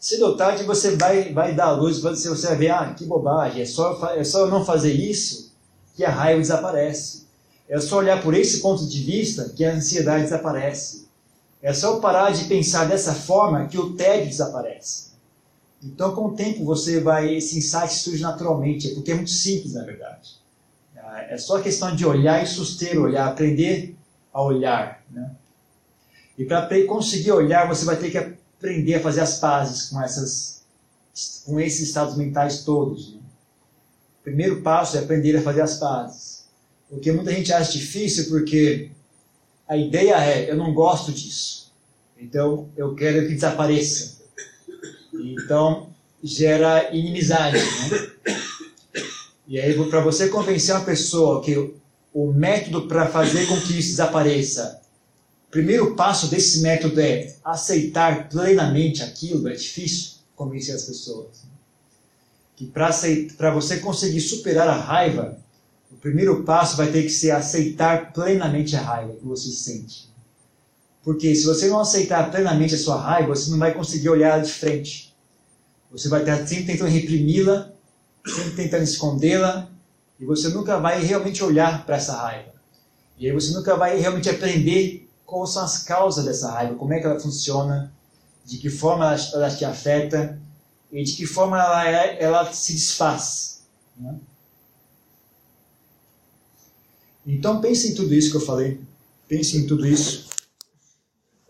Cedo 0.00 0.28
ou 0.28 0.36
tarde 0.36 0.64
você 0.64 0.96
vai, 0.96 1.30
vai 1.30 1.54
dar 1.54 1.66
a 1.66 1.72
luz, 1.72 2.00
você, 2.00 2.30
vai 2.46 2.56
ver, 2.56 2.70
ah, 2.70 2.94
que 2.94 3.04
bobagem, 3.04 3.60
é 3.60 3.66
só, 3.66 4.14
é 4.14 4.24
só 4.24 4.46
não 4.46 4.64
fazer 4.64 4.94
isso 4.94 5.52
que 5.94 6.06
a 6.06 6.10
raiva 6.10 6.40
desaparece. 6.40 7.27
É 7.68 7.78
só 7.80 7.98
olhar 7.98 8.22
por 8.22 8.34
esse 8.34 8.60
ponto 8.60 8.86
de 8.86 9.02
vista 9.02 9.50
que 9.50 9.64
a 9.64 9.74
ansiedade 9.74 10.24
desaparece. 10.24 11.06
É 11.60 11.72
só 11.72 11.98
parar 12.00 12.30
de 12.30 12.44
pensar 12.44 12.88
dessa 12.88 13.12
forma 13.12 13.66
que 13.66 13.78
o 13.78 13.94
tédio 13.94 14.28
desaparece. 14.28 15.08
Então, 15.82 16.14
com 16.14 16.26
o 16.26 16.34
tempo, 16.34 16.64
você 16.64 17.00
vai, 17.00 17.34
esse 17.34 17.58
insight 17.58 17.92
surge 17.92 18.22
naturalmente, 18.22 18.88
porque 18.94 19.12
é 19.12 19.14
muito 19.14 19.30
simples, 19.30 19.74
na 19.74 19.84
verdade. 19.84 20.38
É 21.28 21.36
só 21.36 21.60
questão 21.60 21.94
de 21.94 22.06
olhar 22.06 22.42
e 22.42 22.46
suster 22.46 23.00
olhar, 23.00 23.28
aprender 23.28 23.96
a 24.32 24.42
olhar. 24.42 25.02
Né? 25.10 25.30
E 26.36 26.44
para 26.44 26.68
conseguir 26.86 27.32
olhar, 27.32 27.66
você 27.66 27.84
vai 27.84 27.96
ter 27.96 28.10
que 28.10 28.18
aprender 28.18 28.94
a 28.94 29.00
fazer 29.00 29.20
as 29.20 29.38
pazes 29.38 29.88
com, 29.88 30.00
essas, 30.02 30.62
com 31.44 31.58
esses 31.58 31.88
estados 31.88 32.16
mentais 32.16 32.62
todos. 32.62 33.14
Né? 33.14 33.20
O 34.20 34.22
primeiro 34.24 34.62
passo 34.62 34.96
é 34.96 35.00
aprender 35.00 35.36
a 35.36 35.42
fazer 35.42 35.62
as 35.62 35.78
pazes. 35.78 36.37
O 36.90 36.98
que 36.98 37.12
muita 37.12 37.32
gente 37.32 37.52
acha 37.52 37.72
difícil 37.72 38.28
porque 38.28 38.90
a 39.68 39.76
ideia 39.76 40.14
é: 40.24 40.50
eu 40.50 40.56
não 40.56 40.72
gosto 40.72 41.12
disso, 41.12 41.72
então 42.18 42.68
eu 42.76 42.94
quero 42.94 43.26
que 43.26 43.34
desapareça. 43.34 44.18
Então 45.12 45.90
gera 46.22 46.94
inimizade. 46.94 47.58
Né? 47.58 48.10
E 49.46 49.58
aí, 49.58 49.74
para 49.88 50.00
você 50.00 50.28
convencer 50.28 50.74
uma 50.74 50.84
pessoa 50.84 51.42
que 51.42 51.74
o 52.12 52.32
método 52.32 52.86
para 52.86 53.08
fazer 53.08 53.46
com 53.46 53.60
que 53.60 53.78
isso 53.78 53.90
desapareça, 53.90 54.82
o 55.48 55.50
primeiro 55.50 55.94
passo 55.94 56.28
desse 56.28 56.60
método 56.60 57.00
é 57.00 57.34
aceitar 57.42 58.28
plenamente 58.28 59.02
aquilo, 59.02 59.48
é 59.48 59.54
difícil 59.54 60.18
convencer 60.36 60.74
as 60.74 60.84
pessoas. 60.84 61.48
Que 62.56 62.66
para 62.66 63.50
você 63.50 63.78
conseguir 63.78 64.20
superar 64.20 64.68
a 64.68 64.76
raiva, 64.76 65.38
o 65.90 65.96
primeiro 65.96 66.42
passo 66.44 66.76
vai 66.76 66.90
ter 66.90 67.02
que 67.02 67.10
ser 67.10 67.30
aceitar 67.30 68.12
plenamente 68.12 68.76
a 68.76 68.80
raiva 68.80 69.14
que 69.14 69.24
você 69.24 69.50
sente. 69.50 70.08
Porque 71.02 71.34
se 71.34 71.46
você 71.46 71.68
não 71.68 71.80
aceitar 71.80 72.30
plenamente 72.30 72.74
a 72.74 72.78
sua 72.78 73.00
raiva, 73.00 73.34
você 73.34 73.50
não 73.50 73.58
vai 73.58 73.72
conseguir 73.72 74.08
olhar 74.08 74.42
de 74.42 74.52
frente. 74.52 75.14
Você 75.90 76.08
vai 76.08 76.20
estar 76.20 76.46
sempre 76.46 76.66
tentando 76.66 76.90
reprimi-la 76.90 77.72
sempre 78.28 78.52
tentando 78.52 78.82
escondê-la, 78.82 79.68
e 80.18 80.24
você 80.24 80.48
nunca 80.48 80.78
vai 80.78 81.02
realmente 81.02 81.42
olhar 81.42 81.84
para 81.86 81.96
essa 81.96 82.16
raiva. 82.16 82.52
E 83.16 83.26
aí 83.26 83.32
você 83.32 83.52
nunca 83.52 83.76
vai 83.76 83.98
realmente 83.98 84.28
aprender 84.28 85.08
quais 85.24 85.50
são 85.50 85.64
as 85.64 85.82
causas 85.82 86.24
dessa 86.24 86.50
raiva, 86.50 86.74
como 86.74 86.92
é 86.92 87.00
que 87.00 87.06
ela 87.06 87.18
funciona, 87.18 87.92
de 88.44 88.58
que 88.58 88.70
forma 88.70 89.06
ela, 89.06 89.20
ela 89.34 89.50
te 89.50 89.64
afeta 89.64 90.38
e 90.90 91.02
de 91.02 91.12
que 91.12 91.26
forma 91.26 91.58
ela, 91.58 91.84
ela 91.84 92.52
se 92.52 92.72
desfaz. 92.72 93.62
Né? 93.96 94.16
Então 97.28 97.60
pense 97.60 97.88
em 97.88 97.94
tudo 97.94 98.14
isso 98.14 98.30
que 98.30 98.38
eu 98.38 98.40
falei. 98.40 98.80
Pense 99.28 99.56
em 99.56 99.66
tudo 99.66 99.86
isso. 99.86 100.28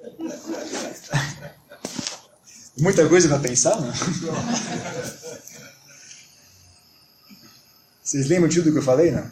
Muita 2.79 3.09
coisa 3.09 3.29
para 3.29 3.39
pensar, 3.39 3.81
não? 3.81 3.93
Vocês 8.03 8.27
lembram 8.27 8.49
de 8.49 8.57
tudo 8.57 8.73
que 8.73 8.79
eu 8.79 8.83
falei, 8.83 9.11
não? 9.11 9.31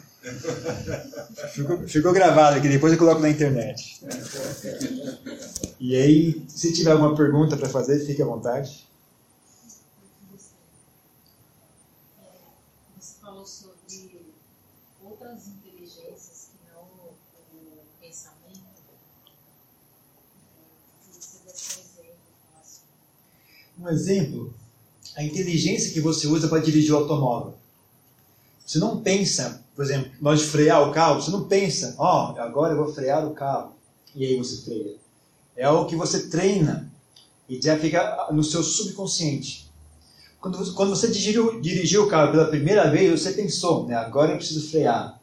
Ficou, 1.51 1.87
ficou 1.87 2.13
gravado 2.13 2.57
aqui, 2.57 2.69
depois 2.69 2.93
eu 2.93 2.99
coloco 2.99 3.21
na 3.21 3.29
internet. 3.29 3.99
E 5.79 5.95
aí, 5.95 6.45
se 6.47 6.71
tiver 6.73 6.91
alguma 6.91 7.15
pergunta 7.15 7.57
para 7.57 7.69
fazer, 7.69 8.05
fique 8.05 8.21
à 8.21 8.25
vontade. 8.25 8.87
Você 12.99 13.13
falou 13.19 13.45
sobre 13.45 14.27
outras 15.03 15.47
inteligências 15.47 16.49
que 16.51 16.71
não 16.71 16.83
o 16.83 17.15
pensamento. 17.99 18.37
Um 23.79 23.87
exemplo, 23.89 24.53
a 25.15 25.23
inteligência 25.23 25.93
que 25.93 26.01
você 26.01 26.27
usa 26.27 26.47
para 26.47 26.59
dirigir 26.59 26.93
o 26.93 26.97
automóvel. 26.97 27.53
Você 28.65 28.79
não 28.79 29.01
pensa, 29.01 29.63
por 29.75 29.85
exemplo, 29.85 30.11
nós 30.19 30.41
frear 30.41 30.87
o 30.87 30.91
carro, 30.91 31.21
você 31.21 31.31
não 31.31 31.47
pensa, 31.47 31.95
ó, 31.97 32.33
oh, 32.33 32.41
agora 32.41 32.73
eu 32.73 32.83
vou 32.83 32.93
frear 32.93 33.25
o 33.25 33.33
carro. 33.33 33.73
E 34.15 34.25
aí 34.25 34.35
você 34.35 34.63
freia. 34.63 34.95
É 35.55 35.63
algo 35.63 35.87
que 35.87 35.95
você 35.95 36.27
treina 36.27 36.91
e 37.47 37.61
já 37.61 37.77
fica 37.77 38.27
no 38.31 38.43
seu 38.43 38.63
subconsciente. 38.63 39.71
Quando, 40.39 40.73
quando 40.73 40.89
você 40.89 41.07
dirigiu, 41.07 41.61
dirigiu 41.61 42.03
o 42.03 42.07
carro 42.07 42.31
pela 42.31 42.47
primeira 42.47 42.89
vez, 42.89 43.21
você 43.21 43.31
pensou, 43.31 43.87
né, 43.87 43.95
agora 43.95 44.31
eu 44.31 44.37
preciso 44.37 44.69
frear. 44.69 45.19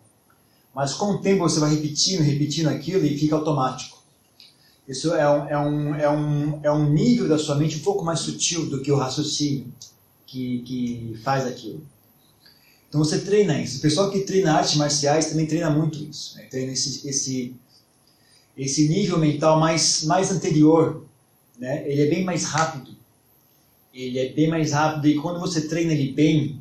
Mas 0.75 0.95
com 0.95 1.13
o 1.13 1.21
tempo 1.21 1.49
você 1.49 1.61
vai 1.61 1.75
repetindo, 1.75 2.23
repetindo 2.23 2.69
aquilo 2.69 3.05
e 3.05 3.19
fica 3.19 3.37
automático. 3.37 4.03
Isso 4.87 5.15
é 5.15 5.29
um, 5.29 5.49
é 5.49 5.59
um, 5.59 5.95
é 5.95 6.11
um, 6.11 6.61
é 6.65 6.73
um 6.73 6.91
nível 6.91 7.27
da 7.27 7.39
sua 7.39 7.57
mente 7.57 7.77
um 7.77 7.83
pouco 7.83 8.05
mais 8.05 8.21
sutil 8.21 8.69
do 8.69 8.83
que 8.83 8.93
o 8.93 8.97
raciocínio 8.97 9.73
que, 10.27 10.59
que 10.61 11.21
faz 11.23 11.47
aquilo. 11.47 11.83
Então 12.89 13.03
você 13.03 13.21
treina 13.21 13.61
isso. 13.61 13.79
O 13.79 13.81
pessoal 13.81 14.11
que 14.11 14.21
treina 14.21 14.53
artes 14.53 14.77
marciais 14.77 15.27
também 15.27 15.47
treina 15.47 15.71
muito 15.71 15.99
isso. 15.99 16.37
Né? 16.37 16.45
Treina 16.45 16.73
esse, 16.73 17.09
esse, 17.09 17.57
esse 18.57 18.89
nível 18.89 19.19
mental 19.19 19.59
mais, 19.59 20.05
mais 20.05 20.31
anterior. 20.31 21.05
Né? 21.59 21.89
Ele 21.91 22.03
é 22.03 22.07
bem 22.07 22.25
mais 22.25 22.45
rápido. 22.45 22.95
Ele 23.93 24.19
é 24.19 24.33
bem 24.33 24.49
mais 24.49 24.73
rápido 24.73 25.09
e 25.09 25.17
quando 25.17 25.41
você 25.41 25.67
treina 25.67 25.93
ele 25.93 26.13
bem, 26.13 26.61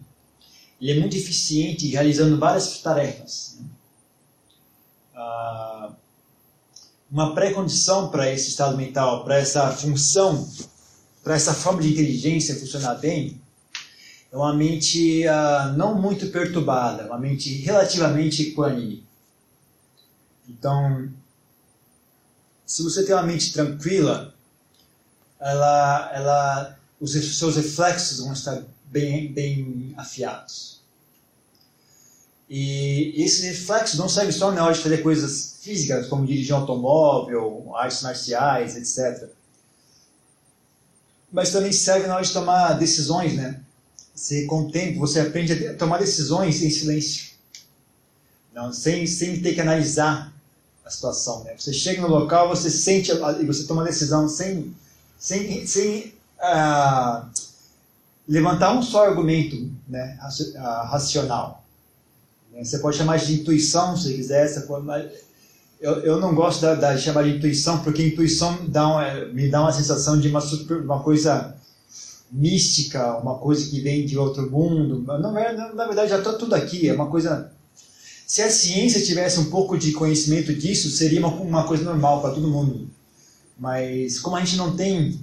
ele 0.79 0.91
é 0.91 0.99
muito 0.99 1.17
eficiente 1.17 1.87
realizando 1.87 2.37
várias 2.37 2.79
tarefas. 2.81 3.57
Né? 3.59 3.65
Ah, 5.15 5.93
uma 7.13 7.35
pré-condição 7.35 8.09
para 8.09 8.27
esse 8.31 8.49
estado 8.49 8.75
mental, 8.75 9.23
para 9.23 9.37
essa 9.37 9.71
função, 9.71 10.49
para 11.23 11.35
essa 11.35 11.53
forma 11.53 11.79
de 11.79 11.91
inteligência 11.91 12.59
funcionar 12.59 12.95
bem, 12.95 13.39
é 14.31 14.35
uma 14.35 14.51
mente 14.51 15.23
uh, 15.27 15.77
não 15.77 15.93
muito 15.93 16.29
perturbada, 16.29 17.05
uma 17.05 17.19
mente 17.19 17.53
relativamente 17.57 18.41
equânime. 18.41 19.05
Então, 20.49 21.07
se 22.65 22.81
você 22.81 23.05
tem 23.05 23.13
uma 23.13 23.21
mente 23.21 23.53
tranquila, 23.53 24.33
ela, 25.39 26.11
ela, 26.15 26.79
os 26.99 27.11
seus 27.11 27.57
reflexos 27.57 28.21
vão 28.21 28.33
estar 28.33 28.63
bem, 28.85 29.31
bem 29.31 29.93
afiados. 29.95 30.72
E 32.49 33.13
esse 33.23 33.45
reflexo 33.47 33.97
não 33.97 34.09
serve 34.09 34.31
só 34.31 34.51
na 34.51 34.63
hora 34.63 34.73
de 34.73 34.81
fazer 34.81 34.97
coisas 34.99 35.57
físicas, 35.61 36.07
como 36.07 36.25
dirigir 36.25 36.53
um 36.53 36.59
automóvel, 36.59 37.71
artes 37.75 38.01
marciais, 38.01 38.75
etc. 38.75 39.29
Mas 41.31 41.51
também 41.51 41.71
serve 41.71 42.07
na 42.07 42.15
hora 42.15 42.23
de 42.23 42.33
tomar 42.33 42.73
decisões, 42.73 43.33
né? 43.33 43.59
Você, 44.13 44.45
com 44.45 44.61
o 44.61 44.71
tempo, 44.71 44.99
você 44.99 45.19
aprende 45.19 45.67
a 45.67 45.75
tomar 45.75 45.97
decisões 45.97 46.61
em 46.61 46.69
silêncio. 46.69 47.33
Não, 48.53 48.71
sem, 48.71 49.07
sem 49.07 49.41
ter 49.41 49.55
que 49.55 49.61
analisar 49.61 50.31
a 50.85 50.89
situação. 50.89 51.43
Né? 51.43 51.55
Você 51.57 51.73
chega 51.73 52.01
no 52.01 52.07
local, 52.07 52.49
você 52.49 52.69
sente 52.69 53.11
e 53.11 53.45
você 53.45 53.65
toma 53.65 53.81
uma 53.81 53.87
decisão 53.87 54.29
sem, 54.29 54.75
sem, 55.17 55.65
sem 55.65 56.13
uh, 56.39 57.25
levantar 58.27 58.73
um 58.77 58.83
só 58.83 59.05
argumento 59.05 59.71
né, 59.87 60.17
racional. 60.89 61.62
Você 62.61 62.79
pode 62.79 62.97
chamar 62.97 63.17
de 63.17 63.33
intuição, 63.33 63.95
se 63.97 64.13
quiser. 64.13 64.47
Você 64.47 64.61
pode, 64.61 64.85
eu, 65.79 65.93
eu 66.01 66.19
não 66.19 66.33
gosto 66.33 66.61
da, 66.61 66.75
da, 66.75 66.93
de 66.93 67.01
chamar 67.01 67.23
de 67.23 67.37
intuição, 67.37 67.83
porque 67.83 68.05
intuição 68.05 68.57
dá 68.67 69.29
me 69.33 69.49
dá 69.49 69.61
uma 69.61 69.73
sensação 69.73 70.19
de 70.19 70.27
uma, 70.29 70.39
super, 70.39 70.81
uma 70.81 71.01
coisa 71.01 71.55
mística, 72.31 73.17
uma 73.17 73.37
coisa 73.37 73.69
que 73.69 73.79
vem 73.81 74.05
de 74.05 74.17
outro 74.17 74.49
mundo. 74.49 75.01
Não 75.01 75.37
é, 75.37 75.55
na 75.73 75.85
verdade, 75.85 76.09
já 76.09 76.19
está 76.19 76.33
tudo 76.33 76.55
aqui. 76.55 76.87
É 76.87 76.93
uma 76.93 77.07
coisa. 77.07 77.51
Se 78.25 78.41
a 78.41 78.49
ciência 78.49 79.03
tivesse 79.03 79.39
um 79.39 79.49
pouco 79.49 79.77
de 79.77 79.91
conhecimento 79.91 80.53
disso, 80.53 80.89
seria 80.89 81.19
uma, 81.19 81.29
uma 81.29 81.67
coisa 81.67 81.83
normal 81.83 82.21
para 82.21 82.31
todo 82.31 82.49
mundo. 82.49 82.89
Mas 83.59 84.19
como 84.19 84.35
a 84.35 84.39
gente 84.39 84.55
não 84.55 84.75
tem 84.75 85.19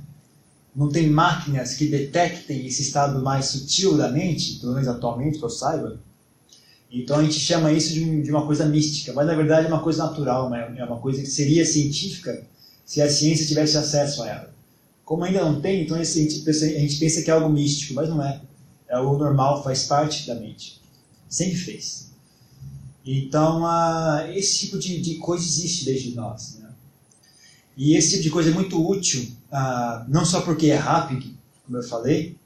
não 0.75 0.89
tem 0.89 1.11
máquinas 1.11 1.75
que 1.75 1.87
detectem 1.87 2.67
esse 2.67 2.83
estado 2.83 3.23
mais 3.23 3.47
sutil 3.47 3.97
da 3.97 4.11
mente, 4.11 4.61
pelo 4.61 4.73
menos 4.75 4.89
atualmente 4.89 5.39
que 5.39 5.45
eu 5.45 5.51
saiba, 5.51 5.99
então 6.91 7.19
a 7.19 7.23
gente 7.23 7.39
chama 7.39 7.73
isso 7.73 7.93
de, 7.95 8.23
de 8.23 8.31
uma 8.31 8.45
coisa 8.45 8.67
mística, 8.67 9.13
mas 9.13 9.27
na 9.27 9.35
verdade 9.35 9.67
é 9.67 9.69
uma 9.69 9.83
coisa 9.83 10.05
natural, 10.05 10.51
né? 10.51 10.75
é 10.77 10.85
uma 10.85 10.99
coisa 10.99 11.21
que 11.21 11.29
seria 11.29 11.65
científica 11.65 12.45
se 12.85 13.01
a 13.01 13.09
ciência 13.09 13.47
tivesse 13.47 13.79
acesso 13.79 14.23
a 14.23 14.29
ela. 14.29 14.55
Como 15.05 15.25
ainda 15.25 15.45
não 15.45 15.61
tem, 15.61 15.83
então 15.83 15.97
a 15.97 16.03
gente, 16.03 16.41
pensa, 16.41 16.65
a 16.65 16.69
gente 16.69 16.97
pensa 16.97 17.23
que 17.23 17.31
é 17.31 17.35
algo 17.35 17.49
místico, 17.49 17.95
mas 17.95 18.09
não 18.09 18.23
é. 18.23 18.41
É 18.89 18.97
algo 18.97 19.17
normal, 19.17 19.63
faz 19.63 19.85
parte 19.85 20.27
da 20.27 20.35
mente. 20.35 20.81
Sempre 21.29 21.57
fez. 21.57 22.11
Então, 23.05 23.65
esse 24.35 24.59
tipo 24.59 24.79
de, 24.79 25.01
de, 25.01 25.17
coisa 25.17 25.45
existe 25.45 25.85
desde 25.85 26.15
nós. 26.15 26.59
Né? 26.61 26.69
E 27.77 27.97
esse 27.97 28.11
tipo 28.11 28.23
de 28.25 28.31
coisa 28.31 28.51
é 28.51 28.53
muito 28.53 28.85
útil, 28.85 29.29
uh, 29.53 30.05
não 30.09 30.25
só 30.25 30.43
porque 30.43 30.67
é 30.67 30.77
rápido, 30.77 31.33
como 31.65 31.79
eu 31.79 31.83
falei, 31.83 32.37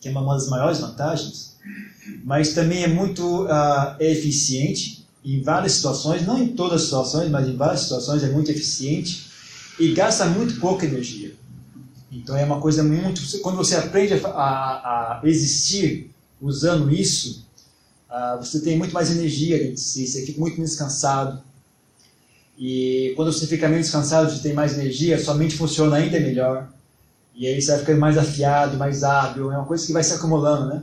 que 0.00 0.08
é 0.08 0.10
uma 0.10 0.34
das 0.34 0.48
maiores 0.48 0.78
vantagens, 0.78 1.56
mas 2.24 2.52
também 2.52 2.82
é 2.82 2.88
muito 2.88 3.44
uh, 3.44 3.96
eficiente 4.00 5.06
em 5.24 5.42
várias 5.42 5.72
situações, 5.72 6.26
não 6.26 6.38
em 6.38 6.48
todas 6.48 6.76
as 6.76 6.82
situações, 6.84 7.30
mas 7.30 7.48
em 7.48 7.56
várias 7.56 7.80
situações 7.80 8.22
é 8.22 8.28
muito 8.28 8.50
eficiente 8.50 9.26
e 9.78 9.92
gasta 9.92 10.24
muito 10.26 10.58
pouca 10.60 10.86
energia. 10.86 11.34
Então 12.10 12.36
é 12.36 12.44
uma 12.44 12.60
coisa 12.60 12.82
muito. 12.82 13.20
Quando 13.40 13.56
você 13.56 13.76
aprende 13.76 14.14
a, 14.14 14.28
a, 14.28 15.20
a 15.20 15.22
existir 15.24 16.10
usando 16.40 16.90
isso, 16.90 17.46
uh, 18.08 18.42
você 18.42 18.60
tem 18.60 18.78
muito 18.78 18.94
mais 18.94 19.10
energia 19.10 19.58
dentro 19.58 19.74
de 19.74 19.80
si, 19.80 20.06
você 20.06 20.24
fica 20.24 20.40
muito 20.40 20.56
menos 20.56 20.74
cansado. 20.74 21.42
E 22.58 23.12
quando 23.14 23.32
você 23.32 23.46
fica 23.46 23.68
menos 23.68 23.90
cansado, 23.90 24.30
você 24.30 24.42
tem 24.42 24.52
mais 24.52 24.76
energia, 24.76 25.22
sua 25.22 25.34
mente 25.34 25.54
funciona 25.54 25.96
ainda 25.96 26.18
melhor. 26.18 26.68
E 27.34 27.46
aí 27.46 27.60
você 27.60 27.70
vai 27.70 27.80
ficando 27.80 28.00
mais 28.00 28.18
afiado, 28.18 28.76
mais 28.76 29.04
hábil, 29.04 29.52
é 29.52 29.56
uma 29.56 29.66
coisa 29.66 29.86
que 29.86 29.92
vai 29.92 30.02
se 30.02 30.12
acumulando, 30.12 30.66
né? 30.66 30.82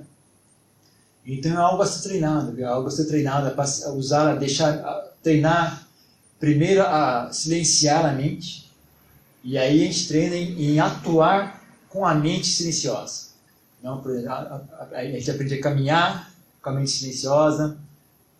Então 1.25 1.51
é 1.51 1.55
algo 1.55 1.81
a 1.81 1.87
ser 1.87 2.07
treinado, 2.07 2.59
é 2.59 2.63
algo 2.63 2.87
a 2.87 2.91
ser 2.91 3.05
treinado, 3.05 3.47
a 3.59 3.89
usar, 3.91 4.31
a 4.31 4.35
deixar, 4.35 4.77
treinar 5.23 5.87
primeiro 6.39 6.83
a 6.83 7.31
silenciar 7.31 8.05
a 8.05 8.11
mente, 8.11 8.69
e 9.43 9.57
aí 9.57 9.83
a 9.83 9.85
gente 9.85 10.07
treina 10.07 10.35
em, 10.35 10.73
em 10.73 10.79
atuar 10.79 11.63
com 11.89 12.05
a 12.05 12.13
mente 12.13 12.47
silenciosa. 12.47 13.29
Não, 13.81 13.99
exemplo, 14.09 14.31
a, 14.31 14.61
a, 14.91 14.97
a, 14.99 15.05
gente 15.05 15.31
aprende 15.31 15.53
a 15.55 15.61
caminhar 15.61 16.31
com 16.61 16.69
a 16.69 16.73
mente 16.73 16.91
silenciosa, 16.91 17.77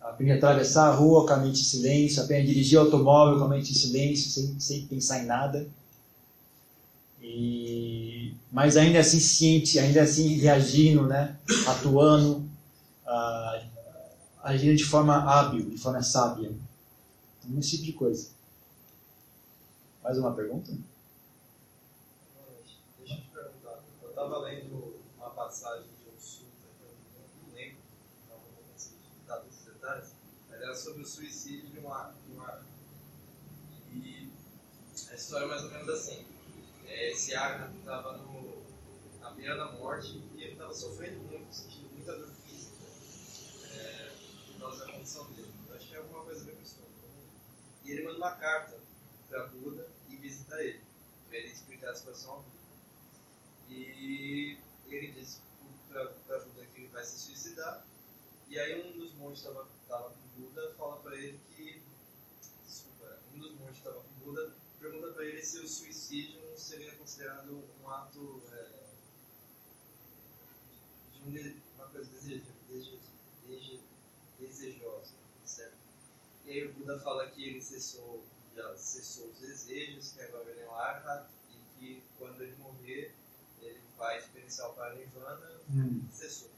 aprende 0.00 0.32
a 0.32 0.36
atravessar 0.36 0.88
a 0.88 0.94
rua 0.94 1.26
com 1.26 1.32
a 1.32 1.36
mente 1.38 1.60
em 1.60 1.64
silêncio, 1.64 2.22
aprende 2.22 2.50
a 2.50 2.52
dirigir 2.52 2.78
o 2.78 2.82
automóvel 2.82 3.38
com 3.38 3.44
a 3.44 3.48
mente 3.48 3.72
em 3.72 3.74
silêncio, 3.74 4.30
sem, 4.30 4.60
sem 4.60 4.86
pensar 4.86 5.22
em 5.22 5.26
nada. 5.26 5.66
E, 7.22 8.34
mas 8.52 8.76
ainda 8.76 9.00
assim 9.00 9.18
ciente, 9.18 9.78
ainda 9.78 10.02
assim 10.02 10.38
reagindo, 10.38 11.06
né? 11.06 11.36
atuando, 11.66 12.44
uh, 13.06 13.66
agindo 14.42 14.76
de 14.76 14.84
forma 14.84 15.16
hábil, 15.16 15.70
de 15.70 15.78
forma 15.78 16.02
sábia. 16.02 16.54
Então, 17.44 17.58
esse 17.58 17.70
tipo 17.72 17.84
de 17.84 17.92
coisa. 17.92 18.30
Mais 20.02 20.18
uma 20.18 20.34
pergunta? 20.34 20.72
Deixa 22.98 23.14
eu 23.14 23.20
te 23.20 23.28
perguntar. 23.30 23.82
Eu 24.02 24.08
estava 24.10 24.38
lendo 24.38 25.00
uma 25.16 25.30
passagem 25.30 25.86
de 25.86 26.14
um 26.14 26.20
sutta, 26.20 26.46
eu 26.80 27.48
não 27.48 27.54
lembro, 27.54 27.78
não 28.28 28.36
vou 28.36 28.64
conseguir 28.72 28.96
dar 29.26 29.38
todos 29.38 29.58
os 29.58 29.64
detalhes, 29.64 30.12
mas 30.48 30.60
era 30.60 30.74
sobre 30.74 31.02
o 31.02 31.06
suicídio 31.06 31.70
de 31.70 31.78
uma. 31.78 32.12
De 32.12 32.26
e 33.92 34.30
a 35.10 35.14
história 35.14 35.44
é 35.44 35.48
mais 35.48 35.62
ou 35.64 35.70
menos 35.70 35.88
assim. 35.88 36.24
É, 36.86 37.10
esse 37.10 37.34
Agna 37.34 37.72
estava 37.78 38.20
na 39.20 39.30
beira 39.30 39.56
da 39.56 39.72
morte 39.72 40.22
e 40.36 40.42
ele 40.42 40.52
estava 40.52 40.72
sofrendo 40.72 41.18
muito, 41.24 41.52
sentindo 41.52 41.88
muita 41.92 42.16
dor 42.16 42.36
condição 45.06 45.30
dele. 45.32 45.52
Acho 45.74 45.88
que 45.88 45.94
é 45.94 45.98
alguma 45.98 46.24
coisa 46.24 46.44
bem 46.44 46.56
pessoal. 46.56 46.88
E 47.84 47.90
ele 47.92 48.02
manda 48.02 48.16
uma 48.16 48.32
carta 48.32 48.76
para 49.28 49.46
Buda 49.46 49.88
e 50.08 50.16
visita 50.16 50.60
ele, 50.60 50.82
para 51.28 51.38
ele 51.38 51.52
explicar 51.52 51.90
a 51.90 51.94
situação. 51.94 52.44
E 53.68 54.58
ele 54.88 55.12
diz 55.12 55.40
para 55.88 56.04
Buda 56.04 56.66
que 56.66 56.80
ele 56.80 56.88
vai 56.88 57.04
se 57.04 57.18
suicidar. 57.18 57.86
E 58.48 58.58
aí 58.58 58.82
um 58.82 58.98
dos 58.98 59.14
monges 59.14 59.38
estava 59.38 59.68
tava 59.88 60.10
com 60.10 60.40
Buda 60.40 60.74
fala 60.74 60.96
para 60.98 61.16
ele 61.16 61.40
que. 61.54 61.82
Desculpa, 62.64 63.20
um 63.34 63.38
dos 63.38 63.52
monges 63.52 63.78
estava 63.78 64.00
com 64.00 64.24
Buda 64.24 64.52
pergunta 64.80 65.12
para 65.12 65.24
ele 65.24 65.42
se 65.42 65.58
o 65.60 65.68
suicídio 65.68 66.40
não 66.48 66.56
seria 66.56 66.94
considerado 66.96 67.64
um 67.82 67.90
ato 67.90 68.42
é, 68.52 68.68
de 71.24 71.62
uma 71.76 71.88
coisa 71.88 72.10
desejosa 72.10 72.56
desejosa, 74.38 75.14
certo? 75.44 75.76
E 76.44 76.50
aí 76.50 76.66
o 76.66 76.72
Buda 76.86 77.00
fala 77.00 77.28
que 77.30 77.42
ele 77.42 77.60
cessou, 77.60 78.24
já 78.54 78.76
cessou 78.76 79.26
os 79.26 79.40
desejos, 79.40 80.12
que 80.12 80.22
agora 80.22 80.48
ele 80.48 80.60
é 80.60 80.68
um 80.68 80.74
arhat, 80.76 81.28
e 81.50 81.56
que 81.76 82.02
quando 82.16 82.40
ele 82.40 82.54
morrer, 82.58 83.12
ele 83.60 83.80
vai 83.98 84.18
experienciar 84.18 84.70
o 84.70 84.74
Paranirvana, 84.74 85.50
hum. 85.68 86.04
cessou. 86.12 86.48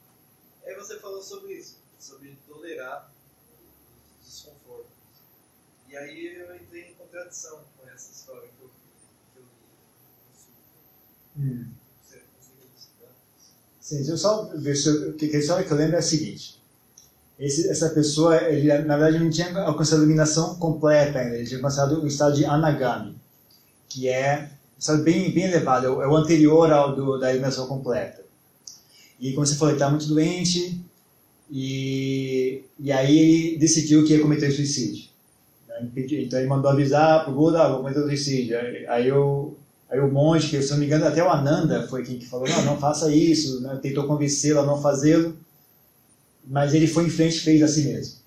Aí 0.67 0.75
você 0.75 1.01
falou 1.01 1.23
sobre 1.23 1.55
isso, 1.55 1.79
sobre 1.99 2.37
tolerar 2.47 3.11
os 4.21 4.27
desconfortos. 4.27 4.93
E 5.89 5.97
aí 5.97 6.37
eu 6.37 6.55
entrei 6.55 6.91
em 6.91 6.95
contradição 6.95 7.65
com 7.79 7.89
essa 7.89 8.13
história 8.13 8.51
que 8.51 8.63
eu, 8.63 8.71
que 9.33 9.39
eu 9.39 9.45
li 9.45 9.49
no 11.37 11.43
Hum. 11.43 11.75
Você 12.05 12.19
conseguiu 12.37 12.69
citar? 12.77 13.17
Sim, 13.81 14.07
eu 14.07 14.19
só 14.19 14.51
a 14.53 15.39
história 15.39 15.65
que 15.65 15.73
eu 15.73 15.77
lembro 15.79 15.97
é 15.97 16.01
a 16.01 16.03
seguinte 16.03 16.58
esse, 17.39 17.69
essa 17.69 17.91
pessoa, 17.91 18.37
ele 18.43 18.67
na 18.83 18.97
verdade 18.97 19.23
não 19.23 19.31
tinha 19.31 19.57
alcançado 19.61 20.01
a 20.01 20.03
iluminação 20.03 20.57
completa 20.57 21.21
ainda, 21.21 21.37
ele 21.37 21.47
tinha 21.47 21.59
alcançado 21.59 22.03
o 22.03 22.07
estado 22.07 22.35
de 22.35 22.45
anagami, 22.45 23.15
que 23.89 24.09
é 24.09 24.51
um 24.77 24.79
estado 24.79 25.03
bem, 25.03 25.31
bem 25.31 25.45
elevado, 25.45 25.87
é 25.87 25.91
o, 25.91 26.03
é 26.03 26.09
o 26.09 26.17
anterior 26.17 26.71
ao 26.73 26.97
do, 26.97 27.19
da 27.19 27.31
iluminação 27.31 27.67
completa. 27.67 28.23
E 29.21 29.33
como 29.33 29.47
você 29.47 29.55
falou, 29.55 29.71
ele 29.71 29.77
estava 29.77 29.93
muito 29.93 30.09
doente, 30.09 30.81
e, 31.51 32.65
e 32.79 32.93
aí 32.93 33.19
ele 33.19 33.59
decidiu 33.59 34.05
que 34.05 34.15
ia 34.15 34.21
cometer 34.21 34.51
suicídio. 34.51 35.09
Então 35.97 36.39
ele 36.39 36.49
mandou 36.49 36.71
avisar 36.71 37.23
para 37.23 37.33
o 37.33 37.37
Buda, 37.37 37.63
ah, 37.63 37.69
vou 37.69 37.79
cometer 37.79 38.03
suicídio. 38.03 38.59
Aí, 38.89 39.07
eu, 39.07 39.57
aí 39.89 40.01
o 40.01 40.09
monge, 40.09 40.49
que 40.49 40.61
se 40.61 40.73
não 40.73 40.79
me 40.79 40.87
engano 40.87 41.07
até 41.07 41.23
o 41.23 41.31
Ananda 41.31 41.87
foi 41.87 42.05
quem 42.05 42.19
que 42.19 42.27
falou, 42.27 42.49
não, 42.49 42.65
não 42.65 42.79
faça 42.79 43.13
isso, 43.13 43.61
né? 43.61 43.79
tentou 43.81 44.09
convencê-lo 44.09 44.61
a 44.61 44.67
não 44.67 44.83
fazê-lo 44.83 45.37
mas 46.49 46.73
ele 46.73 46.87
foi 46.87 47.05
em 47.05 47.11
frente 47.11 47.37
e 47.37 47.41
fez 47.41 47.63
assim 47.63 47.93
mesmo. 47.93 48.19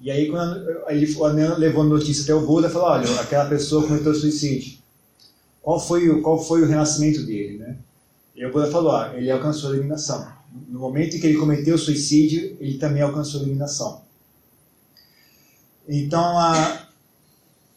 E 0.00 0.10
aí, 0.10 0.28
quando 0.28 0.68
ele, 0.88 1.06
levou 1.56 1.82
a 1.82 1.86
notícia 1.86 2.24
até 2.24 2.34
o 2.34 2.46
Buda, 2.46 2.68
falou: 2.68 2.88
olha, 2.88 3.20
aquela 3.20 3.48
pessoa 3.48 3.86
cometeu 3.86 4.14
suicídio. 4.14 4.78
Qual 5.62 5.80
foi 5.80 6.10
o, 6.10 6.20
qual 6.20 6.42
foi 6.42 6.60
o 6.60 6.66
renascimento 6.66 7.24
dele? 7.24 7.58
Né? 7.58 7.76
E 8.36 8.44
o 8.44 8.52
Buda 8.52 8.70
falou: 8.70 8.92
ah, 8.92 9.12
ele 9.14 9.30
alcançou 9.30 9.70
a 9.70 9.74
iluminação. 9.74 10.30
No 10.68 10.78
momento 10.78 11.16
em 11.16 11.20
que 11.20 11.26
ele 11.26 11.38
cometeu 11.38 11.76
o 11.76 11.78
suicídio, 11.78 12.56
ele 12.60 12.76
também 12.76 13.02
alcançou 13.02 13.40
a 13.40 13.42
iluminação. 13.44 14.02
Então, 15.88 16.38
a, 16.38 16.86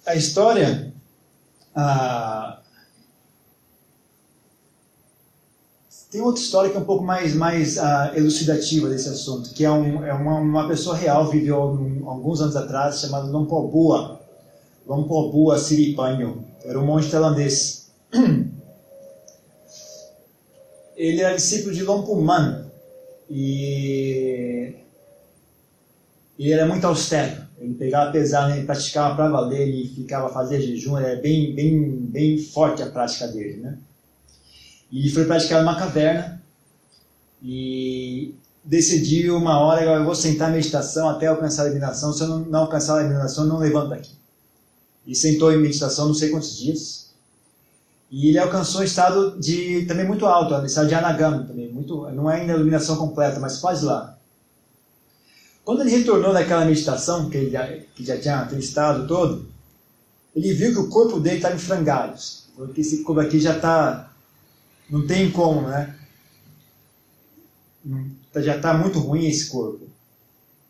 a 0.06 0.16
história. 0.16 0.94
A, 1.74 2.60
tem 6.10 6.22
outra 6.22 6.42
história 6.42 6.70
que 6.70 6.78
é 6.78 6.80
um 6.80 6.86
pouco 6.86 7.04
mais, 7.04 7.34
mais 7.34 7.78
uh, 7.78 8.16
elucidativa 8.16 8.88
desse 8.90 9.10
assunto, 9.10 9.50
que 9.54 9.66
é, 9.66 9.72
um, 9.72 10.06
é 10.06 10.14
uma, 10.14 10.40
uma 10.40 10.68
pessoa 10.68 10.96
real, 10.96 11.30
viveu 11.30 11.62
um, 11.62 12.10
alguns 12.10 12.42
anos 12.42 12.56
atrás, 12.56 13.02
chamada 13.02 13.28
Lompobua. 13.28 14.22
Lompobua 14.86 15.58
Siripanho. 15.58 16.46
Era 16.64 16.80
um 16.80 16.86
monge 16.86 17.12
tailandês. 17.12 17.92
Ele 20.96 21.22
era 21.22 21.36
discípulo 21.36 21.76
de 21.76 21.84
Lompuman. 21.84 22.66
E 23.30 24.74
ele 26.40 26.52
era 26.54 26.66
muito 26.66 26.88
austero. 26.88 27.46
Ele 27.60 27.74
pegava 27.74 28.12
pesado, 28.12 28.54
ele 28.54 28.66
praticava 28.66 29.16
para 29.16 29.30
valer, 29.30 29.68
ele 29.68 29.88
ficava 29.90 30.30
fazer 30.30 30.62
jejum, 30.62 30.98
era 30.98 31.20
bem, 31.20 31.54
bem, 31.54 31.98
bem 31.98 32.38
forte 32.38 32.82
a 32.82 32.90
prática 32.90 33.28
dele, 33.28 33.58
né? 33.58 33.78
E 34.92 35.10
foi 35.10 35.26
praticar 35.26 35.62
numa 35.62 35.78
caverna 35.78 36.42
e 37.42 38.34
decidiu 38.64 39.38
uma 39.38 39.60
hora, 39.60 39.84
eu 39.84 40.04
vou 40.04 40.16
sentar 40.16 40.50
a 40.50 40.52
meditação 40.52 41.10
até 41.10 41.28
alcançar 41.28 41.64
a 41.64 41.66
iluminação, 41.68 42.12
se 42.12 42.22
eu 42.24 42.40
não, 42.40 42.60
alcançar 42.60 42.98
a 42.98 43.02
iluminação, 43.02 43.46
não 43.46 43.60
levanta 43.60 43.96
aqui. 43.96 44.12
E 45.06 45.16
sentou 45.16 45.52
em 45.54 45.58
meditação 45.58 46.08
não 46.08 46.14
sei 46.14 46.30
quantos 46.30 46.58
dias. 46.58 47.08
E 48.10 48.30
ele 48.30 48.40
alcançou 48.40 48.82
um 48.82 48.84
estado 48.84 49.40
de 49.40 49.86
também 49.86 50.06
muito 50.06 50.26
alto, 50.26 50.54
um 50.54 50.66
estado 50.66 50.88
de 50.88 50.96
anagama 50.96 51.44
também, 51.44 51.72
muito, 51.72 52.10
não 52.12 52.30
é 52.30 52.42
ainda 52.42 52.54
iluminação 52.54 52.96
completa, 52.96 53.40
mas 53.40 53.58
quase 53.58 53.86
lá. 53.86 54.18
Quando 55.64 55.82
ele 55.82 55.92
retornou 55.92 56.32
daquela 56.34 56.64
meditação, 56.64 57.30
que 57.30 57.36
ele 57.36 57.52
já, 57.52 57.68
que 57.68 58.06
já 58.06 58.18
tinha 58.18 58.40
aquele 58.40 58.62
estado 58.62 59.06
todo, 59.06 59.46
ele 60.34 60.54
viu 60.54 60.72
que 60.72 60.80
o 60.80 60.88
corpo 60.88 61.20
dele 61.20 61.38
estava 61.38 61.56
em 61.56 61.60
frangalhos. 61.60 62.48
Porque 62.56 62.82
esse 62.82 63.04
corpo 63.04 63.20
aqui 63.20 63.40
já 63.40 63.56
está 63.56 64.07
não 64.90 65.06
tem 65.06 65.32
como, 65.32 65.62
né? 65.62 65.96
Já 68.36 68.58
está 68.58 68.78
muito 68.78 69.00
ruim 69.00 69.28
esse 69.28 69.50
corpo. 69.50 69.88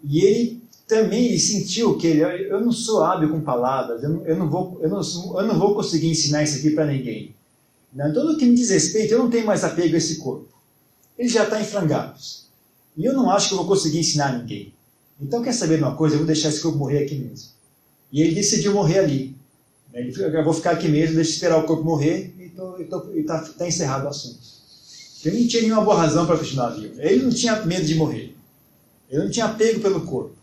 E 0.04 0.20
ele 0.22 0.62
também 0.88 1.26
ele 1.26 1.40
sentiu 1.40 1.98
que 1.98 2.08
ele, 2.08 2.22
eu 2.22 2.62
não 2.62 2.72
sou 2.72 3.04
hábil 3.04 3.30
com 3.30 3.42
palavras, 3.42 4.04
eu 4.04 4.10
não, 4.10 4.26
eu 4.26 4.38
não, 4.38 4.50
vou, 4.50 4.80
eu, 4.82 4.90
não, 4.90 5.02
eu 5.02 5.48
não 5.48 5.60
vou 5.60 5.76
conseguir 5.76 6.10
ensinar 6.10 6.44
isso 6.44 6.60
aqui 6.60 6.70
para 6.70 6.86
ninguém. 6.86 7.36
Não, 7.94 8.14
tudo 8.14 8.38
que 8.38 8.46
me 8.46 8.56
diz 8.56 8.70
respeito, 8.70 9.14
eu 9.14 9.20
não 9.20 9.30
tenho 9.30 9.46
mais 9.46 9.64
apego 9.64 9.96
a 9.96 9.98
esse 9.98 10.18
corpo. 10.18 10.48
Ele 11.18 11.28
já 11.28 11.44
está 11.44 11.60
em 11.60 11.66
frangalhos. 11.66 12.48
E 12.96 13.06
eu 13.06 13.14
não 13.14 13.30
acho 13.30 13.50
que 13.50 13.54
eu 13.54 13.58
vou 13.58 13.68
conseguir 13.68 14.00
ensinar 14.00 14.38
ninguém. 14.38 14.74
Então, 15.20 15.42
quer 15.42 15.54
saber 15.54 15.78
de 15.78 15.84
uma 15.84 15.96
coisa? 15.96 16.16
Eu 16.16 16.20
vou 16.20 16.28
deixar 16.28 16.50
esse 16.50 16.62
corpo 16.62 16.78
morrer 16.78 17.04
aqui 17.04 17.16
mesmo. 17.16 17.50
E 18.12 18.22
ele 18.22 18.36
decidiu 18.36 18.74
morrer 18.74 19.00
ali. 19.00 19.36
Ele, 19.94 20.14
eu 20.22 20.44
vou 20.44 20.54
ficar 20.54 20.72
aqui 20.72 20.88
mesmo, 20.88 21.16
deixa 21.16 21.32
esperar 21.32 21.58
o 21.58 21.66
corpo 21.66 21.84
morrer 21.84 22.34
e 22.80 23.20
está 23.20 23.40
tá 23.40 23.68
encerrado 23.68 24.06
o 24.06 24.10
assunto. 24.10 24.40
Ele 25.26 25.42
não 25.42 25.48
tinha 25.48 25.62
nenhuma 25.62 25.84
boa 25.84 25.98
razão 25.98 26.26
para 26.26 26.38
continuar 26.38 26.70
vivo. 26.70 27.00
Ele 27.00 27.24
não 27.24 27.32
tinha 27.32 27.56
medo 27.66 27.86
de 27.86 27.96
morrer. 27.96 28.36
Ele 29.10 29.24
não 29.24 29.32
tinha 29.32 29.46
apego 29.46 29.80
pelo 29.80 30.02
corpo. 30.02 30.36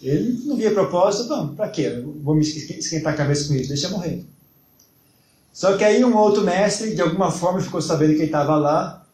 Ele 0.00 0.44
não 0.44 0.56
via 0.56 0.72
propósito, 0.72 1.28
não, 1.28 1.54
para 1.54 1.68
quê? 1.68 2.02
vou 2.22 2.34
me 2.34 2.42
esquentar 2.42 3.12
a 3.12 3.16
cabeça 3.16 3.46
com 3.46 3.54
isso, 3.54 3.68
deixa 3.68 3.88
morrer. 3.88 4.24
Só 5.52 5.76
que 5.76 5.84
aí 5.84 6.04
um 6.04 6.16
outro 6.16 6.42
mestre, 6.42 6.94
de 6.94 7.00
alguma 7.00 7.30
forma, 7.30 7.60
ficou 7.60 7.80
sabendo 7.80 8.10
que 8.14 8.16
ele 8.16 8.24
estava 8.24 8.56
lá, 8.56 9.06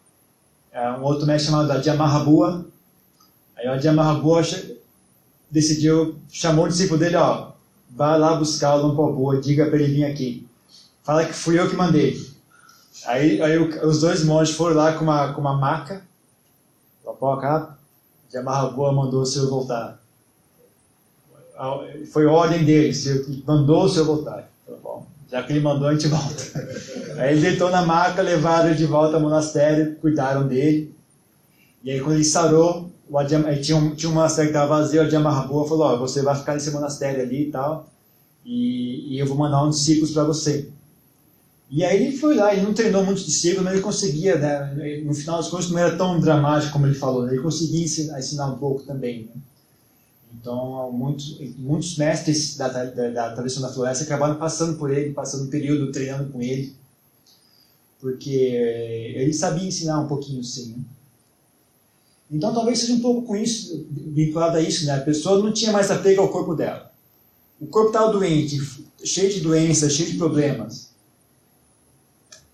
é, 0.72 0.90
um 0.92 1.02
outro 1.02 1.26
mestre 1.26 1.50
chamado 1.50 1.70
Adjamahabua. 1.70 2.66
Aí 3.54 3.68
o 3.68 3.72
Adjamahabua 3.72 4.40
decidiu, 5.50 6.16
chamou 6.30 6.64
o 6.64 6.68
discípulo 6.68 6.98
dele, 6.98 7.16
ó, 7.16 7.50
vai 7.90 8.18
lá 8.18 8.36
buscar 8.36 8.76
o 8.76 8.86
Lampobua, 8.86 9.42
diga 9.42 9.66
para 9.66 9.78
ele 9.78 9.92
vir 9.92 10.04
aqui 10.04 10.47
fala 11.08 11.24
que 11.24 11.32
fui 11.32 11.58
eu 11.58 11.70
que 11.70 11.74
mandei. 11.74 12.20
Aí, 13.06 13.40
aí 13.40 13.58
os 13.58 13.98
dois 14.02 14.22
monges 14.24 14.54
foram 14.54 14.76
lá 14.76 14.92
com 14.92 15.04
uma, 15.04 15.32
com 15.32 15.40
uma 15.40 15.56
maca, 15.56 16.02
papoca, 17.02 17.78
de 18.28 18.36
Amarragoa 18.36 18.92
mandou 18.92 19.22
o 19.22 19.26
senhor 19.26 19.48
voltar. 19.48 19.98
Foi 22.12 22.26
ordem 22.26 22.62
dele, 22.62 22.94
mandou 23.46 23.84
o 23.84 23.88
senhor 23.88 24.04
voltar. 24.04 24.50
Bom, 24.82 25.06
já 25.30 25.42
que 25.42 25.50
ele 25.50 25.60
mandou, 25.60 25.88
a 25.88 25.94
gente 25.94 26.08
volta. 26.08 26.42
Aí 27.16 27.32
ele 27.32 27.40
deitou 27.40 27.70
na 27.70 27.86
maca, 27.86 28.20
levaram 28.20 28.66
ele 28.66 28.76
de 28.76 28.84
volta 28.84 29.16
ao 29.16 29.22
monastério, 29.22 29.96
cuidaram 30.02 30.46
dele. 30.46 30.94
E 31.82 31.90
aí 31.90 32.00
quando 32.00 32.16
ele 32.16 32.24
sarou, 32.24 32.90
o 33.08 33.16
Adjam, 33.16 33.46
aí 33.46 33.62
tinha, 33.62 33.78
um, 33.78 33.94
tinha 33.94 34.10
um 34.10 34.14
monastério 34.14 34.50
que 34.50 34.56
estava 34.56 34.80
vazio, 34.80 35.00
o 35.00 35.04
Adjamahabua 35.04 35.66
falou, 35.66 35.86
ó, 35.86 35.96
você 35.96 36.20
vai 36.20 36.36
ficar 36.36 36.52
nesse 36.52 36.70
monastério 36.70 37.22
ali 37.22 37.48
e 37.48 37.50
tal, 37.50 37.88
e, 38.44 39.14
e 39.14 39.18
eu 39.18 39.26
vou 39.26 39.38
mandar 39.38 39.64
uns 39.64 39.78
discípulos 39.78 40.10
para 40.10 40.24
você. 40.24 40.68
E 41.70 41.84
aí 41.84 42.06
ele 42.06 42.16
foi 42.16 42.34
lá, 42.34 42.52
ele 42.52 42.62
não 42.62 42.72
treinou 42.72 43.04
muito 43.04 43.22
de 43.22 43.30
cedo, 43.30 43.62
mas 43.62 43.74
ele 43.74 43.82
conseguia, 43.82 44.38
né? 44.38 45.02
no 45.04 45.12
final 45.14 45.36
das 45.36 45.48
contas 45.48 45.68
não 45.68 45.78
era 45.78 45.96
tão 45.96 46.18
dramático 46.18 46.72
como 46.72 46.86
ele 46.86 46.94
falou, 46.94 47.26
né? 47.26 47.34
ele 47.34 47.42
conseguia 47.42 47.84
ensinar, 47.84 48.18
ensinar, 48.18 48.46
um 48.46 48.58
pouco 48.58 48.84
também. 48.84 49.24
Né? 49.24 49.42
Então, 50.40 50.90
muitos, 50.92 51.38
muitos 51.58 51.96
mestres 51.98 52.56
da, 52.56 52.68
da, 52.68 53.10
da 53.10 53.34
tradição 53.34 53.62
da 53.62 53.72
floresta 53.72 54.04
acabaram 54.04 54.36
passando 54.36 54.78
por 54.78 54.90
ele, 54.90 55.12
passando 55.12 55.44
um 55.44 55.50
período 55.50 55.92
treinando 55.92 56.32
com 56.32 56.40
ele, 56.40 56.74
porque 58.00 58.30
ele 58.30 59.34
sabia 59.34 59.68
ensinar 59.68 60.00
um 60.00 60.08
pouquinho 60.08 60.42
sim. 60.42 60.72
Né? 60.72 60.84
Então, 62.30 62.54
talvez 62.54 62.78
seja 62.78 62.94
um 62.94 63.00
pouco 63.00 63.26
com 63.26 63.36
isso, 63.36 63.86
vinculado 63.90 64.56
a 64.56 64.60
isso, 64.60 64.86
né? 64.86 64.94
a 64.94 65.00
pessoa 65.00 65.42
não 65.42 65.52
tinha 65.52 65.72
mais 65.72 65.90
apego 65.90 66.22
ao 66.22 66.30
corpo 66.30 66.54
dela. 66.54 66.90
O 67.60 67.66
corpo 67.66 67.88
estava 67.88 68.12
doente, 68.12 68.58
cheio 69.04 69.32
de 69.32 69.40
doenças, 69.40 69.92
cheio 69.92 70.12
de 70.12 70.16
problemas. 70.16 70.87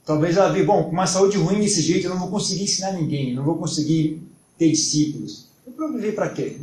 Talvez 0.04 0.36
ela 0.36 0.52
veja, 0.52 0.66
bom, 0.66 0.84
com 0.84 0.90
uma 0.90 1.06
saúde 1.06 1.38
ruim 1.38 1.60
desse 1.60 1.80
jeito 1.80 2.06
eu 2.06 2.10
não 2.10 2.18
vou 2.18 2.28
conseguir 2.28 2.64
ensinar 2.64 2.92
ninguém, 2.92 3.34
não 3.34 3.42
vou 3.42 3.56
conseguir 3.56 4.22
ter 4.58 4.70
discípulos. 4.70 5.46
Eu 5.66 5.72
vou 5.72 5.92
viver 5.92 6.14
para 6.14 6.28
quê? 6.28 6.58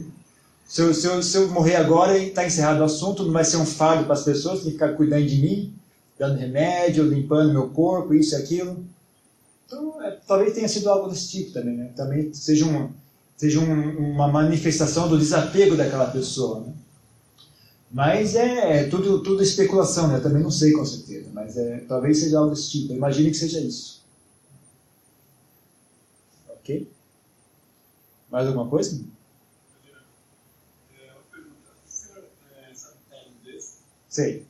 Se 0.67 0.81
eu, 0.81 0.93
se, 0.93 1.05
eu, 1.05 1.21
se 1.23 1.35
eu 1.37 1.49
morrer 1.49 1.75
agora 1.75 2.17
e 2.17 2.29
está 2.29 2.45
encerrado 2.45 2.79
o 2.79 2.83
assunto, 2.83 3.25
não 3.25 3.33
vai 3.33 3.43
ser 3.43 3.57
um 3.57 3.65
fardo 3.65 4.05
para 4.05 4.13
as 4.13 4.23
pessoas 4.23 4.61
que 4.61 4.71
ficar 4.71 4.93
cuidando 4.93 5.25
de 5.25 5.41
mim, 5.41 5.73
dando 6.17 6.37
remédio, 6.37 7.03
limpando 7.03 7.51
meu 7.51 7.67
corpo, 7.69 8.13
isso 8.13 8.35
e 8.35 8.37
aquilo. 8.37 8.85
Então, 9.65 10.01
é, 10.03 10.17
talvez 10.27 10.53
tenha 10.53 10.67
sido 10.67 10.89
algo 10.89 11.09
desse 11.09 11.29
tipo 11.29 11.51
também, 11.51 11.75
né? 11.75 11.89
Também 11.95 12.31
seja, 12.33 12.65
um, 12.65 12.89
seja 13.35 13.59
um, 13.59 14.13
uma 14.13 14.27
manifestação 14.27 15.09
do 15.09 15.17
desapego 15.17 15.75
daquela 15.75 16.05
pessoa, 16.05 16.61
né? 16.61 16.73
Mas 17.91 18.35
é, 18.35 18.79
é, 18.79 18.83
tudo, 18.85 19.21
tudo 19.23 19.43
especulação, 19.43 20.07
né? 20.07 20.17
Eu 20.17 20.23
também 20.23 20.41
não 20.41 20.51
sei 20.51 20.71
com 20.71 20.85
certeza, 20.85 21.29
mas 21.51 21.57
é, 21.57 21.79
talvez 21.81 22.19
seja 22.19 22.39
algo 22.39 22.51
desse 22.51 22.71
tipo. 22.71 22.93
Imagine 22.93 23.29
que 23.29 23.37
seja 23.37 23.59
isso. 23.59 24.01
Ok? 26.47 26.89
Mais 28.29 28.47
alguma 28.47 28.69
coisa? 28.69 29.03
Sei. 34.07 34.45